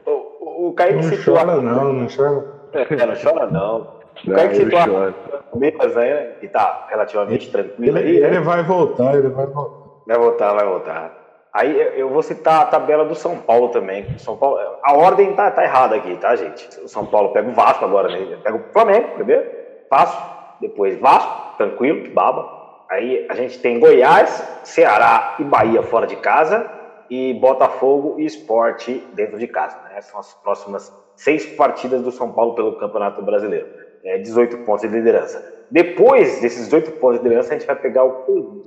[0.06, 2.60] o, o, o Kaique Não chora não, não chora.
[2.72, 3.99] É, não chora não.
[4.26, 5.14] O Não, Kaique eu citou a choro.
[5.50, 6.32] Palmeiras, né?
[6.40, 8.26] Que tá relativamente tranquilo Ele, aí, né?
[8.28, 9.80] ele vai voltar, ele vai voltar.
[10.06, 11.12] Vai voltar, vai voltar.
[11.52, 14.06] Aí eu- vou citar a tabela do São Paulo também.
[14.18, 16.68] São Paulo, a ordem tá, tá errada aqui, tá, gente?
[16.80, 18.38] O São Paulo pega o Vasco agora, né?
[18.42, 19.44] Pega o Flamengo primeiro,
[19.88, 20.20] fácil.
[20.60, 22.60] Depois Vasco, tranquilo, que baba.
[22.90, 26.70] Aí a gente tem Goiás, Ceará e Bahia fora de casa.
[27.08, 29.76] E Botafogo e Esporte dentro de casa.
[29.92, 30.00] Né?
[30.00, 33.66] São as próximas seis partidas do São Paulo pelo Campeonato Brasileiro.
[34.04, 35.44] É, 18 pontos de liderança.
[35.70, 38.66] Depois desses 18 pontos de liderança, a gente vai pegar o Corinthians,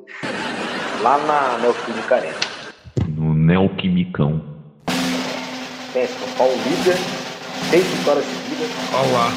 [1.02, 2.36] lá na Neoquímica Arena.
[3.18, 4.42] No Neoquimicão.
[5.92, 6.96] Tem São Paulo líder,
[7.70, 8.70] seis vitórias seguidas.
[8.94, 9.28] Olha lá.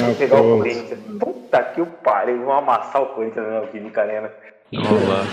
[0.00, 0.58] Vai Ah, pegar o.
[0.58, 1.00] Corinthians.
[1.18, 4.30] Puta que o pariu, vão amassar o Corinthians na Neoquímica Arena.
[4.72, 5.24] Olha lá.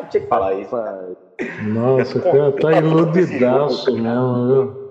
[0.00, 0.76] Eu tinha que falar isso.
[1.62, 4.90] Nossa, o cara tá iludidaço mesmo, viu?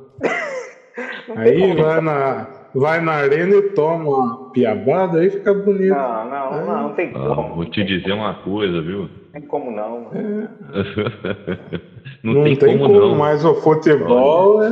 [1.35, 5.89] Aí vai na, vai na arena e toma uma piabada, aí fica bonito.
[5.95, 7.55] Não, não, não, não tem Ah, como.
[7.55, 9.01] vou te dizer uma coisa, viu?
[9.01, 10.07] Não tem como não.
[12.23, 13.15] Não, tem, como, não.
[13.15, 14.69] mas o futebol é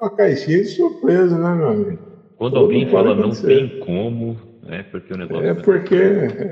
[0.00, 1.98] uma caixinha de surpresa, né, meu amigo?
[2.36, 3.46] Quando Tudo alguém fala não acontecer.
[3.48, 4.36] tem como,
[4.68, 5.96] é porque o negócio É porque,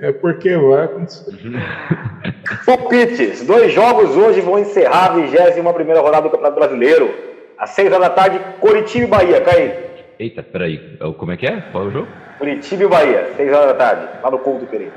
[0.03, 1.33] é porque vai acontecer.
[2.66, 3.47] Palpites.
[3.47, 7.11] Dois jogos hoje vão encerrar a 21 primeira rodada do Campeonato Brasileiro.
[7.59, 9.40] Às 6 horas da tarde, Curitiba e Bahia.
[9.40, 9.74] Cai.
[10.18, 10.97] Eita, peraí.
[11.01, 11.60] É Como é que é?
[11.72, 12.09] Qual é o jogo?
[12.39, 14.93] Curitiba e Bahia, 6 horas da tarde, lá no Couto Querido.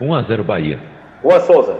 [0.00, 0.78] 1x0 Bahia.
[1.22, 1.76] Juan Souza,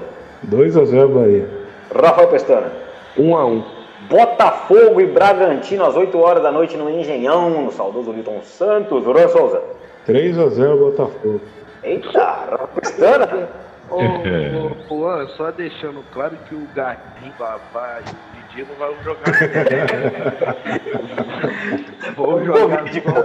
[0.49, 1.49] 2x0 Bahia.
[1.95, 2.73] Rafael Pestana.
[3.17, 3.65] Um a um.
[4.09, 9.05] Botafogo e Bragantino às 8 horas da noite no Engenhão, no saudoso Milton Santos.
[9.05, 9.61] Juan Souza.
[10.09, 11.41] 3x0 Botafogo.
[11.83, 13.49] Eita, Rafael Pestana.
[13.91, 18.15] Ô, ô, ô, Juan, só deixando claro que o Gatinho, Babá e o
[18.49, 19.25] Didi não vão jogar.
[22.15, 23.25] vão jogar só, vão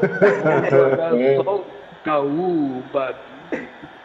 [0.70, 1.12] jogar
[1.44, 1.66] só o
[2.06, 3.18] Caú, o Babi,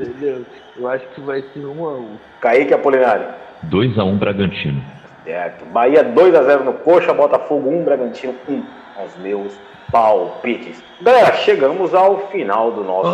[0.01, 0.45] entendeu?
[0.77, 2.17] Eu acho que vai ser um a um.
[2.41, 3.29] Kaique Apolinário.
[3.67, 4.83] 2x1 Bragantino.
[5.25, 5.65] Certo.
[5.67, 8.63] Bahia 2x0 no Coxa, Botafogo 1, Bragantino 1.
[8.97, 9.57] Aos meus
[9.91, 10.83] palpites.
[11.03, 13.09] Galera, chegamos ao final do nosso.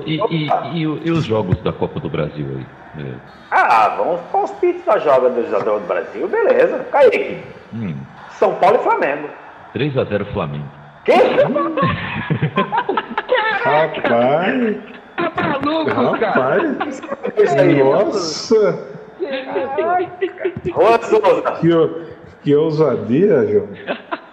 [0.00, 2.66] Oh, e, e- e e os jogos da Copa do Brasil aí?
[3.04, 3.14] É.
[3.50, 6.78] Ah, vamos para os palpites da joga do jogador do Brasil, beleza.
[6.92, 7.42] Kaique.
[7.74, 7.94] Hum,
[8.30, 9.28] São Paulo e Flamengo.
[9.74, 10.64] 3x0 Flamengo.
[11.04, 11.12] Quê?
[13.62, 14.76] Rapaz,
[15.16, 15.30] Tá
[15.62, 16.32] maluco, cara?
[16.32, 17.00] rapaz,
[20.74, 21.68] nossa, que,
[22.42, 23.68] que ousadia, João.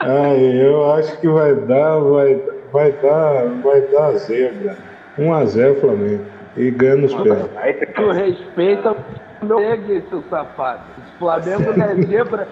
[0.02, 2.41] Ai, eu acho que vai dar, vai,
[2.72, 4.76] vai dar, vai dar zebra.
[5.18, 6.26] 1x0 Flamengo.
[6.57, 7.49] E ganha nos pés.
[7.57, 10.84] Aí tem Tu respeita o meu pegue, seu safado.
[10.98, 12.48] O Flamengo não é zebra.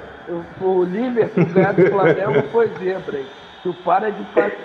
[0.61, 3.25] O, Liverpool ganhar do Flamengo foi zebra, hein?
[3.63, 4.55] Tu para de fazer.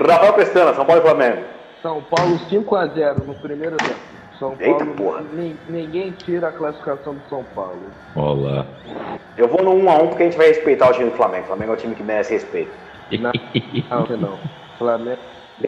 [0.00, 1.42] Rafael Pestana, São Paulo e Flamengo.
[1.82, 4.00] São Paulo 5x0 no primeiro tempo.
[4.38, 5.22] São Eita, Paulo, porra.
[5.32, 7.80] nin- ninguém tira a classificação do São Paulo.
[8.14, 8.66] Olá.
[9.36, 11.44] Eu vou no 1x1 porque a gente vai respeitar o time do Flamengo.
[11.44, 12.70] O Flamengo é um time que merece respeito.
[13.20, 13.32] Não,
[14.06, 14.38] não, não.
[14.78, 15.18] Flamengo.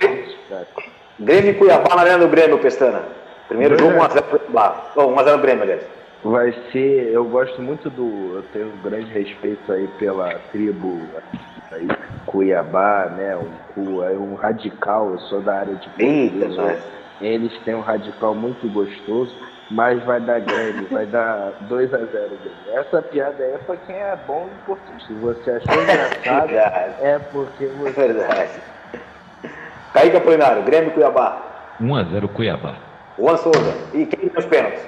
[1.20, 3.02] Grêmio e Cuiabá na Arena do Grêmio, Pestana.
[3.48, 4.20] Primeiro jogo Beleza.
[4.20, 4.92] 1x0 pro Cuiabá.
[4.96, 5.82] Oh, 1x0 no Grêmio, aliás.
[6.24, 7.10] Vai ser.
[7.12, 8.36] Eu gosto muito do.
[8.36, 11.00] Eu tenho um grande respeito aí pela tribo
[11.72, 11.86] aí,
[12.26, 13.36] Cuiabá, né?
[13.76, 16.78] Um, um radical, eu sou da área de Eita, né?
[17.20, 19.34] Eles têm um radical muito gostoso,
[19.70, 22.30] mas vai dar grande, vai dar 2 a 0
[22.72, 25.04] Essa piada é pra quem é bom em português.
[25.06, 26.52] Se você achou engraçado,
[27.02, 28.00] é porque você.
[28.00, 28.50] É verdade.
[29.92, 31.42] Kaique Apolinário, Grêmio Cuiabá.
[31.80, 32.74] 1x0 Cuiabá.
[33.18, 33.74] Juan Souza.
[33.94, 34.86] E quem nos pênaltis?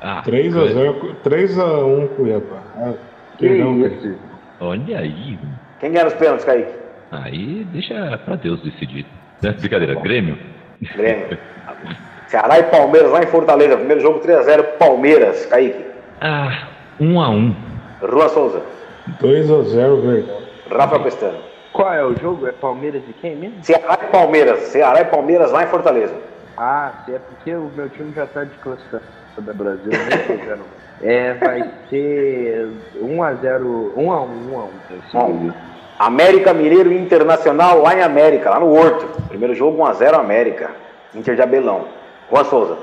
[0.00, 2.62] Ah, 3x0, 3x1 Cuiabá.
[2.76, 2.94] Ah,
[3.36, 4.18] que isso?
[4.60, 5.38] Olha aí.
[5.80, 6.72] Quem ganha nos pênaltis, Kaique?
[7.12, 9.06] Aí deixa pra Deus decidir.
[9.40, 10.38] Brincadeira, Grêmio?
[10.80, 11.38] Grêmio.
[12.28, 13.76] Ceará e Palmeiras lá em Fortaleza.
[13.76, 15.84] Primeiro jogo 3x0 Palmeiras, Kaique.
[16.20, 16.68] Ah,
[17.00, 17.54] 1x1.
[18.02, 18.62] Juan Souza.
[19.20, 20.38] 2x0 Verdão.
[20.70, 21.38] Rafa Pestano.
[21.72, 22.46] Qual é o jogo?
[22.46, 23.62] É Palmeiras e quem mesmo?
[23.62, 24.60] Ceará e Palmeiras.
[24.60, 26.14] Ceará e Palmeiras lá em Fortaleza.
[26.56, 29.00] Ah, é porque o meu time já tá de classificação
[29.38, 29.90] da Brasil,
[30.26, 30.64] vendo.
[31.02, 34.68] É, vai ser 1x0, 1x1,
[35.12, 35.54] 1x1.
[35.98, 39.06] América Mineiro Internacional lá em América, lá no Horto.
[39.28, 40.70] Primeiro jogo 1x0 América.
[41.14, 41.86] Inter de Abelão.
[42.30, 42.76] Juan Souza.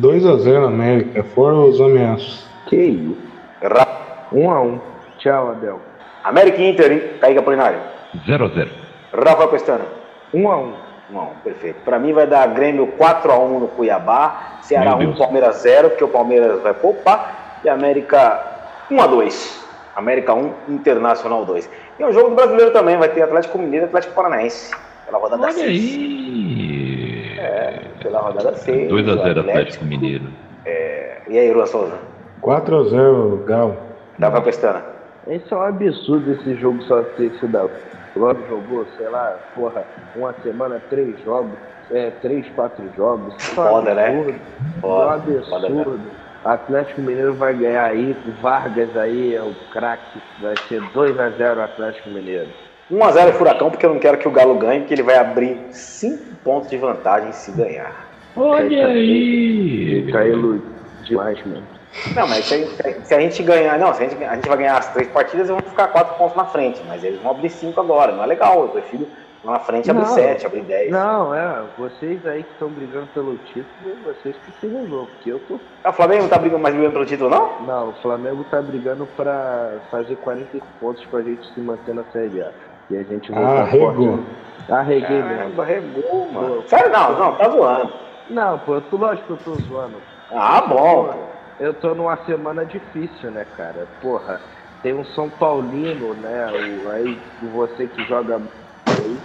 [0.00, 2.46] 2x0 América, fora os ameaços.
[2.66, 3.16] Que isso?
[3.62, 3.86] Ra
[4.32, 4.80] 1x1.
[5.18, 5.80] Tchau, Abel.
[6.22, 7.02] América e Inter, hein?
[7.20, 7.80] Kaique Apolinário.
[8.26, 8.68] 0x0.
[9.12, 9.84] Rafa Pestana.
[10.32, 10.72] 1x1.
[11.10, 11.80] Não, perfeito.
[11.84, 15.18] Pra mim vai dar Grêmio 4x1 no Cuiabá, Ceará Meu 1, Deus.
[15.18, 18.40] Palmeiras 0, porque o Palmeiras vai poupar, e América
[18.88, 19.58] 1x2.
[19.96, 21.68] América 1, Internacional 2.
[22.00, 24.74] E o jogo do brasileiro também, vai ter Atlético Mineiro e Atlético Paranaense.
[25.04, 25.66] Pela rodada Olha 6.
[25.68, 27.38] aí.
[27.38, 28.90] É, pela rodada 6.
[28.90, 30.24] 2x0 Atlético Mineiro.
[30.64, 31.98] É, e aí, Rua Souza?
[32.40, 33.76] 4x0 Galo.
[34.18, 34.82] Rafa Pestana.
[35.28, 37.70] Esse é um absurdo esse jogo só ter sido dado.
[38.16, 39.84] Logo jogou, sei lá, porra,
[40.16, 41.52] uma semana, três jogos,
[41.90, 43.34] é, três, quatro jogos.
[43.36, 44.06] Isso é um Foda, né?
[44.08, 44.40] absurdo.
[44.80, 46.00] Foda, É um foda absurdo.
[46.44, 52.48] Atlético Mineiro vai ganhar aí, Vargas aí é o craque, vai ser 2x0 Atlético Mineiro.
[52.90, 56.36] 1x0 Furacão, porque eu não quero que o Galo ganhe, porque ele vai abrir 5
[56.42, 58.08] pontos de vantagem se ganhar.
[58.36, 60.08] Olha aí.
[60.08, 61.80] Iludido demais mesmo.
[62.14, 63.78] Não, mas se a, se a gente ganhar.
[63.78, 66.36] Não, se a gente, a gente vai ganhar as três partidas, vamos ficar quatro pontos
[66.36, 66.80] na frente.
[66.86, 68.12] Mas eles vão abrir cinco agora.
[68.12, 68.62] Não é legal.
[68.62, 69.08] Eu prefiro
[69.44, 70.04] lá na frente Não.
[70.06, 70.90] sete, abrir dez.
[70.90, 75.38] Não, é, vocês aí que estão brigando pelo título, vocês que se resolvam, porque eu
[75.40, 75.58] tô.
[75.84, 77.62] Ah, O Flamengo não tá brigando mais brigando pelo título, não?
[77.62, 82.40] Não, o Flamengo tá brigando pra fazer 40 pontos pra gente se manter na Série
[82.42, 82.50] A.
[82.90, 83.94] E a gente voltar Arregou.
[83.94, 84.72] forte.
[84.72, 85.36] Arreguei mesmo.
[85.56, 86.62] Caramba, regou, mano.
[86.68, 87.92] Sério, não, não, tá zoando.
[88.28, 89.96] Não, pô, eu tô, lógico que eu tô zoando.
[90.32, 91.14] Ah, bom.
[91.58, 93.86] Eu tô numa semana difícil, né, cara?
[94.00, 94.40] Porra,
[94.82, 96.46] tem um São Paulino, né?
[96.84, 97.18] O, aí
[97.52, 98.40] você que joga.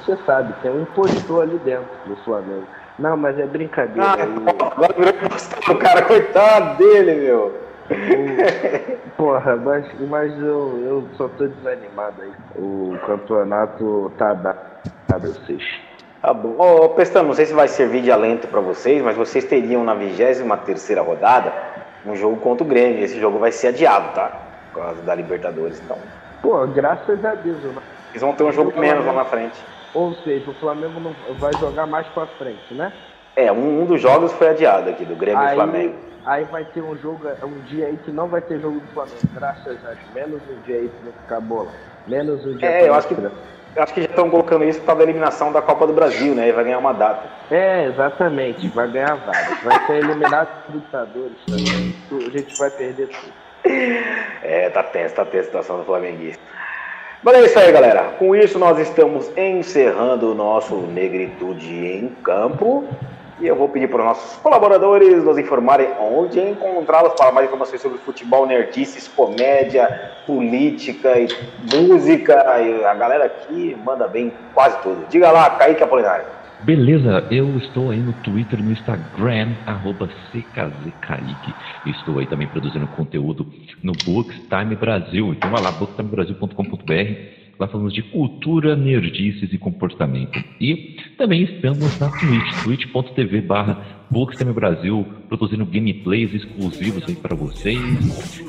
[0.06, 2.65] Você sabe, tem um impostor ali dentro do Flamengo.
[2.99, 4.07] Não, mas é brincadeira.
[4.07, 7.60] Ah, o- agora virou impostor, o cara, coitado dele, meu.
[7.90, 12.32] o- porra, mas, mas eu, eu só tô desanimado aí.
[12.56, 14.57] O campeonato tá dado
[15.14, 15.64] a vocês.
[16.22, 16.56] Tá bom.
[16.57, 19.94] Ô, Pestano, não sei se vai servir de alento pra vocês, mas vocês teriam na
[19.94, 21.52] 23 rodada
[22.06, 23.03] um jogo contra o Grêmio.
[23.03, 24.32] Esse jogo vai ser adiado, tá?
[24.73, 25.98] Por causa da Libertadores, então.
[26.41, 29.61] Pô, graças a Deus, eu não- Eles vão ter um jogo menos lá na frente.
[29.96, 32.92] Ou seja, o Flamengo não vai jogar mais pra frente, né?
[33.36, 35.96] É, um, um dos jogos foi adiado aqui, do Grêmio e Aí, Flamengo.
[36.26, 39.18] aí vai ter um jogo, um dia aí que não vai ter jogo do Flamengo,
[39.34, 40.00] graças a Deus.
[40.14, 41.70] Menos um dia aí pra não ficar bola.
[42.08, 44.88] Menos um dia É, eu acho que, eu acho que já estão colocando isso por
[44.88, 46.50] causa da eliminação da Copa do Brasil, né?
[46.50, 47.24] E vai ganhar uma data.
[47.52, 49.64] É, exatamente, vai ganhar várias.
[49.64, 51.96] Vai ser eliminado dos Libertadores também.
[52.28, 53.34] A gente vai perder tudo.
[54.44, 56.42] É, tá tenso, tá tenso a situação do Flamenguista.
[57.26, 58.03] Mas é isso aí, galera.
[58.19, 62.85] Com isso, nós estamos encerrando o nosso Negritude em Campo.
[63.39, 67.81] E eu vou pedir para os nossos colaboradores nos informarem onde encontrá-los para mais informações
[67.81, 71.27] sobre futebol, nerdices, comédia, política e
[71.76, 72.35] música.
[72.61, 75.07] E a galera aqui manda bem em quase tudo.
[75.10, 76.35] Diga lá, Kaique Apolinário.
[76.64, 81.53] Beleza, eu estou aí no Twitter, no Instagram, arroba CKZKaique.
[81.86, 83.45] Estou aí também produzindo conteúdo
[83.84, 85.34] no Bookstime Brasil.
[85.34, 87.36] Então vai lá, booktimebrasil.com.br.
[87.57, 90.44] Lá falamos de cultura, nerdices e comportamento.
[90.60, 97.80] E também estamos na Twitch, twitch.tv barra Bookstime Brasil, produzindo gameplays exclusivos aí para vocês.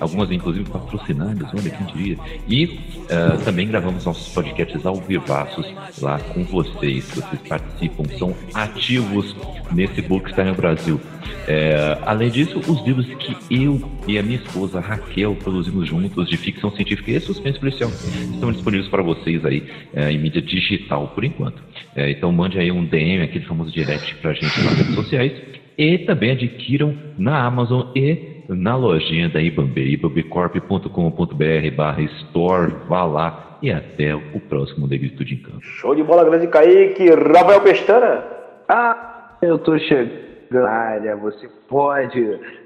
[0.00, 2.18] Algumas inclusive patrocinadas, olha quem diria.
[2.48, 2.78] E
[3.10, 5.66] ah, também gravamos nossos podcasts ao vivaços
[6.00, 7.10] lá com vocês.
[7.10, 9.34] Vocês participam, são ativos
[9.72, 11.00] nesse Bookstime Brasil.
[11.48, 16.36] É, além disso, os livros que eu e a minha esposa Raquel produzimos juntos de
[16.36, 17.90] ficção científica e suspense policial
[18.32, 19.62] estão disponíveis para vocês aí
[19.94, 21.62] é, em mídia digital por enquanto.
[21.94, 25.32] É, então mande aí um DM, aquele famoso direct pra gente nas redes sociais
[25.76, 33.58] e também adquiram na Amazon e na lojinha da Ibambe, ibambecorp.com.br barra store, vá lá
[33.62, 35.60] e até o próximo Negritude em Campo.
[35.62, 37.08] Show de bola, grande Kaique.
[37.10, 38.24] Rafael Pestana.
[38.68, 42.20] Ah, eu tô chegando na área, você pode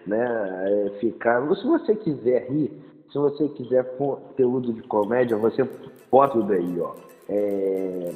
[0.07, 0.27] né,
[0.67, 1.43] é, ficar.
[1.55, 2.71] Se você quiser rir,
[3.11, 5.65] se você quiser conteúdo de comédia, você
[6.11, 6.95] pode tudo aí, ó.
[7.29, 8.13] É,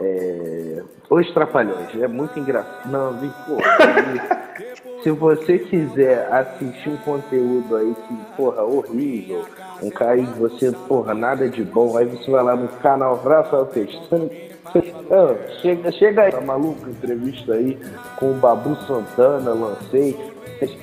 [0.00, 2.90] é, Os Trapalhões, é muito engraçado.
[2.90, 3.56] Não, vi, pô,
[5.02, 9.44] se você quiser assistir um conteúdo aí que, porra, horrível,
[9.82, 13.66] um cara que você, porra, nada de bom, aí você vai lá no canal Rafael
[13.66, 14.28] Pestana.
[15.62, 16.90] Chega, chega aí, tá maluco?
[16.90, 17.78] Entrevista aí
[18.18, 20.16] com o Babu Santana, lancei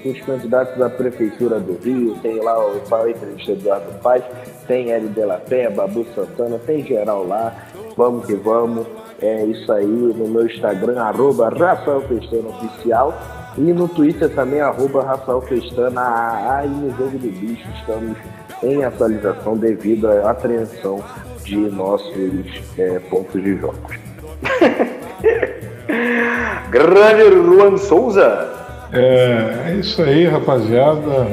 [0.05, 4.23] os candidatos à Prefeitura do Rio, tem lá o Paulo Entrevista Eduardo Paz,
[4.67, 7.53] tem L de la Penha, Babu Santana, tem geral lá,
[7.97, 8.87] vamos que vamos.
[9.23, 13.17] É isso aí no meu Instagram, arroba Rafael Pestana Oficial.
[13.57, 16.61] E no Twitter também, arroba Rafael Pestana.
[16.67, 18.17] No Jogo do Bicho estamos
[18.61, 21.01] em atualização devido à apreensão
[21.45, 22.13] de nossos
[22.77, 23.95] é, pontos de jogos.
[26.69, 28.49] Grande Juan Souza.
[28.91, 31.27] É, é isso aí, rapaziada.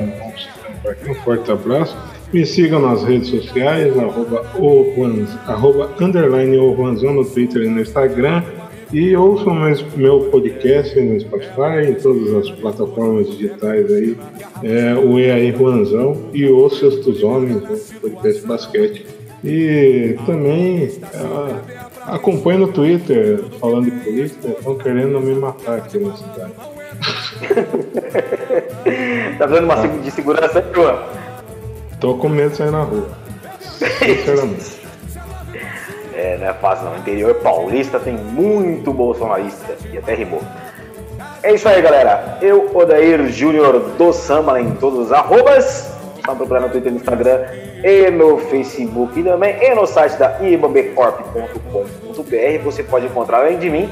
[1.08, 1.96] Um forte abraço.
[2.32, 8.44] Me sigam nas redes sociais, arroba, Juan, arroba underline no Twitter e no Instagram.
[8.92, 9.56] E ouçam
[9.96, 14.16] meu podcast no Spotify, em todas as plataformas digitais aí,
[14.62, 19.06] é, o E aí Juanzão e o Sextos Homens, o podcast basquete.
[19.42, 21.54] E também é,
[22.02, 26.52] acompanhe no Twitter, falando de política, estão querendo me matar aqui na cidade.
[29.38, 31.19] tá dando uma de segurança, Juan?
[32.00, 33.08] Tô com medo de sair na rua.
[33.98, 34.80] Sinceramente.
[36.14, 36.94] É, não é fácil não.
[36.94, 39.76] O interior paulista tem muito bolsonarista.
[39.92, 40.42] E até rimou.
[41.42, 42.38] É isso aí, galera.
[42.40, 45.92] Eu, Odair Júnior do Samba, em todos os arrobas.
[46.24, 47.44] Só procurar no Twitter, no Instagram
[47.84, 49.62] e no Facebook também.
[49.62, 53.90] E no site da ibambecorp.com.br você pode encontrar, além de mim,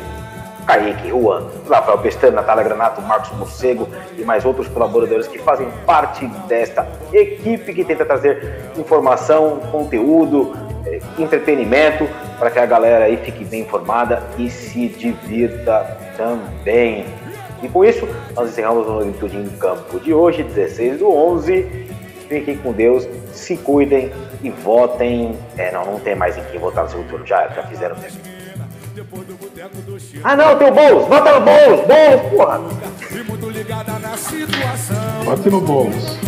[0.68, 3.88] Kaique, Juan, Rafael Pestana, Natália Granato, Marcos Morcego
[4.18, 10.54] e mais outros colaboradores que fazem parte desta equipe que tenta trazer informação, conteúdo,
[10.84, 12.06] eh, entretenimento
[12.38, 17.06] para que a galera aí fique bem informada e se divirta também.
[17.62, 21.62] E com isso, nós encerramos o Negritude em Campo de hoje, 16 do 11.
[22.28, 24.12] Fiquem com Deus, se cuidem
[24.42, 25.34] e votem.
[25.56, 28.20] É, não, não tem mais em quem votar no segundo turno, já, já fizeram mesmo.
[30.24, 31.08] Ah não, tem o Boulos!
[31.08, 31.86] Bota no Boulos!
[31.86, 32.60] Boulos, porra!
[35.24, 36.18] Bota no Boulos.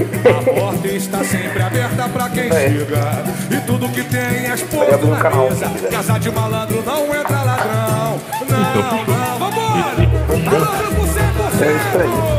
[0.00, 2.70] A porta está sempre aberta pra quem é.
[2.70, 3.24] chega.
[3.50, 5.68] E tudo que tem é exposto na canal, mesa.
[5.90, 8.20] Casa de malandro não entra ladrão.
[8.48, 8.58] Não,
[9.06, 10.08] não, vambora!
[10.44, 11.20] Malandro por 100%!
[11.60, 12.30] É isso aí.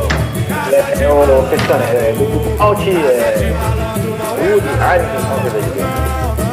[0.72, 3.52] É, é o Festana, é do Alt, é.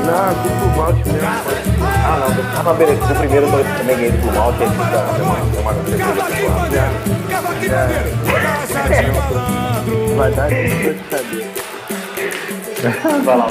[0.08, 1.28] Não, duplo malte mesmo.
[2.04, 2.28] Ah, não.
[2.58, 3.04] Ah, não, beleza.
[3.06, 4.62] No primeiro eu também ganhei duplo malte.
[4.62, 4.82] Aí fica
[5.60, 5.74] uma,
[8.66, 9.12] cerveja
[10.16, 11.68] Vai dar de saber.
[13.24, 13.50] Vai lá,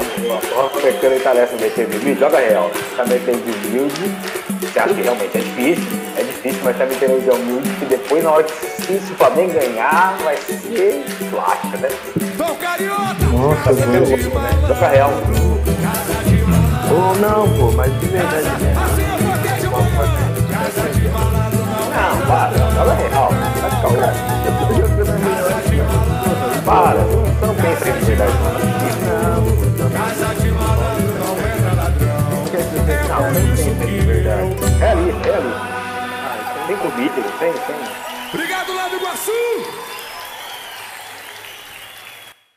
[0.56, 2.70] ó, pecando e tarefa meter humilde, joga real.
[2.96, 4.10] Tá metendo de humilde,
[4.60, 8.24] você acha que realmente é difícil, é difícil, mas tá metendo de humilde, que depois
[8.24, 11.88] na hora que se o Flamengo ganhar, vai ser plástica, né?
[13.32, 15.12] Nossa, tá metendo joga real.
[16.90, 18.80] Ou não, pô, mas de verdade mesmo.
[21.90, 23.30] Não, para, fala real.
[23.60, 24.28] Vai ficar louco.
[26.64, 27.04] Para,
[27.46, 28.32] não pensa de verdade.
[29.06, 30.34] Não, não pensa
[33.86, 34.54] de verdade.
[34.78, 35.78] Realista, realista.
[36.66, 37.76] Tem comigo, tem, tem.
[38.32, 39.97] Obrigado, Lado Iguaçu!